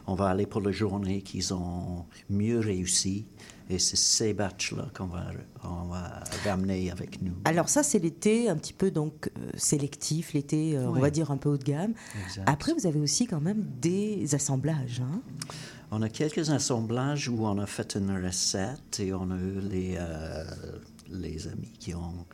on 0.08 0.14
va 0.16 0.30
aller 0.30 0.46
pour 0.46 0.62
la 0.62 0.72
journée 0.72 1.24
qu'ils 1.24 1.54
ont 1.54 2.06
mieux 2.30 2.60
réussi. 2.60 3.26
Et 3.70 3.80
c'est 3.80 3.98
ces 3.98 4.34
batchs-là 4.34 4.88
qu'on 4.96 5.08
va, 5.08 5.26
on 5.64 5.88
va 5.90 6.24
ramener 6.46 6.90
avec 6.90 7.22
nous. 7.22 7.34
Alors 7.44 7.68
ça, 7.68 7.84
c'est 7.84 8.00
l'été 8.00 8.48
un 8.50 8.56
petit 8.56 8.74
peu 8.74 8.92
donc 8.92 9.30
euh, 9.38 9.50
sélectif, 9.58 10.32
l'été, 10.34 10.78
euh, 10.78 10.88
on 10.88 10.94
va 10.94 11.10
dire 11.10 11.32
un 11.32 11.38
peu 11.38 11.50
haut 11.50 11.58
de 11.58 11.64
gamme. 11.64 11.94
Exact. 12.26 12.48
Après, 12.48 12.74
vous 12.74 12.88
avez 12.88 13.00
aussi 13.00 13.28
quand 13.28 13.42
même 13.42 13.66
des 13.82 14.34
assemblages. 14.34 15.02
hein. 15.02 15.22
On 15.92 16.02
a 16.02 16.10
quelques 16.10 16.50
assemblages 16.52 17.30
où 17.30 17.46
on 17.46 17.58
a 17.58 17.66
fait 17.66 17.96
une 17.96 18.12
recette 18.24 19.00
et 19.00 19.14
on 19.14 19.32
a 19.32 19.36
eu 19.38 19.60
les, 19.60 19.96
euh, 19.98 20.44
les 21.10 21.48
amis 21.48 21.72
qui 21.80 21.96
ont 21.96 22.26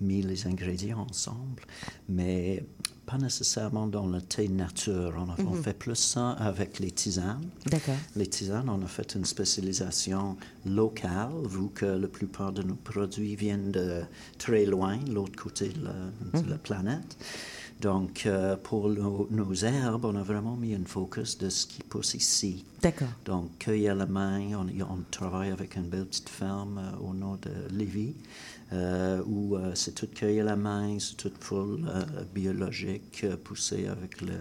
mis 0.00 0.22
les 0.22 0.46
ingrédients 0.46 1.06
ensemble, 1.10 1.62
mais 2.08 2.64
pas 3.04 3.18
nécessairement 3.18 3.88
dans 3.88 4.06
le 4.06 4.22
thé 4.22 4.48
nature. 4.48 5.12
On, 5.18 5.28
a- 5.30 5.44
on 5.44 5.56
Mhm. 5.56 5.62
fait 5.64 5.74
plus 5.76 5.96
ça 5.96 6.30
avec 6.32 6.78
les 6.78 6.92
tisanes. 6.92 7.44
D'accord. 7.66 7.96
Les 8.14 8.28
tisanes, 8.28 8.68
on 8.68 8.80
a 8.82 8.86
fait 8.86 9.14
une 9.16 9.24
spécialisation 9.24 10.36
locale, 10.64 11.32
vu 11.48 11.68
que 11.74 11.84
la 11.86 12.06
plupart 12.08 12.52
de 12.52 12.62
nos 12.62 12.76
produits 12.76 13.34
viennent 13.34 13.72
de 13.72 14.02
très 14.38 14.64
loin, 14.64 14.98
l'autre 15.10 15.36
côté 15.42 15.70
de 15.70 15.84
la, 15.84 16.40
de 16.42 16.48
la 16.48 16.58
planète. 16.58 17.16
Donc, 17.80 18.24
euh, 18.26 18.56
pour 18.62 18.88
nos, 18.90 19.26
nos 19.30 19.54
herbes, 19.54 20.04
on 20.04 20.14
a 20.14 20.22
vraiment 20.22 20.54
mis 20.56 20.74
un 20.74 20.84
focus 20.84 21.38
de 21.38 21.48
ce 21.48 21.66
qui 21.66 21.82
pousse 21.82 22.14
ici. 22.14 22.64
D'accord. 22.82 23.08
Donc, 23.24 23.48
cueille 23.58 23.88
à 23.88 23.94
la 23.94 24.06
main, 24.06 24.40
on, 24.54 24.66
on 24.82 24.98
travaille 25.10 25.50
avec 25.50 25.76
une 25.76 25.84
belle 25.88 26.04
petite 26.06 26.28
ferme 26.28 26.78
euh, 26.78 27.08
au 27.08 27.14
nord 27.14 27.38
de 27.38 27.74
Lévis, 27.74 28.14
euh, 28.72 29.22
où 29.26 29.56
c'est 29.74 29.94
tout 29.94 30.06
cueille 30.14 30.40
à 30.40 30.44
la 30.44 30.56
main, 30.56 30.96
c'est 31.00 31.16
tout 31.16 31.32
full 31.40 31.80
biologique, 32.34 33.24
poussé 33.44 33.86
avec 33.86 34.20
le, 34.20 34.34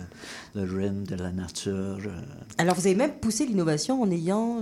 le 0.55 0.61
rhin 0.71 1.03
de 1.07 1.15
la 1.15 1.31
nature. 1.31 1.97
Alors, 2.57 2.75
vous 2.75 2.85
avez 2.85 2.95
même 2.95 3.13
poussé 3.13 3.45
l'innovation 3.45 4.01
en 4.01 4.11
ayant 4.11 4.61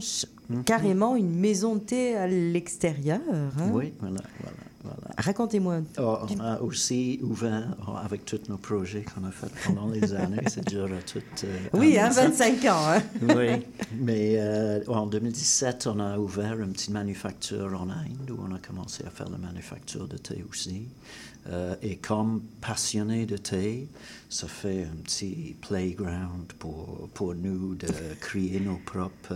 Mhm. 0.49 0.63
carrément 0.63 1.17
une 1.17 1.29
maison 1.37 1.75
de 1.75 1.81
thé 1.81 2.15
à 2.15 2.25
l'extérieur. 2.25 3.19
hein? 3.29 3.69
Oui, 3.73 3.91
voilà, 3.99 4.21
voilà. 4.39 4.55
Voilà. 4.83 4.97
Racontez-moi. 5.17 5.79
Oh, 5.99 6.17
on 6.29 6.39
a 6.39 6.59
aussi 6.61 7.19
ouvert 7.23 7.75
oh, 7.87 7.91
avec 8.03 8.25
tous 8.25 8.41
nos 8.47 8.57
projets 8.57 9.03
qu'on 9.03 9.25
a 9.25 9.31
fait 9.31 9.47
pendant 9.65 9.89
les 9.89 10.13
années. 10.15 10.41
C'est 10.47 10.65
dur 10.67 10.85
à 10.85 11.01
tout. 11.01 11.19
euh, 11.43 11.57
Oui, 11.73 11.97
hein, 11.97 12.09
25 12.09 12.63
ans. 12.65 12.87
hein. 12.87 13.01
oui, 13.35 13.65
mais 13.99 14.35
euh, 14.37 14.83
en 14.87 15.07
2017, 15.07 15.87
on 15.87 15.99
a 15.99 16.17
ouvert 16.19 16.59
une 16.61 16.73
petite 16.73 16.91
manufacture 16.91 17.79
en 17.81 17.89
Inde 17.89 18.29
où 18.31 18.37
on 18.47 18.53
a 18.53 18.59
commencé 18.59 19.03
à 19.05 19.09
faire 19.09 19.29
la 19.29 19.37
manufacture 19.37 20.07
de 20.07 20.17
thé 20.17 20.45
aussi. 20.49 20.87
Euh, 21.49 21.75
et 21.81 21.95
comme 21.95 22.41
passionné 22.59 23.25
de 23.25 23.37
thé, 23.37 23.87
ça 24.29 24.47
fait 24.47 24.83
un 24.83 24.95
petit 25.03 25.55
playground 25.61 26.51
pour, 26.59 27.07
pour 27.13 27.33
nous 27.35 27.75
de 27.75 27.87
créer 28.19 28.59
nos 28.59 28.75
propres 28.85 29.33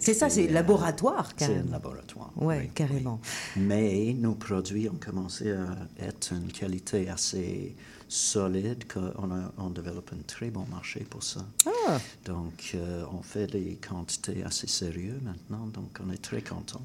C'est 0.00 0.14
ça, 0.14 0.28
c'est 0.28 0.48
euh, 0.48 0.52
laboratoire, 0.52 1.28
C'est 1.36 1.46
carrément. 1.46 1.68
un 1.68 1.72
laboratoire. 1.72 2.32
Ouais, 2.36 2.70
carrément. 2.74 3.20
Mais 3.56 4.14
nos 4.18 4.34
produits 4.34 4.88
ont 4.88 4.98
commencé 4.98 5.50
à 5.52 5.66
être 6.04 6.32
une 6.32 6.52
qualité 6.52 7.08
assez 7.08 7.74
solide 8.08 8.84
qu'on 8.92 9.30
a, 9.30 9.52
on 9.58 9.70
développe 9.70 10.10
un 10.14 10.22
très 10.26 10.50
bon 10.50 10.64
marché 10.70 11.06
pour 11.08 11.22
ça. 11.22 11.44
Ah. 11.66 11.98
Donc, 12.24 12.72
euh, 12.74 13.04
on 13.12 13.22
fait 13.22 13.46
des 13.46 13.76
quantités 13.86 14.42
assez 14.44 14.66
sérieuses 14.66 15.20
maintenant, 15.22 15.66
donc 15.66 15.90
on 16.04 16.10
est 16.10 16.16
très 16.22 16.40
content. 16.42 16.80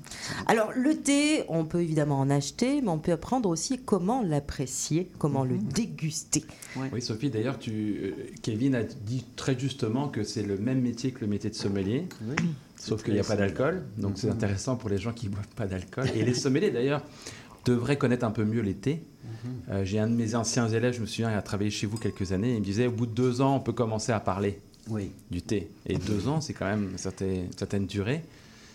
Alors, 0.48 0.72
le 0.76 0.96
thé, 0.98 1.46
on 1.48 1.66
peut 1.66 1.82
évidemment 1.82 2.20
en 2.20 2.30
acheter, 2.30 2.82
mais 2.82 2.90
on 2.90 3.00
peut 3.00 3.14
apprendre 3.14 3.50
aussi 3.50 3.80
comment 3.80 4.22
l'apprécier, 4.22 5.10
comment 5.18 5.44
le 5.46 5.58
déguster. 5.58 6.44
Oui, 6.92 7.02
Sophie, 7.02 7.30
d'ailleurs, 7.30 7.58
tu, 7.60 7.72
euh, 8.04 8.12
Kevin 8.42 8.76
a 8.76 8.84
dit 8.84 9.24
très 9.36 9.58
justement 9.58 10.10
que 10.10 10.24
c'est 10.24 10.44
le 10.44 10.58
même 10.58 10.82
métier 10.82 11.12
que 11.12 11.22
le 11.22 11.28
métier 11.28 11.50
de 11.50 11.56
sommelier. 11.56 12.08
Sauf 12.76 13.02
qu'il 13.02 13.14
n'y 13.14 13.20
a 13.20 13.24
pas 13.24 13.38
d'alcool, 13.38 13.84
donc 13.98 14.14
c'est 14.18 14.28
Mhm. 14.28 14.34
intéressant 14.34 14.76
pour 14.76 14.90
les 14.90 14.98
gens 14.98 15.14
qui 15.14 15.28
ne 15.28 15.32
boivent 15.32 15.48
pas 15.56 15.68
d'alcool. 15.68 16.06
Et 16.16 16.26
les 16.26 16.34
sommeliers, 16.34 16.70
d'ailleurs, 16.70 17.02
devraient 17.66 17.98
connaître 17.98 18.26
un 18.26 18.32
peu 18.32 18.44
mieux 18.46 18.62
les 18.62 18.74
thés. 18.76 19.02
Euh, 19.70 19.84
J'ai 19.84 20.00
un 20.00 20.08
de 20.08 20.14
mes 20.16 20.36
anciens 20.36 20.68
élèves, 20.70 20.94
je 20.94 21.02
me 21.02 21.06
souviens, 21.06 21.30
il 21.32 21.36
a 21.36 21.42
travaillé 21.42 21.70
chez 21.70 21.86
vous 21.88 21.98
quelques 21.98 22.32
années, 22.32 22.54
il 22.54 22.60
me 22.60 22.66
disait, 22.66 22.88
au 22.88 22.92
bout 22.92 23.06
de 23.06 23.12
deux 23.14 23.42
ans, 23.42 23.56
on 23.58 23.60
peut 23.60 23.74
commencer 23.74 24.12
à 24.12 24.20
parler 24.20 24.60
Oui. 24.90 25.12
du 25.32 25.42
thé. 25.42 25.70
Et 25.86 25.98
deux 25.98 26.28
ans, 26.28 26.40
c'est 26.42 26.54
quand 26.54 26.66
même 26.66 26.90
une 26.92 26.98
certaine, 26.98 27.48
certaine 27.58 27.86
durée. 27.86 28.22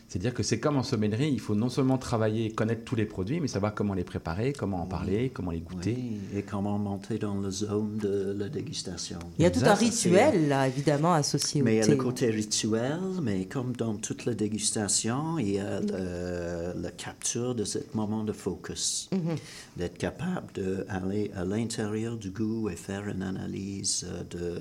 C'est-à-dire 0.08 0.32
que 0.32 0.42
c'est 0.42 0.58
comme 0.58 0.78
en 0.78 0.82
sommellerie, 0.82 1.28
il 1.30 1.38
faut 1.38 1.54
non 1.54 1.68
seulement 1.68 1.98
travailler 1.98 2.46
et 2.46 2.50
connaître 2.52 2.82
tous 2.84 2.96
les 2.96 3.04
produits, 3.04 3.40
mais 3.40 3.48
savoir 3.48 3.74
comment 3.74 3.92
les 3.92 4.04
préparer, 4.04 4.54
comment 4.54 4.82
en 4.82 4.86
parler, 4.86 5.30
comment 5.34 5.50
les 5.50 5.60
goûter. 5.60 5.96
Oui, 5.98 6.18
et 6.38 6.42
comment 6.42 6.78
monter 6.78 7.18
dans 7.18 7.38
la 7.38 7.50
zone 7.50 7.98
de 7.98 8.34
la 8.38 8.48
dégustation. 8.48 9.18
Il 9.38 9.42
y 9.42 9.46
a 9.46 9.50
tout 9.50 9.60
un 9.64 9.74
rituel, 9.74 10.48
là, 10.48 10.66
évidemment, 10.66 11.12
associé 11.12 11.60
au 11.60 11.64
Mais 11.66 11.74
il 11.74 11.78
y 11.78 11.80
a 11.80 11.84
thé. 11.84 11.90
le 11.90 11.96
côté 11.98 12.30
rituel, 12.30 12.98
mais 13.22 13.44
comme 13.44 13.76
dans 13.76 13.96
toute 13.96 14.24
la 14.24 14.32
dégustation, 14.34 15.38
il 15.38 15.50
y 15.52 15.58
a 15.58 15.80
le- 15.80 16.80
la 16.80 16.90
capture 16.90 17.54
de 17.54 17.64
ce 17.64 17.78
moment 17.92 18.24
de 18.24 18.32
focus. 18.32 19.10
Mhm. 19.12 19.36
D'être 19.76 19.98
capable 19.98 20.46
d'aller 20.54 21.30
à 21.36 21.44
l'intérieur 21.44 22.16
du 22.16 22.30
goût 22.30 22.70
et 22.70 22.76
faire 22.76 23.06
une 23.08 23.22
analyse 23.22 24.06
euh, 24.10 24.22
de... 24.30 24.60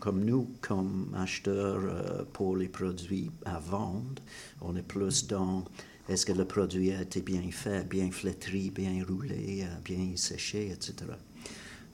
Comme 0.00 0.24
nous, 0.24 0.48
comme 0.62 1.14
acheteurs 1.16 1.80
euh, 1.84 2.22
pour 2.32 2.56
les 2.56 2.68
produits 2.68 3.30
à 3.44 3.58
vendre, 3.58 4.22
on 4.62 4.74
est 4.76 4.82
plus 4.82 5.26
dans... 5.26 5.64
Est-ce 6.08 6.26
que 6.26 6.32
le 6.32 6.44
produit 6.46 6.90
a 6.92 7.02
été 7.02 7.20
bien 7.20 7.42
fait, 7.52 7.86
bien 7.88 8.10
flétri, 8.10 8.70
bien 8.70 9.04
roulé, 9.06 9.62
euh, 9.62 9.66
bien 9.84 10.12
séché, 10.16 10.70
etc. 10.72 10.94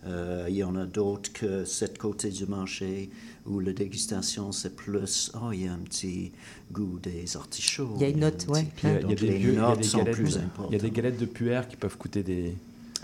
Euh, 0.07 0.47
il 0.49 0.55
y 0.57 0.63
en 0.63 0.77
a 0.77 0.87
d'autres 0.87 1.33
que 1.33 1.65
cette 1.65 1.99
côté 1.99 2.31
du 2.31 2.47
marché 2.47 3.11
où 3.45 3.59
la 3.59 3.73
dégustation 3.73 4.53
c'est 4.53 4.77
plus 4.77 5.33
oh 5.35 5.51
il 5.53 5.65
y 5.65 5.67
a 5.69 5.73
un 5.73 5.79
petit 5.79 6.31
goût 6.71 6.99
des 7.03 7.37
artichauts. 7.37 7.95
Il 7.97 8.03
y 8.03 8.05
a 8.05 8.09
une 8.11 8.21
note, 8.21 8.47
petit- 8.47 8.69
Il 8.85 8.89
y 8.89 8.93
a, 8.93 8.95
il 8.95 8.95
y 8.95 8.99
a 8.99 9.01
donc 9.01 9.15
des, 9.17 9.27
galettes, 9.27 10.15
plus 10.15 10.31
il 10.31 10.37
y 10.37 10.39
a 10.39 10.45
importantes. 10.45 10.77
des 10.81 10.91
galettes 10.91 11.19
de 11.19 11.27
puer 11.27 11.61
qui 11.69 11.77
peuvent 11.77 11.97
coûter 11.99 12.23
des, 12.23 12.55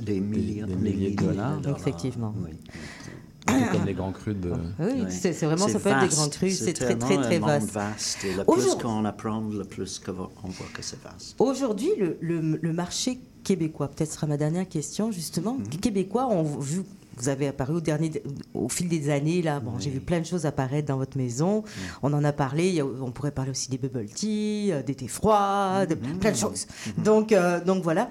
Des 0.00 0.20
millions, 0.20 0.66
des 0.68 0.74
des 0.74 0.78
milliers 0.80 1.10
de 1.10 1.22
milliers 1.22 1.32
dollars. 1.34 1.60
Effectivement. 1.76 2.34
Oui. 2.38 2.50
Peu 3.46 3.52
comme 3.72 3.84
les 3.86 3.94
grands 3.94 4.12
crus 4.12 4.36
de. 4.36 4.50
Oui, 4.50 4.56
Ouais. 5.02 5.10
c'est 5.10 5.32
c'est 5.32 5.46
vraiment, 5.46 5.68
ça 5.68 5.78
peut 5.78 5.88
être 5.88 6.00
des 6.00 6.06
vaste, 6.06 6.16
grands 6.18 6.28
crus, 6.28 6.58
c'est 6.58 6.72
très, 6.72 6.96
très, 6.96 7.16
très 7.16 7.36
un 7.36 7.40
monde 7.40 7.48
vaste. 7.48 7.70
vaste. 7.72 8.24
Et 8.24 8.34
le 8.34 8.44
Aujourd'hui- 8.46 8.70
plus 8.78 8.82
qu'on 8.82 9.04
apprend, 9.04 9.40
le 9.40 9.64
plus 9.64 9.98
qu'on 9.98 10.12
voit 10.48 10.66
que 10.74 10.82
c'est 10.82 11.00
vaste. 11.02 11.34
Aujourd'hui, 11.38 11.90
le, 11.98 12.16
le- 12.20 12.58
le 12.60 12.72
marché 12.72 13.18
québécois, 13.44 13.88
peut-être 13.88 14.12
sera 14.12 14.26
ma 14.26 14.36
dernière 14.36 14.68
question, 14.68 15.10
justement. 15.10 15.54
Mhm. 15.54 15.66
Québécois, 15.80 16.28
on, 16.30 16.42
vu, 16.44 16.82
vous 17.16 17.28
avez 17.28 17.48
apparu 17.48 17.74
au, 17.74 17.80
dernier, 17.80 18.10
au 18.54 18.68
fil 18.68 18.88
des 18.88 19.10
années, 19.10 19.42
là, 19.42 19.58
bon, 19.60 19.72
j'ai 19.78 19.90
vu 19.90 19.98
plein 20.00 20.20
de 20.20 20.24
choses 20.24 20.46
apparaître 20.46 20.86
dans 20.88 20.96
votre 20.96 21.18
maison. 21.18 21.62
On 22.02 22.12
en 22.12 22.22
a 22.24 22.32
parlé, 22.32 22.80
on 22.82 23.10
pourrait 23.10 23.32
parler 23.32 23.50
aussi 23.50 23.68
des 23.68 23.76
bubble 23.78 24.06
tea, 24.06 24.70
euh, 24.72 24.82
des 24.82 24.94
thés 24.94 25.08
froids, 25.08 25.84
de 25.86 25.94
plein 25.96 26.30
de 26.30 26.36
choses. 26.36 26.66
Donc, 26.98 27.32
euh, 27.32 27.62
donc 27.62 27.82
voilà. 27.82 28.08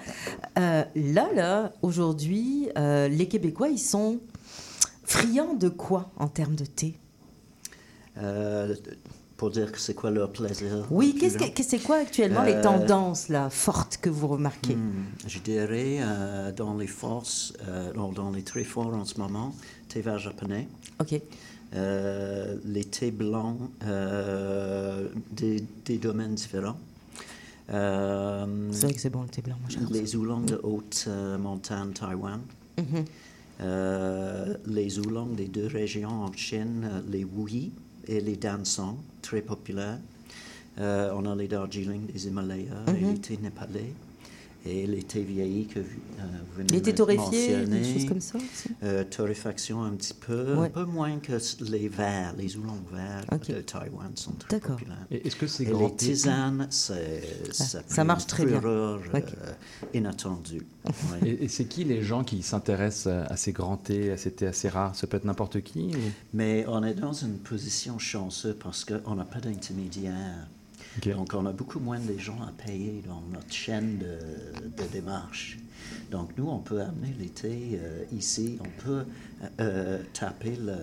Euh, 0.59 0.83
là, 0.95 1.29
là, 1.33 1.71
aujourd'hui, 1.81 2.69
euh, 2.77 3.07
les 3.07 3.27
Québécois, 3.27 3.69
ils 3.69 3.79
sont 3.79 4.19
friands 5.11 5.53
de 5.53 5.69
quoi 5.69 6.11
en 6.17 6.27
termes 6.27 6.55
de 6.55 6.65
thé? 6.65 6.97
Euh, 8.17 8.75
pour 9.37 9.49
dire 9.49 9.71
que 9.71 9.79
c'est 9.79 9.93
quoi 9.95 10.11
leur 10.11 10.31
plaisir. 10.31 10.85
Oui, 10.91 11.15
qu'est-ce 11.19 11.37
que, 11.37 11.63
c'est 11.63 11.79
quoi 11.79 11.97
actuellement 11.97 12.43
les 12.43 12.53
Euh, 12.53 12.61
tendances 12.61 13.29
là, 13.29 13.49
fortes 13.49 13.97
que 14.01 14.09
vous 14.09 14.27
remarquez? 14.27 14.75
Hmm, 14.75 15.05
Je 15.27 15.39
dirais 15.39 15.97
euh, 16.01 16.51
dans 16.51 16.77
les 16.77 16.87
forces, 16.87 17.53
dans 17.95 18.31
les 18.31 18.43
très 18.43 18.63
forts 18.63 18.93
en 18.93 19.05
ce 19.05 19.19
moment, 19.19 19.55
thé 19.89 20.01
vert 20.01 20.19
japonais. 20.19 20.67
Ok. 20.99 21.19
Les 21.73 22.83
thés 22.83 23.11
blancs 23.11 23.57
des, 25.31 25.63
des 25.85 25.97
domaines 25.97 26.35
différents. 26.35 26.77
Euh, 27.71 28.45
C'est 28.71 28.83
vrai 28.85 28.93
que 28.93 28.99
c'est 28.99 29.09
bon 29.09 29.21
le 29.23 29.29
thé 29.29 29.41
blanc, 29.41 29.55
moi 29.61 29.69
Les 29.91 30.15
oolongs 30.15 30.41
de 30.41 30.59
haute 30.61 31.05
euh, 31.07 31.37
montagne 31.37 31.93
Taïwan. 31.93 32.41
Mhm. 32.77 32.85
Euh, 32.97 33.01
les 33.61 34.99
oolongs 34.99 35.35
des 35.35 35.47
deux 35.47 35.67
régions 35.67 36.09
en 36.23 36.33
Chine, 36.33 36.89
euh, 36.91 37.01
les 37.09 37.23
Wuyi 37.23 37.71
et 38.07 38.19
les 38.21 38.35
Dansong, 38.35 38.95
très 39.21 39.41
populaires. 39.41 39.99
Euh, 40.79 41.11
on 41.15 41.25
a 41.25 41.35
les 41.35 41.47
Darjeeling 41.47 42.05
des 42.07 42.27
Himalayas 42.27 42.85
et 42.87 42.91
Mhm. 43.05 43.17
les 43.29 43.37
népalais. 43.37 43.93
Et 44.63 44.85
les 44.85 45.03
vieillis 45.23 45.65
que 45.65 45.79
vous, 45.79 45.85
euh, 46.19 46.23
venez 46.55 46.81
de 46.81 46.91
torréfiés, 46.91 47.47
des 47.47 47.65
mentionner. 47.65 47.93
choses 47.93 48.05
comme 48.05 48.21
ça 48.21 48.37
aussi 48.37 48.69
Euh, 48.83 49.03
torréfaction 49.03 49.81
un 49.81 49.89
petit 49.95 50.13
peu, 50.13 50.53
Ouais. 50.55 50.67
un 50.67 50.69
peu 50.69 50.85
moins 50.85 51.17
que 51.17 51.33
les 51.67 51.87
verts, 51.87 52.35
les 52.37 52.55
oolongs 52.57 52.77
verts 52.93 53.25
de 53.49 53.61
Taïwan 53.61 54.11
sont 54.15 54.33
très 54.33 54.59
D'accord. 54.59 54.75
populaires. 54.77 55.07
Et 55.09 55.25
est-ce 55.25 55.35
que 55.35 55.47
ces 55.47 55.63
Et 55.63 55.65
grands 55.65 55.87
les 55.87 55.95
tisanes, 55.95 56.67
c'est 56.69 57.23
Ça- 57.51 58.03
marche 58.03 58.27
très 58.27 58.45
bien. 58.45 58.59
fureur, 58.59 58.99
Ok. 59.11 59.23
euh, 59.43 59.53
inattendue. 59.95 60.61
Ouais. 60.85 61.27
Et, 61.29 61.45
et 61.45 61.47
c'est 61.47 61.65
qui 61.65 61.83
les 61.83 62.03
gens 62.03 62.23
qui 62.23 62.43
s'intéressent 62.43 63.07
à 63.29 63.35
ces 63.37 63.53
grands 63.53 63.77
thés, 63.77 64.11
à 64.11 64.17
ces 64.17 64.31
thés 64.31 64.45
assez 64.47 64.69
rares? 64.69 64.95
Ça 64.95 65.07
peut 65.07 65.17
être 65.17 65.25
n'importe 65.25 65.61
qui 65.61 65.95
ou... 65.95 65.99
Mais 66.35 66.65
on 66.67 66.83
est 66.83 66.93
dans 66.93 67.13
une 67.13 67.37
position 67.39 67.97
chanceuse 67.97 68.55
parce 68.61 68.85
qu'on 68.85 69.15
n'a 69.15 69.25
pas 69.25 69.39
d'intermédiaire. 69.39 70.47
Donc 71.05 71.33
on 71.33 71.45
a 71.45 71.51
beaucoup 71.51 71.79
moins 71.79 71.99
de 71.99 72.17
gens 72.17 72.37
à 72.41 72.51
payer 72.65 73.01
dans 73.07 73.21
notre 73.33 73.51
chaîne 73.51 73.97
de, 73.99 74.83
de 74.83 74.87
démarche. 74.91 75.57
Donc 76.11 76.31
nous, 76.37 76.47
on 76.47 76.59
peut 76.59 76.81
amener 76.81 77.15
les 77.19 77.29
thés 77.29 77.79
euh, 77.81 78.03
ici, 78.15 78.57
on 78.59 78.83
peut 78.83 79.03
euh, 79.43 79.47
euh, 79.61 79.97
taper 80.13 80.55
le, 80.59 80.73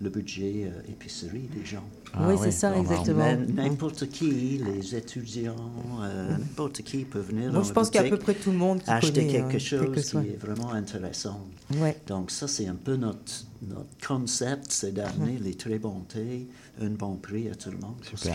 le 0.00 0.10
budget 0.10 0.64
euh, 0.66 0.90
épicerie 0.92 1.48
des 1.54 1.64
gens. 1.64 1.84
Ah 2.12 2.28
Oui, 2.28 2.36
c'est 2.42 2.50
ça, 2.50 2.76
exactement. 2.76 3.24
Mais 3.56 3.68
N'importe 3.68 4.08
qui, 4.08 4.58
les 4.58 4.94
étudiants, 4.96 5.54
euh, 6.02 6.32
n'importe 6.32 6.82
qui 6.82 7.04
peut 7.04 7.20
venir 7.20 7.52
dans 7.52 7.62
je 7.62 7.72
pense 7.72 7.88
qu'il 7.90 8.00
y 8.00 8.04
a 8.04 8.06
à 8.06 8.10
peu 8.10 8.18
près 8.18 8.34
tout 8.34 8.50
le 8.50 8.58
monde 8.58 8.82
qui 8.82 8.90
acheter 8.90 9.26
connaît, 9.26 9.32
quelque 9.32 9.58
chose 9.58 9.94
qui 9.96 10.02
soit. 10.02 10.22
est 10.22 10.36
vraiment 10.40 10.72
intéressant. 10.72 11.40
Ouais. 11.76 11.96
Donc 12.06 12.30
ça, 12.30 12.48
c'est 12.48 12.66
un 12.66 12.74
peu 12.74 12.96
notre, 12.96 13.44
notre 13.62 14.06
concept, 14.06 14.66
c'est 14.70 14.92
d'amener 14.92 15.38
les 15.38 15.54
très 15.54 15.78
bons 15.78 16.00
thés, 16.08 16.48
un 16.82 16.90
bon 16.90 17.14
prix 17.16 17.48
à 17.48 17.54
tout 17.54 17.70
le 17.70 17.78
monde. 17.78 17.96
Que, 18.00 18.28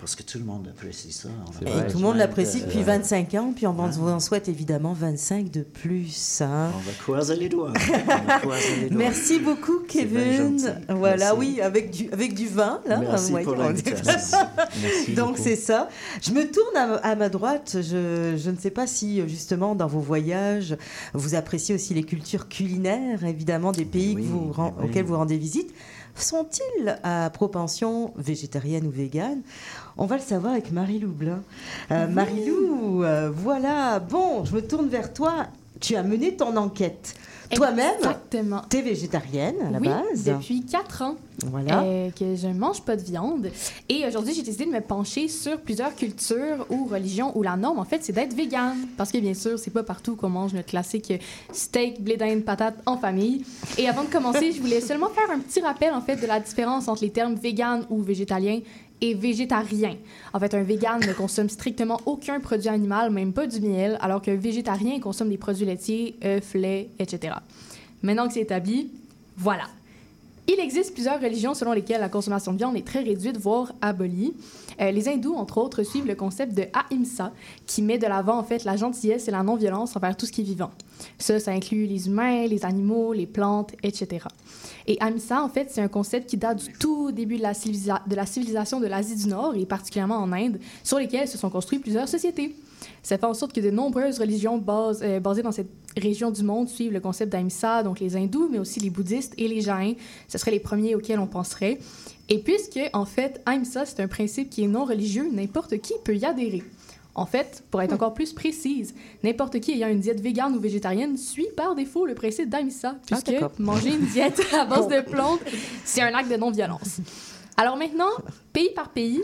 parce 0.00 0.16
que 0.16 0.22
tout 0.22 0.38
le 0.38 0.44
monde 0.44 0.66
apprécie 0.68 1.12
ça. 1.12 1.28
Et 1.62 1.90
tout 1.92 1.98
le 1.98 2.02
monde 2.04 2.16
l'apprécie 2.16 2.60
de- 2.60 2.64
depuis 2.66 2.82
25 2.82 3.34
ans, 3.34 3.52
puis 3.54 3.66
on 3.66 3.78
en- 3.78 3.88
vous 3.90 4.08
en 4.08 4.18
souhaite 4.18 4.48
évidemment 4.48 4.92
25 4.94 5.50
de 5.50 5.62
plus. 5.62 6.40
hein. 6.40 6.70
On 6.74 6.78
va 6.78 6.92
croiser 7.02 7.36
les 7.36 7.48
doigts. 7.48 7.72
On 7.88 8.26
va 8.26 8.38
croiser 8.40 8.76
les 8.82 8.88
doigts. 8.90 8.98
Merci 8.98 9.38
beaucoup, 9.38 9.80
Kevin. 9.86 10.58
Voilà, 10.88 11.34
Merci. 11.34 11.38
oui, 11.38 11.60
avec 11.60 11.90
du, 11.90 12.10
avec 12.10 12.34
du 12.34 12.48
vin. 12.48 12.80
Là, 12.86 12.98
Merci 12.98 13.32
pour. 13.44 13.56
Merci 14.82 15.12
Donc 15.14 15.36
c'est 15.38 15.56
ça. 15.56 15.88
Je 16.22 16.30
me 16.32 16.50
tourne 16.50 16.76
à, 16.76 16.94
à 16.96 17.14
ma 17.16 17.28
droite. 17.28 17.76
Je, 17.76 18.34
je 18.36 18.50
ne 18.50 18.56
sais 18.56 18.70
pas 18.70 18.86
si 18.86 19.26
justement 19.28 19.74
dans 19.74 19.86
vos 19.86 20.00
voyages, 20.00 20.76
vous 21.14 21.34
appréciez 21.34 21.74
aussi 21.74 21.94
les 21.94 22.04
cultures 22.04 22.48
culinaires, 22.48 23.24
évidemment 23.24 23.72
des 23.72 23.84
pays 23.84 24.14
que 24.16 24.20
vous 24.22 24.52
ren- 24.52 24.74
oui. 24.78 24.86
auxquels 24.88 25.04
vous 25.04 25.16
rendez 25.16 25.36
visite. 25.38 25.72
Sont-ils 26.16 26.98
à 27.04 27.30
propension 27.30 28.12
végétarienne 28.16 28.86
ou 28.86 28.90
végane 28.90 29.42
On 29.96 30.06
va 30.06 30.16
le 30.16 30.22
savoir 30.22 30.52
avec 30.52 30.72
Marie-Lou 30.72 31.10
Blin. 31.10 31.42
Euh, 31.90 32.06
Marie-Lou, 32.08 33.04
euh, 33.04 33.30
voilà. 33.34 33.98
Bon, 33.98 34.44
je 34.44 34.54
me 34.54 34.62
tourne 34.66 34.88
vers 34.88 35.12
toi. 35.12 35.46
Tu 35.80 35.96
as 35.96 36.02
mené 36.02 36.36
ton 36.36 36.56
enquête. 36.56 37.14
Toi-même, 37.52 37.94
Exactement. 37.98 38.62
t'es 38.68 38.80
végétarienne 38.80 39.56
à 39.66 39.70
la 39.72 39.78
oui, 39.80 39.88
base. 39.88 40.22
depuis 40.24 40.62
4 40.64 41.02
ans. 41.02 41.16
Voilà. 41.46 41.82
euh, 41.82 42.10
que 42.10 42.36
je 42.36 42.46
ne 42.46 42.54
mange 42.54 42.82
pas 42.82 42.94
de 42.94 43.02
viande. 43.02 43.50
Et 43.88 44.06
aujourd'hui, 44.06 44.34
j'ai 44.34 44.42
décidé 44.42 44.66
de 44.66 44.70
me 44.70 44.80
pencher 44.80 45.26
sur 45.26 45.58
plusieurs 45.60 45.96
cultures 45.96 46.64
ou 46.70 46.84
religions 46.84 47.36
où 47.36 47.42
la 47.42 47.56
norme, 47.56 47.80
en 47.80 47.84
fait, 47.84 48.04
c'est 48.04 48.12
d'être 48.12 48.34
vegan. 48.34 48.76
Parce 48.96 49.10
que, 49.10 49.18
bien 49.18 49.34
sûr, 49.34 49.58
c'est 49.58 49.72
pas 49.72 49.82
partout 49.82 50.14
qu'on 50.14 50.28
mange 50.28 50.52
notre 50.54 50.68
classique 50.68 51.12
steak, 51.52 52.00
blé 52.04 52.16
d'Inde, 52.16 52.44
patate 52.44 52.76
en 52.86 52.96
famille. 52.96 53.44
Et 53.78 53.88
avant 53.88 54.04
de 54.04 54.08
commencer, 54.10 54.52
je 54.52 54.60
voulais 54.60 54.80
seulement 54.80 55.08
faire 55.08 55.28
un 55.34 55.40
petit 55.40 55.60
rappel, 55.60 55.92
en 55.92 56.02
fait, 56.02 56.16
de 56.16 56.26
la 56.28 56.38
différence 56.38 56.86
entre 56.86 57.02
les 57.02 57.10
termes 57.10 57.34
vegan 57.34 57.84
ou 57.90 58.00
végétalien 58.00 58.60
et 59.00 59.14
végétarien. 59.14 59.96
En 60.32 60.40
fait, 60.40 60.54
un 60.54 60.62
vegan 60.62 61.00
ne 61.00 61.12
consomme 61.12 61.48
strictement 61.48 62.00
aucun 62.06 62.40
produit 62.40 62.68
animal, 62.68 63.10
même 63.10 63.32
pas 63.32 63.46
du 63.46 63.60
miel, 63.60 63.98
alors 64.00 64.22
qu'un 64.22 64.36
végétarien 64.36 65.00
consomme 65.00 65.28
des 65.28 65.38
produits 65.38 65.66
laitiers, 65.66 66.16
œufs, 66.24 66.54
lait, 66.54 66.90
etc. 66.98 67.34
Maintenant 68.02 68.26
que 68.26 68.34
c'est 68.34 68.40
établi, 68.40 68.90
voilà. 69.36 69.64
Il 70.52 70.58
existe 70.58 70.94
plusieurs 70.94 71.20
religions 71.20 71.54
selon 71.54 71.72
lesquelles 71.72 72.00
la 72.00 72.08
consommation 72.08 72.52
de 72.52 72.58
viande 72.58 72.76
est 72.76 72.84
très 72.84 73.02
réduite, 73.02 73.36
voire 73.36 73.72
abolie. 73.80 74.34
Euh, 74.80 74.90
les 74.90 75.08
hindous, 75.08 75.36
entre 75.36 75.58
autres, 75.58 75.84
suivent 75.84 76.08
le 76.08 76.16
concept 76.16 76.54
de 76.54 76.64
ahimsa, 76.72 77.32
qui 77.66 77.82
met 77.82 77.98
de 77.98 78.06
l'avant 78.08 78.36
en 78.36 78.42
fait 78.42 78.64
la 78.64 78.76
gentillesse 78.76 79.28
et 79.28 79.30
la 79.30 79.44
non-violence 79.44 79.94
envers 79.94 80.16
tout 80.16 80.26
ce 80.26 80.32
qui 80.32 80.40
est 80.40 80.44
vivant. 80.44 80.72
Ça, 81.18 81.38
ça 81.38 81.52
inclut 81.52 81.86
les 81.86 82.08
humains, 82.08 82.48
les 82.48 82.64
animaux, 82.64 83.12
les 83.12 83.26
plantes, 83.26 83.76
etc. 83.84 84.26
Et 84.88 84.96
ahimsa, 84.98 85.40
en 85.40 85.48
fait, 85.48 85.68
c'est 85.70 85.82
un 85.82 85.88
concept 85.88 86.28
qui 86.28 86.36
date 86.36 86.58
du 86.58 86.72
tout 86.72 87.12
début 87.12 87.36
de 87.36 87.42
la, 87.42 87.52
de 87.52 88.16
la 88.16 88.26
civilisation 88.26 88.80
de 88.80 88.88
l'Asie 88.88 89.14
du 89.22 89.28
Nord, 89.28 89.54
et 89.54 89.66
particulièrement 89.66 90.16
en 90.16 90.32
Inde, 90.32 90.58
sur 90.82 90.98
lesquelles 90.98 91.28
se 91.28 91.38
sont 91.38 91.50
construites 91.50 91.82
plusieurs 91.82 92.08
sociétés. 92.08 92.56
Ça 93.02 93.18
fait 93.18 93.26
en 93.26 93.34
sorte 93.34 93.52
que 93.52 93.60
de 93.60 93.70
nombreuses 93.70 94.18
religions 94.18 94.62
euh, 94.68 95.20
basées 95.20 95.42
dans 95.42 95.52
cette 95.52 95.70
région 95.96 96.30
du 96.30 96.42
monde 96.42 96.68
suivent 96.68 96.92
le 96.92 97.00
concept 97.00 97.32
d'Ahimsa, 97.32 97.82
donc 97.82 98.00
les 98.00 98.16
hindous, 98.16 98.48
mais 98.50 98.58
aussi 98.58 98.80
les 98.80 98.90
bouddhistes 98.90 99.34
et 99.38 99.48
les 99.48 99.60
jains. 99.60 99.94
Ce 100.28 100.38
seraient 100.38 100.50
les 100.50 100.60
premiers 100.60 100.94
auxquels 100.94 101.18
on 101.18 101.26
penserait. 101.26 101.78
Et 102.28 102.38
puisque, 102.38 102.78
en 102.92 103.04
fait, 103.04 103.42
Ahimsa, 103.44 103.84
c'est 103.84 104.00
un 104.00 104.06
principe 104.08 104.50
qui 104.50 104.62
est 104.62 104.68
non 104.68 104.84
religieux, 104.84 105.28
n'importe 105.32 105.78
qui 105.78 105.94
peut 106.04 106.16
y 106.16 106.24
adhérer. 106.24 106.62
En 107.16 107.26
fait, 107.26 107.64
pour 107.72 107.82
être 107.82 107.92
encore 107.92 108.14
plus 108.14 108.32
précise, 108.32 108.94
n'importe 109.24 109.58
qui 109.58 109.72
ayant 109.72 109.88
une 109.88 109.98
diète 109.98 110.20
végane 110.20 110.56
ou 110.56 110.60
végétarienne 110.60 111.16
suit 111.16 111.48
par 111.56 111.74
défaut 111.74 112.06
le 112.06 112.14
principe 112.14 112.48
d'Ahimsa, 112.48 112.96
puisque 113.04 113.32
d'accord. 113.32 113.52
manger 113.58 113.90
une 113.90 114.06
diète 114.06 114.40
à 114.54 114.64
base 114.64 114.86
de 114.86 115.00
plantes, 115.10 115.40
c'est 115.84 116.02
un 116.02 116.14
acte 116.14 116.30
de 116.30 116.36
non-violence. 116.36 117.00
Alors 117.56 117.76
maintenant, 117.76 118.10
pays 118.52 118.70
par 118.74 118.90
pays, 118.90 119.20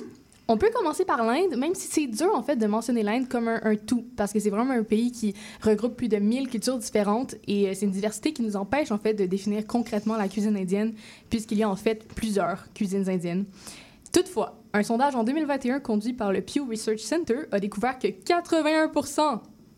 on 0.48 0.56
peut 0.56 0.70
commencer 0.72 1.04
par 1.04 1.24
l'Inde, 1.24 1.56
même 1.56 1.74
si 1.74 1.88
c'est 1.88 2.06
dur 2.06 2.30
en 2.34 2.42
fait 2.42 2.56
de 2.56 2.66
mentionner 2.66 3.02
l'Inde 3.02 3.28
comme 3.28 3.48
un, 3.48 3.76
tout, 3.76 4.04
parce 4.16 4.32
que 4.32 4.38
c'est 4.38 4.50
vraiment 4.50 4.74
un 4.74 4.84
pays 4.84 5.10
qui 5.10 5.34
regroupe 5.62 5.96
plus 5.96 6.08
de 6.08 6.18
1000 6.18 6.48
cultures 6.48 6.78
différentes 6.78 7.34
et 7.46 7.68
euh, 7.68 7.74
c'est 7.74 7.86
une 7.86 7.92
diversité 7.92 8.32
qui 8.32 8.42
nous 8.42 8.56
empêche 8.56 8.92
en 8.92 8.98
fait 8.98 9.14
de 9.14 9.26
définir 9.26 9.66
concrètement 9.66 10.16
la 10.16 10.28
cuisine 10.28 10.56
indienne, 10.56 10.94
puisqu'il 11.30 11.58
y 11.58 11.62
a 11.62 11.68
en 11.68 11.76
fait 11.76 12.06
plusieurs 12.14 12.72
cuisines 12.74 13.08
indiennes. 13.08 13.44
Toutefois, 14.12 14.56
un 14.72 14.82
sondage 14.82 15.14
en 15.16 15.24
2021 15.24 15.80
conduit 15.80 16.12
par 16.12 16.32
le 16.32 16.40
Pew 16.40 16.64
Research 16.68 17.00
Center 17.00 17.40
a 17.50 17.58
découvert 17.58 17.98
que 17.98 18.08
81 18.08 18.90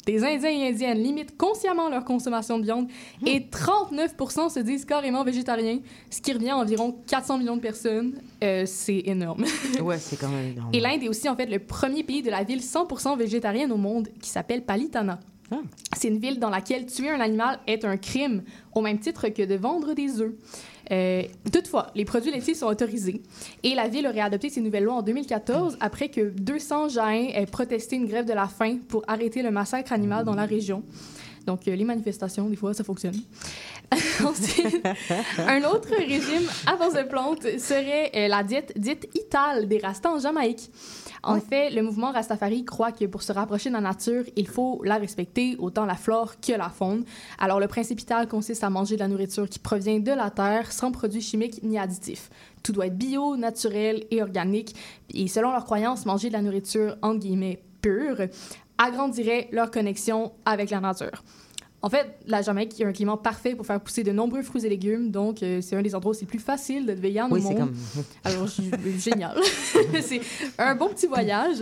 des 0.09 0.24
Indiens 0.24 0.48
et 0.48 0.68
Indiennes 0.68 1.02
limitent 1.02 1.36
consciemment 1.36 1.90
leur 1.90 2.02
consommation 2.02 2.59
de 2.59 2.64
viande 2.64 2.88
et 3.26 3.40
39% 3.40 4.48
se 4.48 4.61
disent 4.61 4.86
carrément 4.86 5.22
végétariens, 5.22 5.80
ce 6.09 6.22
qui 6.22 6.32
revient 6.32 6.48
à 6.48 6.56
environ 6.56 6.96
400 7.06 7.36
millions 7.36 7.56
de 7.56 7.61
personnes. 7.61 8.14
Euh, 8.42 8.64
c'est 8.66 9.02
énorme. 9.04 9.44
Ouais, 9.82 9.98
c'est 9.98 10.16
quand 10.16 10.28
même 10.28 10.52
énorme. 10.52 10.70
Et 10.72 10.80
l'Inde 10.80 11.02
est 11.02 11.09
aussi 11.09 11.28
en 11.28 11.36
fait 11.36 11.46
le 11.46 11.59
premier 11.59 12.04
pays 12.04 12.22
de 12.22 12.30
la 12.30 12.42
ville 12.42 12.61
100% 12.61 13.18
végétarienne 13.18 13.70
au 13.70 13.76
monde 13.76 14.09
qui 14.20 14.30
s'appelle 14.30 14.64
Palitana. 14.64 15.20
C'est 15.96 16.09
une 16.09 16.18
ville 16.18 16.38
dans 16.38 16.50
laquelle 16.50 16.86
tuer 16.86 17.11
un 17.11 17.20
animal 17.20 17.59
est 17.66 17.84
un 17.84 17.96
crime, 17.96 18.42
au 18.74 18.80
même 18.80 18.98
titre 18.98 19.28
que 19.28 19.42
de 19.42 19.54
vendre 19.54 19.94
des 19.94 20.20
œufs. 20.20 20.32
Euh, 20.91 21.22
toutefois, 21.53 21.89
les 21.95 22.05
produits 22.05 22.30
laitiers 22.30 22.55
sont 22.55 22.66
autorisés 22.66 23.22
et 23.62 23.74
la 23.74 23.89
ville 23.89 24.07
aurait 24.07 24.20
adopté 24.20 24.49
ces 24.49 24.61
nouvelles 24.61 24.84
lois 24.84 24.95
en 24.95 25.03
2014 25.03 25.76
après 25.80 26.09
que 26.09 26.30
200 26.30 26.89
Jains 26.89 27.28
aient 27.34 27.47
protesté 27.47 27.97
une 27.97 28.07
grève 28.07 28.24
de 28.24 28.32
la 28.32 28.49
faim 28.49 28.78
pour 28.89 29.03
arrêter 29.07 29.43
le 29.43 29.51
massacre 29.51 29.93
animal 29.93 30.24
dans 30.24 30.34
la 30.34 30.47
région. 30.47 30.82
Donc, 31.47 31.66
euh, 31.66 31.74
les 31.74 31.84
manifestations, 31.84 32.49
des 32.49 32.57
fois, 32.57 32.74
ça 32.74 32.84
fonctionne. 32.84 33.16
Ensuite, 34.24 34.86
un 35.39 35.64
autre 35.64 35.89
régime 35.97 36.47
à 36.66 36.76
base 36.76 36.93
de 36.93 37.09
plantes 37.09 37.43
serait 37.59 38.11
euh, 38.14 38.28
la 38.28 38.43
diète 38.43 38.74
dite 38.76 39.09
Ital 39.14 39.66
des 39.66 39.78
Rastas 39.78 40.11
en 40.11 40.18
Jamaïque. 40.18 40.70
En 41.22 41.40
fait, 41.40 41.70
le 41.70 41.82
mouvement 41.82 42.12
Rastafari 42.12 42.64
croit 42.64 42.92
que 42.92 43.04
pour 43.04 43.22
se 43.22 43.32
rapprocher 43.32 43.70
de 43.70 43.74
la 43.74 43.80
nature, 43.80 44.24
il 44.36 44.46
faut 44.46 44.80
la 44.84 44.96
respecter, 44.96 45.56
autant 45.58 45.84
la 45.84 45.94
flore 45.94 46.40
que 46.40 46.52
la 46.52 46.68
faune. 46.68 47.04
Alors, 47.38 47.60
le 47.60 47.68
principe 47.68 48.00
Ital 48.00 48.28
consiste 48.28 48.64
à 48.64 48.70
manger 48.70 48.94
de 48.94 49.00
la 49.00 49.08
nourriture 49.08 49.48
qui 49.48 49.58
provient 49.58 49.98
de 49.98 50.12
la 50.12 50.30
terre, 50.30 50.72
sans 50.72 50.92
produits 50.92 51.20
chimiques 51.20 51.62
ni 51.62 51.78
additifs. 51.78 52.30
Tout 52.62 52.72
doit 52.72 52.86
être 52.86 52.96
bio, 52.96 53.36
naturel 53.36 54.04
et 54.10 54.22
organique. 54.22 54.74
Et 55.12 55.28
selon 55.28 55.52
leurs 55.52 55.64
croyances, 55.64 56.06
manger 56.06 56.28
de 56.28 56.34
la 56.34 56.42
nourriture, 56.42 56.96
entre 57.02 57.20
guillemets, 57.20 57.62
pure, 57.80 58.18
agrandirait 58.78 59.48
leur 59.52 59.70
connexion 59.70 60.32
avec 60.44 60.70
la 60.70 60.80
nature. 60.80 61.22
En 61.81 61.89
fait, 61.91 62.07
la 62.26 62.43
Jamaïque 62.43 62.81
a 62.81 62.89
un 62.89 62.93
climat 62.93 63.16
parfait 63.16 63.55
pour 63.55 63.64
faire 63.64 63.81
pousser 63.81 64.03
de 64.03 64.11
nombreux 64.11 64.43
fruits 64.43 64.66
et 64.66 64.68
légumes, 64.68 65.12
donc 65.12 65.43
euh, 65.45 65.61
c'est 65.61 65.76
un 65.76 65.83
des 65.83 65.95
endroits 65.95 66.11
où 66.11 66.14
c'est 66.14 66.26
plus 66.26 66.41
facile 66.41 66.87
d'être 66.87 66.99
vegan 66.99 67.29
Oui, 67.31 67.39
au 67.41 67.43
monde. 67.45 67.57
comme- 67.57 67.74
Alors, 68.24 68.49
génial. 68.99 69.37
c'est 70.03 70.20
un 70.59 70.74
bon 70.74 70.89
petit 70.89 71.07
voyage. 71.07 71.59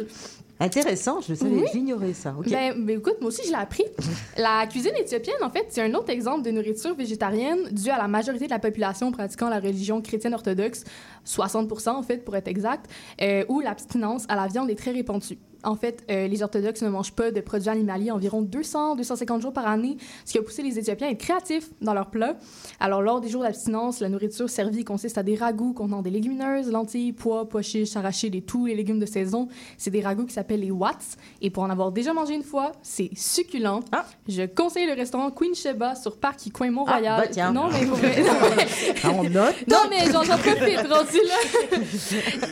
Intéressant, 0.59 1.21
je 1.21 1.35
savais, 1.35 1.51
Oui. 1.51 1.65
j'ignorais 1.71 2.15
ça. 2.15 2.35
ok. 2.39 2.49
Ben, 2.49 2.83
ben, 2.83 2.99
écoute, 2.99 3.17
moi 3.21 3.29
aussi, 3.29 3.43
je 3.45 3.51
l'ai 3.51 3.57
appris. 3.59 3.85
La 4.39 4.67
cuisine 4.67 4.93
éthiopienne, 4.99 5.37
en 5.43 5.51
fait, 5.51 5.67
c'est 5.69 5.83
un 5.83 5.93
autre 5.93 6.09
exemple 6.09 6.43
de 6.47 6.51
nourriture 6.51 6.95
végétarienne 6.95 7.69
due 7.73 7.91
à 7.91 7.99
la 7.99 8.09
majorité 8.09 8.47
de 8.47 8.51
la 8.53 8.59
population 8.59 9.13
pratiquant 9.13 9.51
la 9.51 9.61
religion 9.61 10.01
chrétienne 10.01 10.33
orthodoxe, 10.33 10.85
60% 11.27 11.91
en 11.91 12.03
fait, 12.03 12.25
pour 12.25 12.35
être 12.37 12.49
exact, 12.49 12.91
euh, 13.21 13.45
où 13.51 13.61
l'abstinence 13.61 14.25
à 14.31 14.37
la 14.37 14.47
viande 14.47 14.71
est 14.71 14.77
très 14.77 14.93
répandue. 14.93 15.37
En 15.67 15.75
fait, 15.77 16.05
euh, 16.11 16.29
les 16.29 16.43
orthodoxes 16.43 16.83
ne 16.83 16.89
mangent 16.89 17.13
pas 17.13 17.31
de 17.33 17.41
produits 17.41 17.69
animaliers 17.69 18.11
environ 18.13 18.41
200-250 18.43 19.41
jours 19.43 19.53
par 19.53 19.67
année, 19.67 19.97
ce 20.25 20.33
qui 20.33 20.39
a 20.39 20.43
poussé 20.43 20.63
les 20.63 20.79
Éthiopiens 20.79 21.09
à 21.09 21.11
être 21.11 21.19
créatifs 21.19 21.69
dans 21.83 21.93
leurs 21.93 22.09
plats. 22.09 22.37
Alors, 22.81 23.03
lors 23.03 23.21
des 23.21 23.29
jours 23.29 23.43
d'abstinence, 23.43 24.01
la 24.01 24.09
nourriture 24.09 24.49
servie 24.49 24.85
consiste 24.85 25.19
à 25.19 25.23
des 25.25 25.35
ragoûts 25.35 25.73
contenant 25.73 26.03
des 26.03 26.11
légumineuses, 26.11 26.71
lentilles, 26.71 27.13
pois, 27.13 27.49
pois 27.49 27.63
chiches, 27.63 27.97
arachides 27.97 28.35
et 28.37 28.43
tous 28.43 28.67
les 28.67 28.75
légumes 28.77 29.01
de 29.01 29.07
saison. 29.07 29.49
C'est 29.77 29.91
des 29.91 30.01
ragoûts 30.01 30.25
qui 30.27 30.35
s'appellent 30.35 30.61
les 30.61 30.71
Watts. 30.71 31.17
Et 31.43 31.51
pour 31.51 31.65
en 31.65 31.71
avoir 31.71 31.91
déjà 31.91 32.13
mangé 32.13 32.35
une 32.35 32.45
fois, 32.45 32.73
c'est 32.83 33.11
succulent. 33.17 33.81
Je 34.29 34.47
conseille 34.47 34.87
le 34.87 34.93
restaurant 34.95 35.31
Queen 35.33 35.55
Sheba 35.55 35.97
sur 35.97 36.17
Parc 36.17 36.41
Coin 36.53 36.71
Mont-Royal. 36.71 37.15
Ah, 37.19 37.21
bah 37.23 37.29
tiens. 37.29 37.53
Non, 37.53 37.69
mais 37.73 37.85
pour 37.87 37.97
vrai- 37.97 38.23
Ah, 39.03 39.09
on 39.15 39.25
note. 39.25 39.55
non, 39.69 39.79
mais 39.91 40.05
j'en 40.13 40.23
j'en 40.23 40.39
profite, 40.39 40.87
rendu 40.89 41.19
là. 41.27 41.79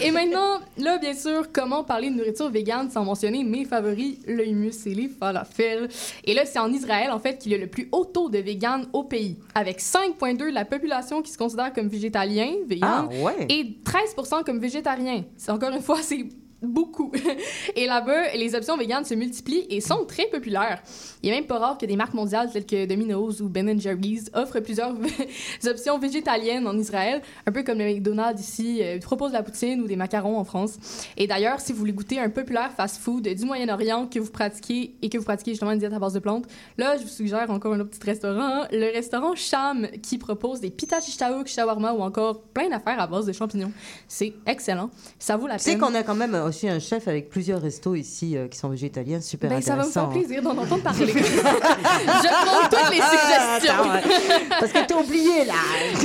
Et 0.01 0.11
maintenant, 0.11 0.59
là, 0.79 0.99
bien 0.99 1.15
sûr, 1.15 1.45
comment 1.53 1.85
parler 1.85 2.11
de 2.11 2.17
nourriture 2.17 2.51
végane 2.51 2.91
sans 2.91 3.04
mentionner 3.05 3.45
mes 3.45 3.65
favoris, 3.65 4.19
le 4.27 4.47
hummus 4.47 4.87
et 4.87 4.95
les 4.95 5.09
falafels. 5.09 5.89
Et 6.25 6.35
là, 6.35 6.45
c'est 6.45 6.59
en 6.59 6.73
Israël, 6.73 7.11
en 7.11 7.19
fait, 7.19 7.39
qu'il 7.39 7.53
y 7.53 7.55
a 7.55 7.59
le 7.59 7.67
plus 7.69 7.89
haut 7.93 8.05
taux 8.05 8.29
de 8.31 8.39
véganes 8.39 8.87
au 8.93 9.05
pays, 9.05 9.37
avec 9.55 9.81
5,2 9.81 10.37
de 10.39 10.45
la 10.55 10.65
population 10.65 11.23
qui 11.23 11.31
se 11.31 11.39
considère 11.39 11.73
comme 11.73 11.89
végétalien, 11.89 12.53
vegan, 12.67 13.09
Ah, 13.11 13.23
ouais. 13.23 13.47
et 13.49 13.77
13 13.85 14.15
comme 14.45 14.59
végétarien. 14.59 15.25
C'est 15.37 15.51
encore 15.53 15.71
une 15.71 15.83
fois, 15.83 15.99
c'est 16.03 16.25
beaucoup. 16.65 17.13
Et 17.77 17.87
là-bas, 17.87 18.33
les 18.35 18.55
options 18.55 18.77
véganes 18.77 19.05
se 19.05 19.15
multiplient 19.15 19.67
et 19.71 19.81
sont 19.81 20.05
très 20.05 20.27
populaires. 20.27 20.83
Il 21.23 21.31
est 21.31 21.33
même 21.33 21.47
pas 21.47 21.59
rare 21.59 21.79
que 21.79 21.87
des 21.87 21.97
marques 21.97 22.15
mondiales 22.15 22.51
telles 22.53 22.67
que 22.67 22.87
Domino's 22.87 23.41
ou 23.41 23.49
Ben 23.49 23.81
Jerry's 23.81 24.31
offrent 24.35 24.61
plusieurs 24.61 24.95
options 25.67 25.99
végétaliennes 25.99 26.67
en 26.67 26.77
Israël, 26.79 27.23
un 27.47 27.53
peu 27.53 27.63
comme 27.63 27.79
le 27.79 27.85
McDonald's 27.87 28.41
ici 28.41 28.81
euh, 28.83 28.99
propose 28.99 29.31
de 29.31 29.37
la 29.37 29.43
poutine 29.43 29.81
ou 29.83 29.87
des 29.87 29.97
macarons 29.97 30.39
en 30.39 30.45
France. 30.45 30.77
Et 31.17 31.27
d'ailleurs, 31.27 31.61
si 31.61 31.73
vous 31.73 31.79
voulez 31.79 31.93
goûter 31.93 32.19
un 32.19 32.31
populaire 32.31 32.71
fast-food 32.77 33.27
du 33.27 33.45
Moyen-Orient 33.45 34.07
que 34.07 34.19
vous 34.19 34.31
pratiquez 34.31 34.95
et 35.03 35.09
que 35.09 35.19
vous 35.19 35.25
pratiquez 35.25 35.53
justement 35.53 35.73
une 35.73 35.79
diète 35.79 35.93
à 35.93 35.99
base 35.99 36.13
de 36.15 36.19
plantes, 36.21 36.47
là, 36.79 36.97
je 36.97 37.03
vous 37.03 37.09
suggère 37.09 37.51
encore 37.51 37.73
un 37.75 37.81
autre 37.81 37.91
petit 37.91 38.05
restaurant, 38.07 38.65
le 38.71 38.93
restaurant 38.93 39.35
Cham, 39.35 39.87
qui 40.03 40.19
propose 40.19 40.61
des 40.61 40.71
pita 40.71 41.01
shish 41.01 41.17
taouk, 41.17 41.47
shawarma 41.47 41.93
ou 41.93 42.03
encore 42.03 42.43
plein 42.43 42.69
d'affaires 42.69 43.01
à 43.01 43.07
base 43.07 43.27
de 43.27 43.33
champignons. 43.33 43.73
C'est 44.09 44.35
excellent. 44.47 44.91
Ça 45.19 45.37
vaut 45.37 45.47
la 45.47 45.57
Tu 45.59 45.65
sais 45.65 45.71
peine. 45.73 45.81
qu'on 45.81 45.95
a 45.95 46.03
quand 46.03 46.15
même 46.15 46.35
aussi 46.55 46.69
un 46.69 46.79
chef 46.79 47.09
avec 47.09 47.31
plusieurs 47.31 47.61
restos 47.61 47.97
ici 47.97 48.37
euh, 48.37 48.47
qui 48.47 48.57
sont 48.57 48.69
végétaliens, 48.69 49.21
super 49.21 49.51
Ben, 49.51 49.61
ça 49.61 49.75
va 49.75 49.85
me 49.85 49.91
faire 49.91 50.09
plaisir 50.09 50.41
d'en 50.41 50.57
entendre 50.57 50.83
parler. 50.83 51.07
je 51.13 52.29
prends 52.29 52.69
toutes 52.71 52.91
les 52.91 53.03
suggestions. 53.03 53.83
Attends, 53.83 53.93
ouais. 53.93 54.47
Parce 54.61 54.73
que 54.73 54.87
t'as 54.87 54.95
oublié, 54.95 55.45
là. 55.47 55.55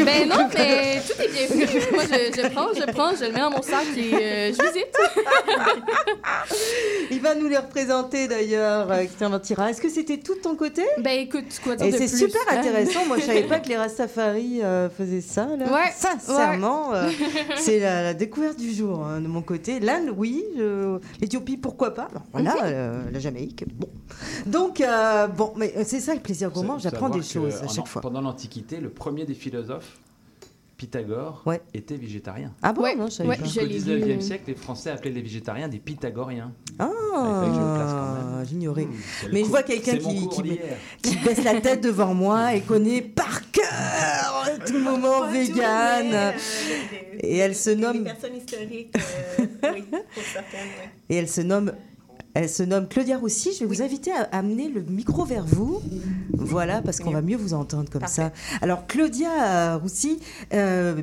Mais 0.04 0.26
non, 0.26 0.48
mais 0.54 1.02
tout 1.08 1.22
est 1.22 1.32
bienvenu. 1.32 1.66
Moi, 1.94 2.04
je, 2.04 2.42
je 2.42 2.48
prends, 2.50 2.68
je 2.74 2.92
prends, 2.92 3.16
je 3.16 3.26
le 3.26 3.32
mets 3.32 3.40
dans 3.40 3.52
mon 3.52 3.62
sac 3.62 3.86
et 3.96 4.14
euh, 4.14 4.54
je 4.54 4.68
visite. 4.68 4.96
Il 7.12 7.22
va 7.22 7.36
nous 7.36 7.48
les 7.48 7.58
représenter 7.58 8.28
d'ailleurs, 8.28 8.92
euh, 8.92 8.98
Christian 9.06 9.30
Ventira. 9.30 9.70
Est-ce 9.70 9.82
que 9.82 9.90
c'était 9.90 10.18
tout 10.18 10.36
de 10.36 10.40
ton 10.40 10.56
côté? 10.56 10.84
Ben 11.00 11.20
écoute, 11.20 11.46
quoi 11.64 11.76
dire 11.76 11.88
Et 11.88 11.92
c'est 11.92 12.08
super 12.08 12.42
hein? 12.50 12.58
intéressant. 12.60 13.06
Moi, 13.06 13.18
je 13.18 13.24
savais 13.26 13.44
pas 13.44 13.60
que 13.60 13.68
les 13.68 13.78
Rastafari 13.78 14.62
euh, 14.64 14.90
faisaient 14.90 15.22
ça. 15.22 15.48
Là. 15.58 15.66
Ouais, 15.66 15.92
Sincèrement, 15.96 16.94
euh, 16.94 17.10
c'est 17.58 17.80
la, 17.80 18.04
la 18.04 18.14
découverte 18.14 18.58
du 18.58 18.74
jour 18.74 19.04
hein, 19.04 19.22
de 19.22 19.28
mon 19.28 19.42
côté. 19.42 19.80
L'Inde, 19.80 20.14
oui, 20.16 20.29
oui. 20.32 20.46
Je- 20.58 21.00
L'Éthiopie, 21.22 21.58
pourquoi 21.58 21.94
pas? 21.94 22.08
Alors, 22.12 22.24
Voilà, 22.32 22.56
euh, 22.66 23.12
la 23.12 23.20
Jamaïque, 23.20 23.66
bon. 23.76 23.90
Donc, 24.46 24.82
euh, 24.82 25.28
bon, 25.28 25.54
mais 25.56 25.74
c'est 25.86 26.00
ça 26.00 26.14
le 26.14 26.20
plaisir 26.22 26.50
gourmand, 26.52 26.78
j'apprends 26.78 27.10
des 27.10 27.22
choses 27.22 27.56
à 27.62 27.66
en- 27.66 27.68
chaque 27.70 27.88
fois. 27.88 28.02
Pendant 28.02 28.22
l'Antiquité, 28.22 28.80
le 28.80 28.90
premier 28.90 29.26
des 29.26 29.34
philosophes, 29.34 29.98
Pythagore, 30.80 31.44
était 31.74 31.98
végétarien. 31.98 32.54
Ah 32.62 32.72
bon, 32.72 32.84
non, 32.98 33.08
je 33.08 33.12
savais 33.12 33.36
pas. 33.36 33.44
Jusqu'au 33.44 33.60
je 33.60 33.66
l'ai 33.66 33.80
19e 33.80 34.16
vu. 34.16 34.22
siècle, 34.22 34.44
les 34.48 34.56
Français 34.56 34.92
appelaient 34.92 35.12
les 35.12 35.22
végétariens 35.22 35.68
des 35.68 35.80
pythagoriens. 35.80 36.54
Ah, 36.80 38.44
j'ignorais. 38.48 38.88
Mais 39.34 39.42
je 39.42 39.50
vois 39.50 39.64
quelqu'un 39.64 39.98
qui, 39.98 41.18
baisse 41.18 41.44
la 41.44 41.60
tête 41.60 41.84
devant 41.84 42.14
moi 42.14 42.56
et 42.56 42.62
connaît 42.62 43.02
par 43.02 43.52
cœur 43.52 44.50
tout 44.66 44.72
le 44.72 44.80
moment 44.80 45.28
vegan. 45.30 46.34
Et 47.20 47.38
elle 47.40 47.56
se 47.56 47.72
nomme. 47.72 47.98
Les 47.98 48.04
personnes 48.06 48.36
historiques, 48.38 48.96
euh, 48.96 49.46
oui, 49.74 49.84
pour 50.14 50.24
certaines. 50.24 50.70
Et 51.10 51.16
elle 51.16 51.28
se 51.28 51.42
nomme. 51.42 51.74
Elle 52.42 52.48
se 52.48 52.64
nomme 52.64 52.88
Claudia 52.88 53.18
Roussy. 53.18 53.50
Je 53.54 53.60
vais 53.60 53.66
vous 53.66 53.82
inviter 53.82 54.12
à 54.14 54.22
amener 54.32 54.70
le 54.70 54.82
micro 54.82 55.26
vers 55.26 55.44
vous. 55.46 55.82
Voilà, 56.32 56.82
parce 56.82 57.00
qu'on 57.02 57.12
va 57.12 57.22
mieux 57.22 57.36
vous 57.36 57.54
entendre 57.54 57.90
comme 57.92 58.08
ça. 58.08 58.32
Alors, 58.62 58.88
Claudia 58.88 59.74
euh, 59.74 59.78
Roussy 59.78 60.20
euh, 60.54 60.96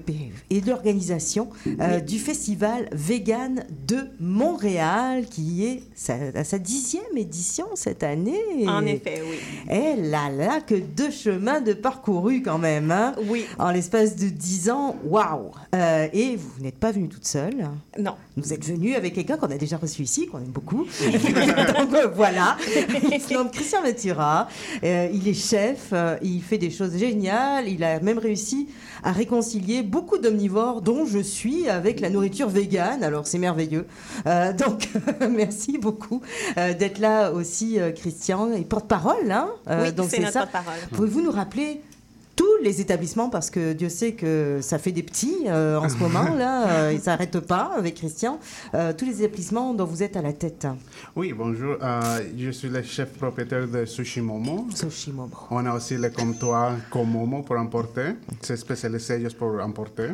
est 0.48 0.62
de 0.62 0.70
l'organisation 0.70 1.50
euh, 1.78 2.00
du 2.00 2.18
festival 2.18 2.88
Vegan 2.90 3.64
de 3.86 3.98
Montréal, 4.18 5.26
qui 5.30 5.66
est 5.66 5.82
sa- 5.94 6.16
à 6.34 6.42
sa 6.42 6.58
dixième 6.58 7.02
édition 7.18 7.66
cette 7.74 8.02
année. 8.02 8.40
En 8.66 8.86
effet, 8.86 9.22
oui. 9.28 9.36
Eh 9.70 10.00
là 10.00 10.30
là, 10.30 10.62
que 10.62 10.74
deux 10.74 11.10
chemins 11.10 11.60
de 11.60 11.74
parcourus 11.74 12.40
quand 12.42 12.56
même. 12.58 12.90
Hein? 12.90 13.14
Oui. 13.28 13.44
En 13.58 13.72
l'espace 13.72 14.16
de 14.16 14.30
dix 14.30 14.70
ans, 14.70 14.96
waouh 15.04 15.50
Euh, 15.74 16.08
Et 16.14 16.36
vous 16.36 16.62
n'êtes 16.64 16.78
pas 16.78 16.92
venue 16.92 17.08
toute 17.08 17.26
seule. 17.26 17.68
Non. 17.98 18.14
Vous 18.38 18.54
êtes 18.54 18.64
venue 18.64 18.94
avec 18.94 19.12
quelqu'un 19.14 19.36
qu'on 19.36 19.50
a 19.50 19.58
déjà 19.58 19.76
reçu 19.76 20.02
ici, 20.02 20.26
qu'on 20.28 20.38
aime 20.38 20.44
beaucoup. 20.46 20.86
Donc 21.78 21.94
euh, 21.94 22.08
voilà. 22.14 22.56
Il 23.12 23.20
se 23.20 23.34
nomme 23.34 23.50
Christian 23.50 23.82
Ventura. 23.82 24.48
Euh, 24.82 25.08
il 25.12 25.26
est 25.28 25.34
chef. 25.34 25.88
euh, 25.92 26.16
il 26.22 26.42
fait 26.42 26.58
des 26.58 26.70
choses 26.70 26.96
géniales. 26.96 27.68
Il 27.68 27.82
a 27.84 28.00
même 28.00 28.18
réussi 28.18 28.68
à 29.02 29.12
réconcilier 29.12 29.82
beaucoup 29.82 30.18
d'omnivores, 30.18 30.82
dont 30.82 31.06
je 31.06 31.18
suis, 31.18 31.68
avec 31.68 32.00
la 32.00 32.10
nourriture 32.10 32.48
végane. 32.48 33.02
Alors 33.02 33.26
c'est 33.26 33.38
merveilleux. 33.38 33.86
Donc 34.58 34.88
merci 35.30 35.78
beaucoup 35.78 36.22
d'être 36.56 36.98
là 36.98 37.30
aussi, 37.32 37.78
Christian. 37.94 38.52
Et 38.52 38.62
porte-parole, 38.62 39.30
hein 39.30 39.48
Oui, 39.70 39.92
donc 39.92 40.08
c'est 40.10 40.20
notre 40.20 40.32
ça. 40.32 40.40
porte-parole. 40.40 40.80
Pouvez-vous 40.92 41.22
nous 41.22 41.30
rappeler 41.30 41.80
tous 42.36 42.56
les 42.62 42.80
établissements, 42.80 43.30
parce 43.30 43.50
que 43.50 43.72
Dieu 43.72 43.88
sait 43.88 44.12
que 44.12 44.58
ça 44.60 44.78
fait 44.78 44.92
des 44.92 45.02
petits 45.02 45.44
euh, 45.46 45.78
en 45.78 45.88
ce 45.88 45.96
moment, 45.96 46.34
là, 46.34 46.68
euh, 46.86 46.92
ils 46.92 46.98
ne 46.98 47.00
s'arrêtent 47.02 47.40
pas 47.40 47.72
avec 47.76 47.94
Christian, 47.94 48.38
Euh, 48.74 48.92
tous 48.92 49.06
les 49.06 49.22
établissements 49.22 49.72
dont 49.74 49.86
vous 49.86 50.02
êtes 50.02 50.16
à 50.16 50.22
la 50.22 50.32
tête. 50.32 50.66
Oui, 51.14 51.32
bonjour. 51.32 51.76
Euh, 51.80 52.20
je 52.36 52.50
suis 52.50 52.68
le 52.68 52.82
chef 52.82 53.10
propriétaire 53.14 53.66
de 53.66 53.84
Sushi 53.86 54.20
Momo. 54.20 54.66
Sushi 54.74 55.12
Momo. 55.12 55.30
On 55.50 55.64
a 55.64 55.72
aussi 55.74 55.96
le 55.96 56.10
comptoir 56.10 56.72
Comomo 56.90 57.42
pour 57.42 57.56
emporter. 57.56 58.08
C'est 58.42 58.56
spécialisé 58.56 59.20
juste 59.20 59.38
pour 59.38 59.58
emporter. 59.60 60.10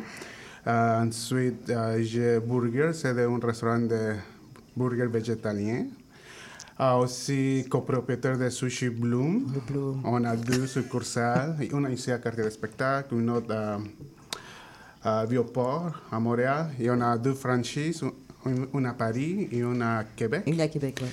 Ensuite, 0.64 1.72
j'ai 2.00 2.38
Burger, 2.38 2.90
c'est 2.92 3.08
un 3.08 3.38
restaurant 3.42 3.80
de 3.80 4.14
burger 4.76 5.06
végétalien. 5.06 5.86
Ah, 6.78 6.98
aussi 6.98 7.64
copropriétaire 7.68 8.38
de 8.38 8.48
Sushi 8.48 8.88
Bloom. 8.88 9.44
On 10.04 10.24
a 10.24 10.34
deux 10.36 10.66
succursales, 10.66 11.56
une 11.60 11.90
ici 11.92 12.10
à 12.10 12.18
Quartier 12.18 12.44
de 12.44 12.50
Spectacle, 12.50 13.14
une 13.14 13.30
autre 13.30 13.52
à, 13.54 13.78
à 15.20 15.26
Vieux-Port, 15.26 16.00
à 16.10 16.18
Montréal. 16.18 16.70
Et 16.80 16.90
on 16.90 17.00
a 17.00 17.16
deux 17.18 17.34
franchises, 17.34 18.02
une, 18.46 18.66
une 18.74 18.86
à 18.86 18.94
Paris 18.94 19.48
et 19.52 19.58
une 19.58 19.82
à 19.82 20.04
Québec. 20.16 20.44
Une 20.46 20.60
à 20.60 20.68
Québec, 20.68 21.00
oui. 21.02 21.08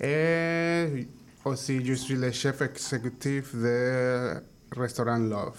Et 0.00 1.06
aussi, 1.44 1.84
je 1.84 1.92
suis 1.92 2.14
le 2.16 2.30
chef 2.32 2.62
exécutif 2.62 3.54
de 3.54 4.34
restaurant 4.76 5.18
Love. 5.18 5.58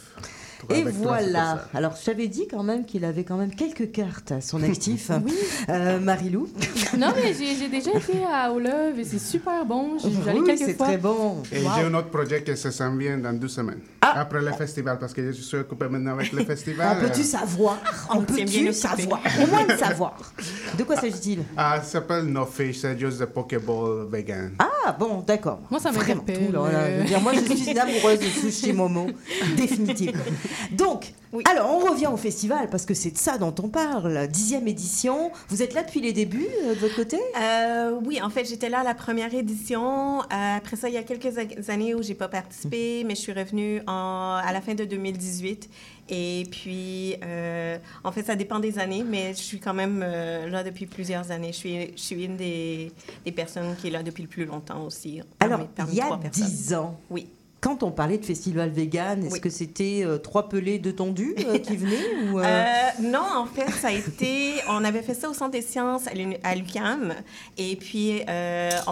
Et 0.70 0.84
voilà. 0.84 1.66
Alors, 1.74 1.96
je 2.00 2.06
t'avais 2.06 2.28
dit 2.28 2.48
quand 2.50 2.64
même 2.64 2.86
qu'il 2.86 3.06
avait 3.06 3.24
quand 3.24 3.38
même 3.38 3.54
quelques 3.54 3.92
cartes 3.92 4.32
à 4.32 4.42
son 4.42 4.62
actif. 4.64 5.12
Euh, 5.70 6.00
Marilou 6.00 6.48
Non, 6.98 7.10
mais 7.16 7.34
j'ai 7.34 7.56
j'ai 7.56 7.68
déjà 7.70 7.92
été 7.92 8.24
à 8.32 8.52
Au 8.52 8.60
Love 8.60 8.98
et 8.98 9.04
c'est 9.04 9.20
super 9.20 9.66
bon. 9.66 9.98
J'ai 10.00 10.10
j'allais 10.26 10.40
Oui, 10.40 10.46
quelques 10.48 10.60
c'est 10.66 10.74
fois. 10.74 10.88
très 10.88 10.98
bon. 10.98 11.44
Et 11.52 11.62
Wow. 11.62 11.70
j'ai 11.78 11.84
un 11.86 11.94
autre 11.94 12.10
projet 12.10 12.44
qui 12.44 12.56
se 12.58 12.72
s'en 12.72 12.96
vient 12.96 13.18
dans 13.18 13.34
deux 13.34 13.48
semaines. 13.48 13.80
Après 14.02 14.42
le 14.42 14.52
festival, 14.54 14.98
parce 14.98 15.14
que 15.14 15.32
je 15.32 15.42
suis 15.42 15.58
occupé 15.58 15.88
maintenant 15.88 16.14
avec 16.14 16.32
le 16.32 16.44
festival. 16.52 16.98
On 16.98 17.06
peut-tu 17.08 17.24
savoir? 17.24 17.78
On 18.10 18.22
bien 18.22 18.46
peut-tu 18.46 18.74
savoir? 18.74 19.20
Au 19.44 19.48
moins 19.48 19.66
le 19.68 19.78
savoir. 19.78 20.18
De 20.78 20.84
quoi 20.84 20.96
s'agit-il? 20.96 21.40
Ah, 21.56 21.80
ça 21.84 21.84
s'appelle 22.00 22.26
No 22.26 22.46
Fish, 22.46 22.80
c'est 22.80 22.98
juste 22.98 23.20
des 23.20 23.28
Pokéball 23.28 24.08
vegan. 24.10 24.52
Ah 24.60 24.96
bon, 24.98 25.24
d'accord. 25.26 25.60
Moi, 25.70 25.80
ça 25.80 25.92
Vraiment 25.92 26.22
m'interpelle. 26.22 26.48
tout, 26.48 26.52
là, 26.54 26.60
voilà. 26.60 26.92
Je 26.96 27.00
veux 27.02 27.06
dire, 27.06 27.22
moi, 27.22 27.34
je 27.34 27.54
suis 27.56 27.72
une 27.72 27.78
amoureuse 27.80 28.20
de 28.20 28.26
sushi 28.26 28.74
momo, 28.74 29.08
définitivement. 29.56 30.24
Donc, 30.72 31.14
alors, 31.46 31.70
on 31.72 31.92
revient 31.92 32.08
au 32.08 32.18
festival 32.18 32.70
parce 32.72 32.86
que 32.86 32.94
c'est 32.96 33.12
de 33.12 33.18
ça 33.18 33.38
dont 33.38 33.54
on 33.62 33.70
parle. 33.70 34.28
Dixième 34.28 34.68
édition. 34.68 35.32
Vous 35.50 35.62
êtes 35.62 35.74
là 35.76 35.84
depuis 35.84 36.02
les 36.02 36.12
débuts 36.12 36.48
euh, 36.66 36.74
de 36.74 36.80
votre 36.80 36.96
côté? 36.96 37.18
Euh, 37.40 37.92
oui, 38.04 38.20
en 38.22 38.30
fait, 38.32 38.46
j'étais 38.46 38.68
là 38.70 38.80
à 38.80 38.84
la 38.84 38.96
première 38.96 39.32
édition. 39.34 40.22
Euh, 40.22 40.58
après 40.58 40.76
ça, 40.76 40.90
il 40.90 40.96
y 40.96 40.98
a 40.98 41.04
quelques 41.04 41.38
années 41.70 41.94
où 41.94 42.02
j'ai 42.02 42.16
pas 42.16 42.28
participé, 42.30 43.04
mais 43.06 43.14
je 43.16 43.22
suis 43.22 43.34
revenue 43.34 43.82
en- 43.88 44.40
à 44.44 44.52
la 44.52 44.60
fin 44.62 44.74
de 44.74 44.86
2018. 44.86 45.70
Et 46.12 46.44
puis, 46.50 47.16
en 48.04 48.12
fait, 48.12 48.24
ça 48.26 48.36
dépend 48.36 48.58
des 48.60 48.80
années, 48.80 49.04
mais 49.08 49.34
je 49.36 49.42
suis 49.42 49.60
quand 49.60 49.76
même 49.76 50.00
là 50.00 50.64
depuis 50.64 50.88
plusieurs 50.88 51.30
années. 51.30 51.52
Je 51.52 51.58
suis, 51.58 51.92
je 51.96 52.02
suis 52.02 52.26
une 52.26 52.36
des, 52.36 52.92
des 53.24 53.32
personnes 53.32 53.76
qui 53.80 53.88
est 53.88 53.92
là 53.92 54.02
depuis 54.02 54.24
le 54.24 54.30
plus 54.30 54.46
longtemps 54.46 54.84
aussi. 54.86 55.22
Alors, 55.40 55.60
il 55.92 55.96
y 55.96 56.02
a 56.02 56.18
dix 56.32 56.74
ans. 56.74 57.00
Oui. 57.12 57.28
Quand 57.62 57.84
on 57.84 57.92
parlait 57.92 58.18
de 58.18 58.26
festival 58.26 58.70
vegan, 58.70 59.24
est-ce 59.24 59.34
Oui. 59.34 59.42
que 59.42 59.50
c'était 59.50 60.04
euh, 60.06 60.18
trois 60.18 60.48
pelés 60.48 60.80
de 60.80 60.92
tondus 60.92 61.36
euh, 61.40 61.58
qui 61.60 61.76
venaient 61.76 61.98
ou, 62.32 62.40
euh, 62.40 62.66
non, 63.02 63.26
en 63.36 63.46
fait, 63.46 63.70
ça 63.72 63.90
a 63.90 63.92
été. 63.92 64.54
On 64.70 64.84
avait 64.84 65.02
fait 65.02 65.14
ça 65.14 65.30
au 65.30 65.34
Centre 65.34 65.52
des 65.52 65.62
sciences 65.62 66.04
à 66.08 66.56
l'UCAM. 66.56 67.14
Et 67.58 67.76
puis, 67.76 68.22
on, 68.88 68.92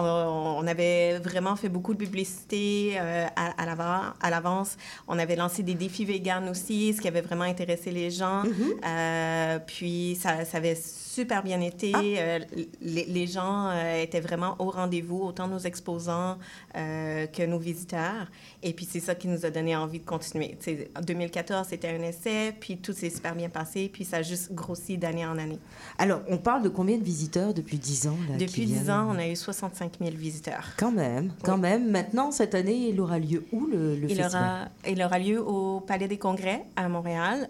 on 0.58 0.66
avait 0.66 1.18
vraiment 1.18 1.56
fait 1.56 1.68
beaucoup 1.68 1.94
de 1.94 1.98
publicité 1.98 2.98
à, 2.98 4.30
l'avance. 4.30 4.76
On 5.06 5.18
avait 5.18 5.36
lancé 5.36 5.62
des 5.62 5.74
défis 5.74 6.04
véganes 6.04 6.48
aussi, 6.48 6.92
ce 6.94 7.00
qui 7.00 7.08
avait 7.08 7.22
vraiment 7.22 7.44
intéressé 7.44 7.90
les 7.90 8.10
gens. 8.10 8.42
Euh, 8.86 9.58
puis, 9.66 10.18
ça, 10.20 10.44
ça 10.44 10.58
avait 10.58 10.76
super 11.18 11.42
bien 11.42 11.60
été. 11.60 11.92
Euh, 11.96 12.38
les, 12.80 13.04
les 13.06 13.26
gens 13.26 13.70
euh, 13.70 14.02
étaient 14.02 14.20
vraiment 14.20 14.54
au 14.60 14.70
rendez-vous, 14.70 15.20
autant 15.20 15.48
nos 15.48 15.58
exposants 15.58 16.38
euh, 16.76 17.26
que 17.26 17.44
nos 17.44 17.58
visiteurs. 17.58 18.28
Et 18.62 18.72
puis, 18.72 18.86
c'est 18.88 19.00
ça 19.00 19.16
qui 19.16 19.26
nous 19.26 19.44
a 19.44 19.50
donné 19.50 19.74
envie 19.74 19.98
de 19.98 20.04
continuer. 20.04 20.56
En 20.96 21.00
2014, 21.00 21.66
c'était 21.68 21.88
un 21.88 22.02
essai, 22.02 22.54
puis 22.60 22.76
tout 22.78 22.92
s'est 22.92 23.10
super 23.10 23.34
bien 23.34 23.48
passé, 23.48 23.90
puis 23.92 24.04
ça 24.04 24.18
a 24.18 24.22
juste 24.22 24.52
grossi 24.52 24.96
d'année 24.96 25.26
en 25.26 25.36
année. 25.38 25.58
Alors, 25.98 26.20
on 26.28 26.38
parle 26.38 26.62
de 26.62 26.68
combien 26.68 26.96
de 26.98 27.02
visiteurs 27.04 27.52
depuis 27.52 27.78
dix 27.78 28.06
ans 28.06 28.16
là, 28.30 28.36
Depuis 28.36 28.64
10 28.66 28.72
viennent 28.74 28.90
ans, 28.90 29.08
on 29.12 29.18
a 29.18 29.26
eu 29.26 29.34
65 29.34 29.94
000 30.00 30.12
visiteurs. 30.16 30.68
Quand 30.76 30.92
même, 30.92 31.32
quand 31.42 31.58
même. 31.58 31.90
Maintenant, 31.90 32.30
cette 32.30 32.54
année, 32.54 32.90
il 32.90 33.00
aura 33.00 33.18
lieu 33.18 33.44
où 33.52 33.66
le, 33.66 33.96
le 33.96 34.08
Il 34.08 34.16
festival? 34.16 34.32
aura, 34.34 34.68
il 34.88 35.02
aura 35.02 35.18
lieu 35.18 35.40
au 35.44 35.80
Palais 35.80 36.06
des 36.06 36.18
Congrès 36.18 36.64
à 36.76 36.88
Montréal, 36.88 37.48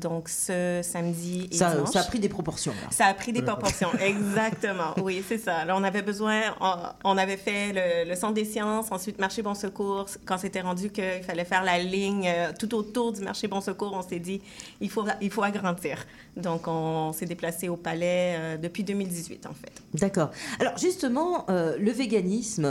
donc 0.00 0.28
ce 0.28 0.80
samedi 0.84 1.48
et 1.50 1.56
ça, 1.56 1.74
dimanche. 1.74 1.90
ça 1.90 2.00
a 2.00 2.04
pris 2.04 2.20
des 2.20 2.28
proportions. 2.28 2.72
Là. 2.72 2.88
Ça 2.90 3.06
a 3.08 3.14
pris 3.14 3.32
des 3.32 3.42
proportions, 3.42 3.90
exactement. 4.00 4.94
Oui, 5.02 5.24
c'est 5.26 5.38
ça. 5.38 5.64
Là, 5.64 5.74
on 5.76 5.82
avait 5.82 6.02
besoin, 6.02 6.42
on, 6.60 6.74
on 7.04 7.18
avait 7.18 7.36
fait 7.36 7.72
le, 7.72 8.08
le 8.08 8.16
Centre 8.16 8.34
des 8.34 8.44
sciences, 8.44 8.92
ensuite 8.92 9.18
Marché 9.18 9.42
Bon 9.42 9.54
Secours. 9.54 10.06
Quand 10.24 10.38
c'était 10.38 10.60
rendu 10.60 10.90
qu'il 10.90 11.22
fallait 11.26 11.44
faire 11.44 11.64
la 11.64 11.78
ligne 11.78 12.28
euh, 12.28 12.52
tout 12.58 12.74
autour 12.74 13.12
du 13.12 13.22
Marché 13.22 13.48
Bon 13.48 13.60
Secours, 13.60 13.92
on 13.94 14.02
s'est 14.02 14.18
dit, 14.18 14.40
il 14.80 14.90
faut, 14.90 15.04
il 15.20 15.30
faut 15.30 15.42
agrandir. 15.42 16.04
Donc, 16.36 16.68
on 16.68 17.12
s'est 17.12 17.26
déplacé 17.26 17.68
au 17.68 17.76
Palais 17.76 18.36
euh, 18.38 18.56
depuis 18.56 18.84
2018, 18.84 19.46
en 19.46 19.54
fait. 19.54 19.72
D'accord. 19.94 20.30
Alors 20.60 20.76
justement, 20.76 21.46
euh, 21.48 21.76
le 21.78 21.90
véganisme, 21.90 22.68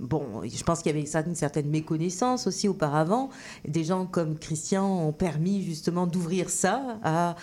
bon, 0.00 0.42
je 0.44 0.62
pense 0.62 0.78
qu'il 0.78 0.86
y 0.86 0.94
avait 0.94 1.06
une 1.26 1.34
certaine 1.34 1.68
méconnaissance 1.68 2.46
aussi 2.46 2.68
auparavant. 2.68 3.30
Des 3.66 3.84
gens 3.84 4.06
comme 4.06 4.38
Christian 4.38 5.06
ont 5.08 5.12
permis 5.12 5.62
justement 5.64 6.06
d'ouvrir 6.06 6.48
ça 6.48 6.98
à, 7.02 7.34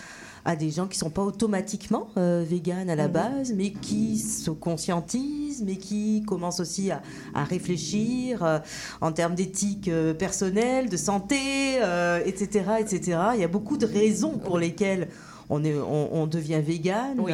à 0.46 0.56
des 0.56 0.72
gens 0.72 0.88
qui 0.88 0.98
sont 0.98 1.10
pas 1.10 1.24
automatiquement 1.24 2.08
euh, 2.18 2.44
véganes 2.48 2.90
à 2.90 2.96
la 2.96 3.08
Mhm. 3.08 3.14
base, 3.14 3.54
mais 3.56 3.72
qui 3.72 4.18
se 4.18 4.50
conscientisent, 4.52 5.64
mais 5.64 5.78
qui 5.78 6.24
commencent 6.28 6.60
aussi 6.60 6.92
à, 6.92 7.02
à 7.34 7.44
réfléchir 7.44 8.44
euh, 8.44 8.60
en 9.02 9.12
termes 9.12 9.36
d'éthique 9.36 9.88
euh, 9.88 10.14
personnelle, 10.14 10.90
de 10.90 10.98
santé, 10.98 11.38
euh, 11.82 12.22
etc., 12.26 12.66
etc. 12.80 13.20
Il 13.36 13.42
y 13.42 13.44
a 13.44 13.48
beaucoup 13.48 13.78
de 13.78 13.86
raisons 13.86 14.38
pour 14.38 14.58
lesquelles 14.58 15.08
on, 15.52 15.64
est, 15.64 15.76
on, 15.78 16.16
on 16.24 16.26
devient 16.28 16.62
vegan 16.64 17.20
Oui. 17.20 17.34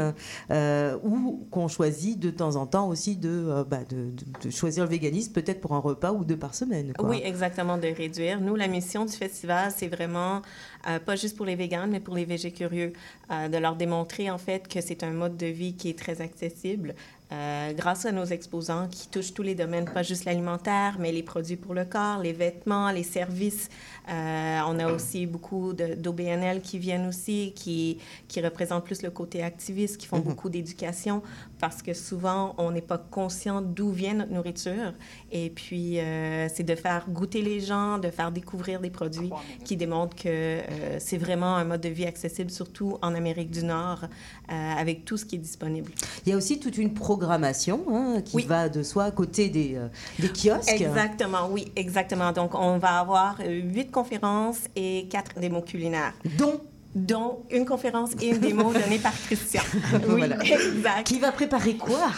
euh, 0.51 0.97
ou 1.03 1.47
qu'on 1.51 1.68
choisit 1.68 2.20
de 2.20 2.30
temps 2.32 2.55
en 2.55 2.65
temps 2.65 2.89
aussi 2.89 3.15
de, 3.15 3.30
euh, 3.30 3.63
bah, 3.63 3.80
de, 3.89 3.95
de- 4.11 4.47
de 4.47 4.49
choisir 4.49 4.84
le 4.84 4.89
véganisme, 4.89 5.32
peut-être 5.32 5.61
pour 5.61 5.74
un 5.74 5.80
repas 5.80 6.11
ou 6.11 6.26
deux 6.26 6.36
par 6.38 6.53
semaine. 6.55 6.93
quoi. 6.97 7.07
Oui, 7.07 7.22
exactement, 7.24 7.78
de 7.78 7.88
réduire. 7.88 8.41
Nous, 8.41 8.55
la 8.55 8.68
mission 8.68 9.05
du 9.05 9.13
festival, 9.13 9.72
c'est 9.76 9.88
vraiment 9.88 10.41
euh, 10.89 10.99
pas 10.99 11.15
juste 11.15 11.38
pour 11.38 11.45
les 11.45 11.55
véganes, 11.55 11.91
mais 11.91 11.99
pour 11.99 12.15
les 12.15 12.26
végés 12.26 12.51
curieux, 12.51 12.91
euh, 13.32 13.47
de 13.47 13.57
leur 13.57 13.76
démontrer 13.76 14.30
en 14.32 14.38
fait 14.38 14.68
que 14.68 14.82
c'est 14.82 15.03
un 15.03 15.11
mode 15.11 15.38
de 15.38 15.47
vie 15.47 15.74
qui 15.76 15.89
est 15.89 15.97
très 15.97 16.20
accessible. 16.22 16.95
Euh, 17.32 17.73
grâce 17.73 18.05
à 18.05 18.13
nos 18.13 18.23
exposants 18.23 18.88
qui 18.88 19.09
touchent 19.09 19.34
tous 19.34 19.43
les 19.43 19.53
domaines, 19.53 19.86
pas 19.86 20.03
juste 20.03 20.23
l'alimentaire, 20.23 20.95
mais 20.97 21.11
les 21.11 21.23
produits 21.23 21.57
pour 21.57 21.73
le 21.73 21.84
corps, 21.84 22.19
les 22.19 22.32
vêtements, 22.32 22.89
les 22.91 23.03
services. 23.03 23.69
Euh, 24.09 24.59
on 24.65 24.80
a 24.80 24.89
aussi 24.89 25.25
beaucoup 25.25 25.73
d'OBNL 25.73 26.61
qui 26.61 26.80
viennent 26.80 27.05
aussi, 27.05 27.51
qui, 27.53 27.99
qui 28.30 28.39
représentent 28.41 28.86
plus 28.86 29.01
le 29.01 29.11
côté 29.11 29.43
activiste, 29.43 29.97
qui 29.97 30.07
font 30.07 30.19
beaucoup 30.19 30.49
d'éducation, 30.49 31.21
parce 31.60 31.82
que 31.82 31.93
souvent, 31.93 32.53
on 32.58 32.72
n'est 32.72 32.82
pas 32.82 32.97
conscient 32.97 33.62
d'où 33.62 33.91
vient 33.91 34.14
notre 34.14 34.32
nourriture. 34.32 34.93
Et 35.32 35.49
puis, 35.49 35.99
euh, 35.99 36.47
c'est 36.53 36.64
de 36.64 36.76
faire 36.76 37.05
goûter 37.10 37.41
les 37.41 37.60
gens, 37.60 37.97
de 37.97 38.10
faire 38.10 38.32
découvrir 38.32 38.80
des 38.80 38.89
produits 38.89 39.32
qui 39.66 39.76
démontrent 39.76 40.16
que 40.16 40.28
euh, 40.28 40.97
c'est 40.99 41.18
vraiment 41.18 41.55
un 41.55 41.64
mode 41.64 41.82
de 41.82 41.89
vie 41.89 42.05
accessible, 42.05 42.51
surtout 42.51 42.97
en 43.01 43.16
Amérique 43.16 43.51
du 43.51 43.64
Nord, 43.64 44.03
euh, 44.03 44.74
avec 44.78 45.05
tout 45.05 45.18
ce 45.18 45.26
qui 45.26 45.36
est 45.36 45.39
disponible. 45.39 45.91
Il 46.26 46.30
y 46.30 46.34
a 46.34 46.38
aussi 46.38 46.60
toute 46.60 46.78
une 46.78 46.93
programmation 46.93 47.84
hein, 47.89 48.22
qui 48.24 48.41
va 48.43 48.70
de 48.70 48.84
soi 48.84 49.05
à 49.05 49.12
côté 49.12 49.49
des, 49.49 49.76
euh, 49.76 49.88
des 50.20 50.30
kiosques. 50.30 50.70
Exactement, 50.70 51.49
oui, 51.49 51.72
exactement. 51.76 52.32
Donc, 52.32 52.55
on 52.55 52.78
va 52.78 52.99
avoir 52.99 53.39
huit 53.39 53.91
conférences 53.91 54.62
et 54.76 55.08
quatre 55.10 55.39
démos 55.39 55.64
culinaires. 55.66 56.14
Dont 56.38 56.62
dont 57.05 57.43
une 57.51 57.65
conférence 57.65 58.11
et 58.21 58.29
une 58.29 58.39
démo 58.39 58.73
donnée 58.73 58.97
par 58.97 59.13
Christian. 59.13 59.61
Oui, 59.93 59.99
Voilà. 60.17 60.37
exact. 60.43 61.05
Qui 61.05 61.19
va 61.19 61.31
préparer 61.31 61.75
quoi? 61.75 62.11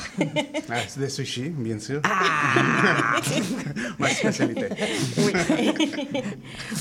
Ah, 0.69 0.75
c'est 0.87 0.99
des 1.01 1.09
sushis, 1.09 1.49
bien 1.49 1.79
sûr. 1.79 2.01
Ah! 2.05 3.19
Ma 3.99 4.09
spécialité. 4.09 4.69
Oui. 5.17 5.33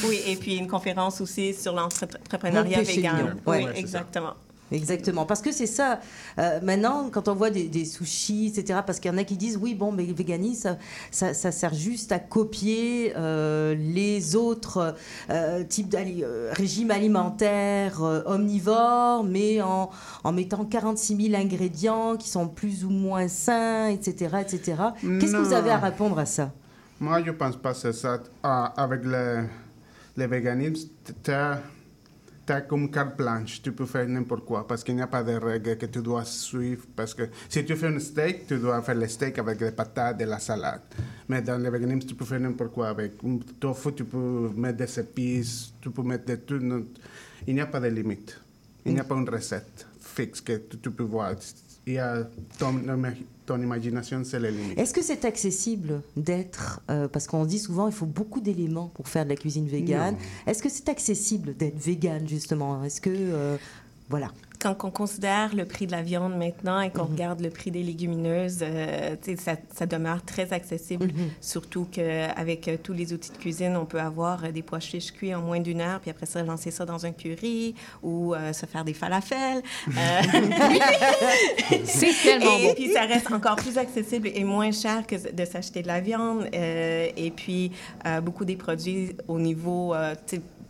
oui, 0.08 0.20
et 0.26 0.36
puis 0.36 0.56
une 0.56 0.68
conférence 0.68 1.20
aussi 1.20 1.52
sur 1.54 1.72
l'entrepreneuriat. 1.74 2.80
Oui, 2.80 3.08
Ouais. 3.46 3.64
Ouais, 3.64 3.72
c'est 3.74 3.82
exactement. 4.72 5.26
Parce 5.26 5.40
que 5.42 5.52
c'est 5.52 5.66
ça. 5.66 6.00
euh, 6.38 6.60
maintenant, 6.62 7.08
quand 7.10 7.28
on 7.28 7.34
voit 7.34 7.50
des, 7.50 7.68
des 7.68 7.84
sushis, 7.84 8.46
etc., 8.56 8.80
parce 8.86 9.00
qu'il 9.00 9.10
y 9.10 9.14
en 9.14 9.18
a 9.18 9.24
qui 9.24 9.36
disent 9.36 9.58
oui, 9.60 9.74
bon, 9.74 9.92
mais 9.92 10.04
le 10.06 10.14
véganisme, 10.14 10.76
ça, 11.10 11.32
sert 11.34 11.74
juste 11.74 12.12
à 12.12 12.18
copier 12.18 13.12
euh, 13.16 13.74
les 13.74 14.36
autres 14.36 14.94
euh, 15.30 15.64
types 15.64 15.88
de 15.88 15.98
régimes 16.52 16.90
alimentaires 16.90 18.00
omnivores, 18.26 19.24
mais 19.24 19.60
en, 19.62 19.90
en 20.24 20.32
mettant 20.32 20.64
46 20.64 21.30
000 21.30 21.40
ingrédients 21.40 22.16
qui 22.16 22.28
sont 22.28 22.48
plus 22.48 22.84
ou 22.84 22.90
moins 22.90 23.28
sains, 23.28 23.88
etc., 23.88 24.36
etc. 24.40 24.82
Qu'est-ce 25.20 25.32
que 25.32 25.38
vous 25.38 25.52
avez 25.52 25.70
à 25.70 25.78
répondre 25.78 26.18
à 26.18 26.26
ça? 26.26 26.52
Moi, 27.00 27.22
je 27.24 27.30
pense 27.30 27.56
pas 27.56 27.72
que 27.72 27.78
c'est 27.78 27.92
ça. 27.92 28.18
Ah, 28.42 28.72
avec 28.76 29.04
le, 29.04 29.44
le 30.16 30.26
véganisme, 30.26 30.88
tu 32.48 32.52
as, 32.52 32.62
comme 32.62 32.90
carte 32.90 33.16
blanche. 33.16 33.60
Tu 33.62 33.72
peux 33.72 33.84
faire 33.86 34.08
n'importe 34.08 34.44
quoi 34.44 34.66
parce 34.66 34.82
qu'il 34.82 34.96
n'y 34.96 35.02
a 35.02 35.06
pas 35.06 35.22
de 35.22 35.34
règles 35.34 35.76
que 35.76 35.86
tu 35.86 36.00
dois 36.00 36.24
suivre. 36.24 36.84
Parce 36.96 37.14
que 37.14 37.24
si 37.48 37.64
tu 37.64 37.76
fais 37.76 37.88
un 37.88 37.98
steak, 37.98 38.46
tu 38.46 38.58
dois 38.58 38.80
faire 38.82 38.94
le 38.94 39.06
steak 39.06 39.38
avec 39.38 39.58
des 39.58 39.70
patates 39.70 40.20
et 40.20 40.26
la 40.26 40.38
salade. 40.38 40.80
Mais 41.28 41.42
dans 41.42 41.58
le 41.58 41.68
véganisme, 41.70 42.08
tu 42.08 42.14
peux 42.14 42.24
faire 42.24 42.40
n'importe 42.40 42.72
quoi. 42.72 42.88
Avec 42.88 43.12
un 43.24 43.38
tofu, 43.60 43.92
tu 43.92 44.04
peux 44.04 44.50
mettre 44.56 44.78
des 44.78 45.00
épices, 45.00 45.72
tu 45.80 45.90
peux 45.90 46.02
mettre 46.02 46.24
de 46.24 46.36
tout. 46.36 46.58
Non, 46.58 46.86
Il 47.46 47.54
n'y 47.54 47.60
a 47.60 47.66
pas 47.66 47.80
de 47.80 47.88
limite. 47.88 48.40
Il 48.86 48.94
n'y 48.94 49.00
a 49.00 49.04
pas 49.04 49.16
une 49.16 49.28
recette 49.28 49.86
fixe 50.00 50.40
que 50.40 50.56
tu, 50.56 50.78
tu 50.78 50.90
peux 50.90 51.04
voir. 51.04 51.34
Il 51.88 51.94
y 51.94 51.98
a 51.98 52.28
ton, 52.58 52.74
ton 53.46 53.62
imagination, 53.62 54.22
c'est 54.22 54.38
les 54.38 54.50
limites. 54.50 54.78
Est-ce 54.78 54.92
que 54.92 55.00
c'est 55.00 55.24
accessible 55.24 56.02
d'être, 56.18 56.82
euh, 56.90 57.08
parce 57.08 57.26
qu'on 57.26 57.46
dit 57.46 57.58
souvent 57.58 57.86
il 57.86 57.94
faut 57.94 58.04
beaucoup 58.04 58.42
d'éléments 58.42 58.88
pour 58.88 59.08
faire 59.08 59.24
de 59.24 59.30
la 59.30 59.36
cuisine 59.36 59.66
végane, 59.66 60.16
est-ce 60.46 60.62
que 60.62 60.68
c'est 60.68 60.90
accessible 60.90 61.56
d'être 61.56 61.78
végane 61.78 62.28
justement? 62.28 62.84
Est-ce 62.84 63.00
que, 63.00 63.08
euh, 63.10 63.56
voilà. 64.10 64.30
Quand 64.60 64.76
on 64.84 64.90
considère 64.90 65.54
le 65.54 65.64
prix 65.64 65.86
de 65.86 65.92
la 65.92 66.02
viande 66.02 66.36
maintenant 66.36 66.80
et 66.80 66.90
qu'on 66.90 67.04
regarde 67.04 67.40
le 67.40 67.50
prix 67.50 67.70
des 67.70 67.82
légumineuses, 67.82 68.58
euh, 68.62 69.14
ça, 69.38 69.54
ça 69.74 69.86
demeure 69.86 70.24
très 70.24 70.52
accessible. 70.52 71.08
Surtout 71.40 71.86
qu'avec 71.90 72.68
euh, 72.68 72.76
tous 72.82 72.92
les 72.92 73.12
outils 73.12 73.30
de 73.30 73.36
cuisine, 73.36 73.76
on 73.76 73.84
peut 73.84 74.00
avoir 74.00 74.44
euh, 74.44 74.50
des 74.50 74.62
pois 74.62 74.80
chiches 74.80 75.12
cuits 75.12 75.34
en 75.34 75.42
moins 75.42 75.60
d'une 75.60 75.80
heure, 75.80 76.00
puis 76.00 76.10
après 76.10 76.26
ça, 76.26 76.42
lancer 76.42 76.70
ça 76.70 76.84
dans 76.84 77.06
un 77.06 77.12
curry 77.12 77.74
ou 78.02 78.34
euh, 78.34 78.52
se 78.52 78.66
faire 78.66 78.84
des 78.84 78.94
falafels. 78.94 79.62
C'est 81.84 82.12
tellement 82.22 82.58
et 82.58 82.68
bon. 82.68 82.74
puis, 82.74 82.92
ça 82.92 83.02
reste 83.02 83.30
encore 83.32 83.56
plus 83.56 83.78
accessible 83.78 84.28
et 84.34 84.44
moins 84.44 84.72
cher 84.72 85.06
que 85.06 85.30
de 85.32 85.44
s'acheter 85.44 85.82
de 85.82 85.88
la 85.88 86.00
viande. 86.00 86.48
Et 86.52 87.32
puis, 87.34 87.72
beaucoup 88.22 88.44
des 88.44 88.56
produits 88.56 89.14
au 89.28 89.38
niveau... 89.38 89.94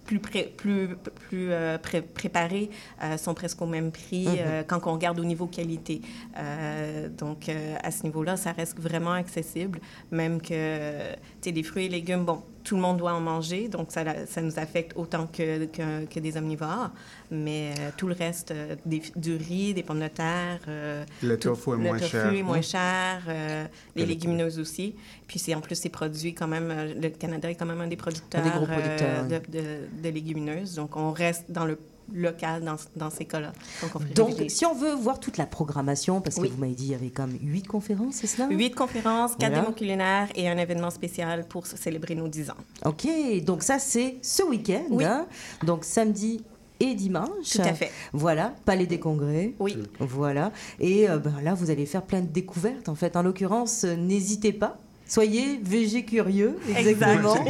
plus, 0.08 0.18
pré- 0.20 0.50
plus, 0.56 0.88
plus 1.28 1.52
euh, 1.52 1.76
pré- 1.76 2.00
préparés 2.02 2.70
euh, 3.04 3.18
sont 3.18 3.34
presque 3.34 3.60
au 3.60 3.66
même 3.66 3.92
prix 3.92 4.26
Mhm. 4.26 4.36
euh, 4.40 4.62
quand 4.66 4.80
on 4.86 4.94
regarde 4.94 5.20
au 5.20 5.24
niveau 5.24 5.46
qualité. 5.46 6.00
Donc, 7.18 7.50
à 7.82 7.90
ce 7.90 8.02
niveau-là, 8.04 8.36
ça 8.36 8.52
reste 8.52 8.78
vraiment 8.80 9.12
accessible, 9.12 9.80
même 10.10 10.40
que, 10.40 10.98
sais, 11.42 11.52
des 11.52 11.62
fruits 11.62 11.86
et 11.86 11.88
légumes, 11.88 12.24
bon, 12.24 12.42
tout 12.64 12.74
le 12.76 12.82
monde 12.82 12.98
doit 12.98 13.14
en 13.14 13.20
manger, 13.20 13.68
donc 13.68 13.90
ça, 13.90 14.04
ça 14.26 14.42
nous 14.42 14.58
affecte 14.58 14.92
autant 14.96 15.26
que, 15.26 15.64
que, 15.66 16.04
que 16.04 16.20
des 16.20 16.36
omnivores, 16.36 16.90
mais 17.30 17.72
euh, 17.78 17.90
tout 17.96 18.06
le 18.08 18.14
reste, 18.14 18.50
euh, 18.50 18.74
des- 18.84 19.02
du 19.16 19.36
riz, 19.36 19.72
des 19.72 19.82
pommes 19.82 20.00
de 20.00 20.08
terre... 20.08 20.60
euh, 20.68 21.04
Le 21.22 21.38
tout- 21.38 21.48
tofu 21.50 21.70
est 21.70 21.72
le 21.74 21.78
moins 21.78 21.98
tofu 21.98 22.10
cher. 22.10 22.32
est 22.34 22.42
moins 22.42 22.60
cher, 22.60 23.22
euh, 23.28 23.64
les 23.96 24.04
légumineuses 24.04 24.58
aussi. 24.58 24.94
Puis 25.26 25.38
c'est 25.38 25.54
en 25.54 25.60
plus, 25.62 25.76
c'est 25.76 25.88
produit 25.88 26.34
quand 26.34 26.48
même, 26.48 26.72
le 27.00 27.08
Canada 27.08 27.50
est 27.50 27.54
quand 27.54 27.64
même 27.66 27.80
un 27.80 27.86
des 27.88 27.96
producteurs, 27.96 28.42
Un 28.42 28.44
des 28.44 28.50
gros 28.50 28.66
euh, 28.68 28.78
producteurs, 28.78 29.24
de, 29.24 29.58
de- 29.58 30.02
de 30.02 30.08
légumineuses, 30.10 30.74
donc 30.74 30.96
on 30.96 31.10
reste 31.12 31.44
dans 31.50 31.64
le 31.64 31.78
local 32.14 32.62
dans, 32.64 32.76
dans 32.96 33.10
ces 33.10 33.24
cas-là. 33.24 33.52
Donc, 34.14 34.34
si 34.48 34.64
on 34.66 34.74
veut 34.74 34.94
voir 34.94 35.20
toute 35.20 35.36
la 35.36 35.46
programmation, 35.46 36.20
parce 36.20 36.36
Oui. 36.36 36.48
que 36.48 36.54
vous 36.54 36.60
m'avez 36.60 36.74
dit 36.74 36.84
il 36.86 36.90
y 36.92 36.94
avait 36.94 37.10
comme 37.10 37.32
huit 37.42 37.66
conférences, 37.66 38.14
c'est 38.16 38.26
cela? 38.26 38.48
Huit 38.48 38.74
conférences, 38.74 39.32
quatre 39.32 39.48
Voilà. 39.50 39.60
démos 39.62 39.74
culinaires 39.76 40.28
et 40.34 40.48
un 40.48 40.56
événement 40.58 40.90
spécial 40.90 41.46
pour 41.46 41.66
célébrer 41.66 42.14
nos 42.14 42.28
10 42.28 42.50
ans. 42.50 42.54
Ok, 42.84 43.06
donc 43.44 43.62
ça 43.62 43.78
c'est 43.78 44.16
ce 44.22 44.42
week-end, 44.42 44.84
Oui. 44.90 45.04
hein 45.04 45.26
donc 45.64 45.84
samedi 45.84 46.42
et 46.80 46.94
dimanche. 46.94 47.50
Tout 47.52 47.62
à 47.62 47.74
fait. 47.74 47.90
Voilà, 48.12 48.54
Palais 48.64 48.86
des 48.86 49.00
Congrès. 49.00 49.54
Oui. 49.58 49.76
Voilà, 49.98 50.52
et 50.80 51.08
euh, 51.10 51.18
ben, 51.18 51.34
là 51.42 51.54
vous 51.54 51.70
allez 51.70 51.86
faire 51.86 52.02
plein 52.02 52.20
de 52.20 52.26
découvertes 52.28 52.88
en 52.88 52.94
fait. 52.94 53.16
En 53.16 53.22
l'occurrence, 53.22 53.84
euh, 53.84 53.96
n'hésitez 53.96 54.52
pas. 54.52 54.78
Soyez 55.08 55.58
végé 55.62 56.04
curieux, 56.04 56.58
exactement. 56.76 57.34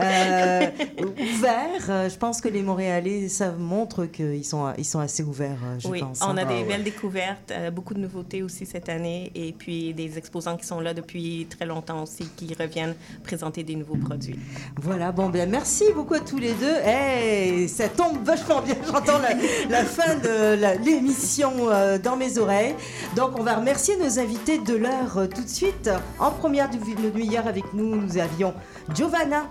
Euh, 0.00 0.68
ouverts. 1.08 1.88
Euh, 1.88 2.08
je 2.08 2.16
pense 2.16 2.40
que 2.40 2.46
les 2.46 2.62
Montréalais, 2.62 3.28
ça 3.28 3.50
montre 3.50 4.06
qu'ils 4.06 4.44
sont, 4.44 4.72
ils 4.78 4.84
sont 4.84 5.00
assez 5.00 5.24
ouverts, 5.24 5.58
euh, 5.64 5.80
je 5.80 5.88
oui, 5.88 5.98
pense. 5.98 6.20
on 6.22 6.28
hein. 6.28 6.36
a 6.36 6.44
des 6.44 6.62
belles 6.62 6.84
découvertes, 6.84 7.52
beaucoup 7.72 7.94
de 7.94 7.98
nouveautés 7.98 8.44
aussi 8.44 8.64
cette 8.64 8.88
année, 8.88 9.32
et 9.34 9.52
puis 9.52 9.92
des 9.94 10.16
exposants 10.16 10.56
qui 10.56 10.66
sont 10.66 10.78
là 10.78 10.94
depuis 10.94 11.48
très 11.50 11.66
longtemps 11.66 12.04
aussi, 12.04 12.28
qui 12.36 12.54
reviennent 12.54 12.94
présenter 13.24 13.64
des 13.64 13.74
nouveaux 13.74 13.96
produits. 13.96 14.38
Voilà, 14.80 15.10
bon, 15.10 15.30
ben 15.30 15.50
merci 15.50 15.86
beaucoup 15.96 16.14
à 16.14 16.20
tous 16.20 16.38
les 16.38 16.52
deux. 16.52 16.76
Hey, 16.84 17.68
ça 17.68 17.88
tombe 17.88 18.24
vachement 18.24 18.62
bien. 18.62 18.76
J'entends 18.86 19.18
la, 19.18 19.34
la 19.68 19.84
fin 19.84 20.14
de 20.14 20.84
l'émission 20.84 21.52
euh, 21.70 21.98
dans 21.98 22.16
mes 22.16 22.38
oreilles. 22.38 22.74
Donc, 23.16 23.38
on 23.38 23.42
va 23.42 23.56
remercier 23.56 23.96
nos 23.96 24.18
invités 24.18 24.58
de 24.58 24.74
l'heure 24.74 25.18
euh, 25.18 25.26
tout 25.26 25.42
de 25.42 25.48
suite. 25.48 25.90
En 26.18 26.30
première 26.30 26.68
du 26.68 26.78
de 26.98 27.20
hier 27.20 27.46
avec 27.46 27.72
nous, 27.74 27.96
nous 27.96 28.18
avions 28.18 28.54
Giovanna 28.94 29.48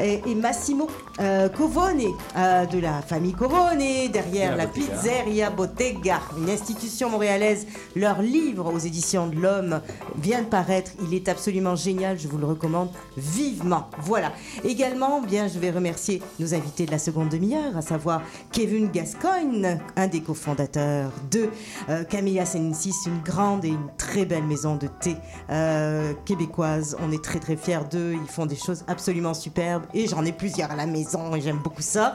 et, 0.00 0.20
et 0.26 0.34
Massimo 0.34 0.88
euh, 1.20 1.48
Covone 1.48 2.00
euh, 2.36 2.66
de 2.66 2.78
la 2.78 3.02
famille 3.02 3.34
Covone, 3.34 4.10
derrière 4.10 4.56
La 4.56 4.66
pizzeria 4.66 5.50
Bottega, 5.50 6.20
une 6.38 6.48
institution 6.48 7.10
montréalaise. 7.10 7.66
Leur 7.94 8.22
livre 8.22 8.72
aux 8.72 8.78
éditions 8.78 9.26
de 9.26 9.36
l'Homme 9.36 9.80
vient 10.16 10.42
de 10.42 10.46
paraître. 10.46 10.92
Il 11.02 11.14
est 11.14 11.28
absolument 11.28 11.76
génial. 11.76 12.18
Je 12.18 12.28
vous 12.28 12.38
le 12.38 12.46
recommande 12.46 12.90
vivement. 13.16 13.88
Voilà. 13.98 14.32
Également, 14.64 15.20
bien, 15.20 15.48
je 15.48 15.58
vais 15.58 15.70
remercier 15.70 16.22
nos 16.38 16.54
invités 16.54 16.86
de 16.86 16.90
la 16.90 16.98
seconde 16.98 17.28
demi-heure, 17.28 17.76
à 17.76 17.82
savoir 17.82 18.22
Kevin 18.52 18.90
Gascoigne, 18.90 19.78
un 19.96 20.06
des 20.06 20.22
cofondateurs 20.22 21.10
de 21.30 21.48
euh, 21.88 22.04
Camilla 22.04 22.46
Sensis, 22.46 23.06
une 23.06 23.20
grande 23.20 23.64
et 23.64 23.68
une 23.68 23.90
très 23.98 24.24
belle 24.24 24.44
maison 24.44 24.76
de 24.76 24.86
thé 24.86 25.16
euh, 25.50 26.12
québécoise. 26.24 26.96
On 27.06 27.12
est 27.12 27.22
très 27.22 27.38
très 27.38 27.56
fiers 27.56 27.84
d'eux. 27.90 28.14
Ils 28.14 28.30
font 28.30 28.46
des 28.46 28.56
choses 28.56 28.79
absolument 28.86 29.34
superbes 29.34 29.84
et 29.94 30.06
j'en 30.06 30.24
ai 30.24 30.32
plusieurs 30.32 30.70
à 30.70 30.76
la 30.76 30.86
maison 30.86 31.34
et 31.34 31.40
j'aime 31.40 31.58
beaucoup 31.62 31.82
ça. 31.82 32.14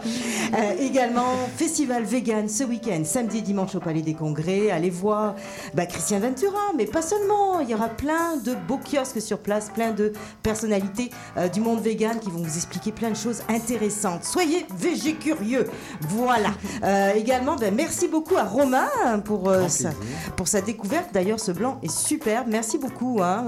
Euh, 0.53 0.74
également, 0.80 1.34
festival 1.55 2.03
vegan 2.03 2.47
ce 2.47 2.63
week-end, 2.63 3.01
samedi 3.03 3.39
et 3.39 3.41
dimanche 3.41 3.76
au 3.76 3.80
Palais 3.80 4.01
des 4.01 4.13
Congrès. 4.13 4.72
Allez 4.72 4.89
voir 4.89 5.36
bah, 5.74 5.86
Christian 5.86 6.20
Ventura, 6.20 6.59
mais 6.78 6.86
pas 6.86 7.01
seulement. 7.01 7.59
Il 7.59 7.70
y 7.70 7.76
aura 7.76 7.89
plein 7.89 8.38
de 8.38 8.55
beaux 8.68 8.80
kiosques 8.80 9.22
sur 9.22 9.39
place, 9.39 9.70
plein 9.74 9.91
de 9.91 10.13
personnalités 10.43 11.09
euh, 11.38 11.47
du 11.47 11.59
monde 11.59 11.82
vegan 11.82 12.20
qui 12.20 12.30
vont 12.30 12.39
vous 12.39 12.55
expliquer 12.55 12.91
plein 12.91 13.09
de 13.09 13.16
choses 13.16 13.41
intéressantes. 13.49 14.24
Soyez 14.24 14.66
végé 14.78 15.13
curieux. 15.13 15.68
Voilà. 16.01 16.49
Euh, 16.84 17.13
également, 17.13 17.55
ben, 17.55 17.74
merci 17.74 18.07
beaucoup 18.07 18.38
à 18.38 18.43
Romain 18.43 18.88
pour, 19.24 19.51
sa, 19.68 19.89
pour 20.36 20.47
sa 20.47 20.61
découverte. 20.61 21.13
D'ailleurs, 21.13 21.39
ce 21.39 21.51
blanc 21.51 21.80
est 21.84 21.91
superbe. 21.91 22.47
Merci 22.49 22.78
beaucoup, 22.78 23.20
hein, 23.22 23.45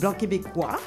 blanc 0.00 0.12
québécois. 0.12 0.78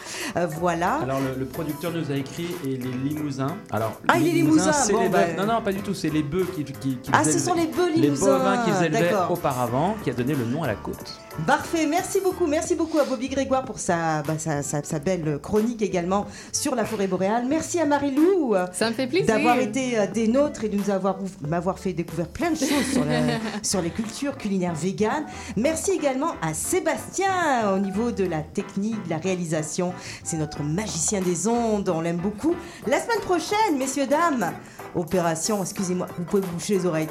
Voilà. 0.60 0.96
Alors 1.02 1.20
le, 1.20 1.40
le 1.40 1.46
producteur 1.64 1.92
nous 1.92 2.12
a 2.12 2.16
écrit 2.16 2.48
et 2.66 2.70
les 2.78 2.92
limousins. 3.10 3.56
Alors 3.72 3.94
Ah, 4.08 4.18
les 4.20 4.32
limousins, 4.32 4.72
c'est 4.74 4.94
bon, 4.94 5.02
les 5.04 5.10
bah- 5.10 5.26
bœufs. 5.26 5.36
Non 5.46 5.54
non 5.54 5.62
pas 5.62 5.72
du 5.72 5.82
tout, 5.82 5.94
c'est 5.94 6.10
les 6.10 6.24
bœufs 6.24 6.48
qui, 6.56 6.64
qui, 6.64 6.98
qui 6.98 7.10
Ah, 7.12 7.24
les 7.24 7.32
ce 7.32 7.40
sont 7.40 7.54
les 7.54 7.68
bœufs 7.68 7.90
Les 7.96 8.02
limousins, 8.02 8.38
bovins 8.38 8.58
qu'ils 8.64 8.86
élevaient 8.86 9.12
d'accord. 9.12 9.32
auparavant, 9.32 9.96
qui 10.04 10.10
a 10.10 10.14
donné 10.14 10.34
le 10.36 10.46
nom 10.46 10.64
à 10.64 10.68
la 10.68 10.76
côte. 10.76 11.20
Parfait, 11.48 11.88
merci 11.88 12.20
beaucoup, 12.22 12.46
merci 12.46 12.76
beaucoup 12.76 13.00
à 13.00 13.06
Bobby 13.06 13.28
Grégoire 13.30 13.64
pour 13.66 13.80
sa, 13.80 14.22
bah, 14.24 14.36
sa, 14.38 14.62
sa- 14.62 14.84
sa 14.84 15.00
belle 15.00 15.40
chronique 15.42 15.82
également 15.82 16.28
sur 16.52 16.76
la 16.76 16.86
forêt 16.86 17.08
boréale. 17.08 17.46
Merci 17.48 17.80
à 17.80 17.86
Marie-Lou 17.86 18.54
Ça 18.72 18.90
me 18.90 18.94
fait 18.94 19.08
plaisir. 19.08 19.28
d'avoir 19.28 19.58
été 19.58 19.98
euh, 19.98 20.06
des 20.08 20.28
nôtres 20.28 20.64
et 20.66 20.70
de 20.70 20.78
nous 20.78 20.90
avoir 20.92 21.18
m'avoir 21.48 21.80
fait 21.80 21.94
découvrir 21.94 22.28
plein 22.28 22.52
de 22.52 22.56
choses 22.58 22.86
sur, 22.92 23.04
la- 23.06 23.40
sur 23.64 23.82
les 23.82 23.90
cultures 23.90 24.38
culinaires 24.38 24.76
véganes. 24.76 25.26
Merci 25.58 25.92
également 25.92 26.34
à 26.42 26.54
Sébastien 26.54 27.72
au 27.76 27.80
niveau 27.80 28.12
de 28.12 28.26
la 28.26 28.42
technique, 28.42 29.04
de 29.06 29.10
la 29.10 29.18
réalisation. 29.18 29.94
C'est 30.24 30.38
notre 30.38 30.62
magicien 30.62 31.22
des 31.22 31.43
on 31.52 32.02
l'aime 32.02 32.18
beaucoup. 32.18 32.56
La 32.88 33.00
semaine 33.00 33.20
prochaine, 33.20 33.78
messieurs, 33.78 34.08
dames, 34.08 34.52
opération, 34.96 35.62
excusez-moi, 35.62 36.08
vous 36.18 36.24
pouvez 36.24 36.42
boucher 36.42 36.76
les 36.76 36.86
oreilles. 36.86 37.08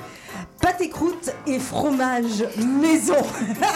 Pâte 0.60 0.80
et 0.80 0.88
croûte 0.88 1.30
et 1.46 1.58
fromage 1.58 2.44
maison. 2.56 3.16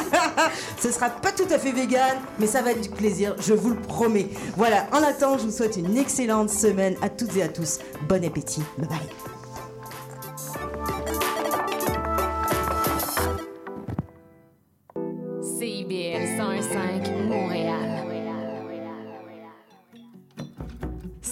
Ce 0.80 0.90
sera 0.90 1.10
pas 1.10 1.32
tout 1.32 1.46
à 1.50 1.58
fait 1.58 1.72
vegan, 1.72 2.16
mais 2.38 2.46
ça 2.46 2.62
va 2.62 2.72
être 2.72 2.80
du 2.80 2.90
plaisir, 2.90 3.34
je 3.40 3.54
vous 3.54 3.70
le 3.70 3.76
promets. 3.80 4.28
Voilà, 4.56 4.86
en 4.92 5.02
attendant, 5.02 5.38
je 5.38 5.44
vous 5.44 5.56
souhaite 5.56 5.76
une 5.76 5.96
excellente 5.96 6.50
semaine 6.50 6.96
à 7.02 7.08
toutes 7.08 7.36
et 7.36 7.42
à 7.42 7.48
tous. 7.48 7.78
Bon 8.08 8.24
appétit. 8.24 8.62
Bye 8.78 8.88
bye. 8.88 9.35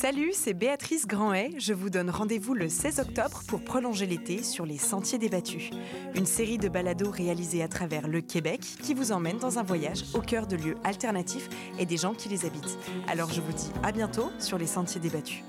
Salut, 0.04 0.32
c'est 0.34 0.52
Béatrice 0.52 1.06
Grandet. 1.06 1.52
Je 1.56 1.72
vous 1.72 1.88
donne 1.88 2.10
rendez-vous 2.10 2.52
le 2.52 2.68
16 2.68 2.98
octobre 2.98 3.40
pour 3.48 3.64
prolonger 3.64 4.04
l'été 4.04 4.42
sur 4.42 4.66
les 4.66 4.76
Sentiers 4.76 5.16
débattus. 5.16 5.70
Une 6.14 6.26
série 6.26 6.58
de 6.58 6.68
balados 6.68 7.10
réalisés 7.10 7.62
à 7.62 7.68
travers 7.68 8.06
le 8.06 8.20
Québec 8.20 8.60
qui 8.82 8.92
vous 8.92 9.12
emmène 9.12 9.38
dans 9.38 9.58
un 9.58 9.62
voyage 9.62 10.04
au 10.12 10.20
cœur 10.20 10.46
de 10.46 10.56
lieux 10.56 10.76
alternatifs 10.84 11.48
et 11.78 11.86
des 11.86 11.96
gens 11.96 12.12
qui 12.12 12.28
les 12.28 12.44
habitent. 12.44 12.78
Alors 13.08 13.32
je 13.32 13.40
vous 13.40 13.52
dis 13.54 13.70
à 13.82 13.92
bientôt 13.92 14.30
sur 14.38 14.58
les 14.58 14.66
Sentiers 14.66 15.00
débattus. 15.00 15.42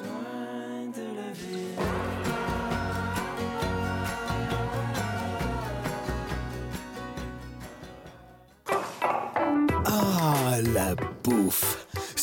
Ah, 9.85 10.61
la 10.73 10.95
bouffe! 11.25 11.85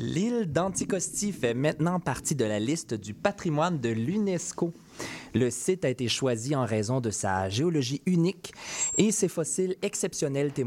L'île 0.00 0.46
d'Anticosti 0.46 1.32
fait 1.32 1.54
maintenant 1.54 1.98
partie 1.98 2.36
de 2.36 2.44
la 2.44 2.60
liste 2.60 2.94
du 2.94 3.14
patrimoine 3.14 3.80
de 3.80 3.88
l'UNESCO. 3.88 4.72
Le 5.34 5.50
site 5.50 5.84
a 5.84 5.88
été 5.88 6.06
choisi 6.06 6.54
en 6.54 6.64
raison 6.64 7.00
de 7.00 7.10
sa 7.10 7.48
géologie 7.48 8.00
unique 8.06 8.52
et 8.96 9.10
ses 9.10 9.26
fossiles 9.26 9.74
exceptionnels 9.82 10.52
témoignent 10.52 10.66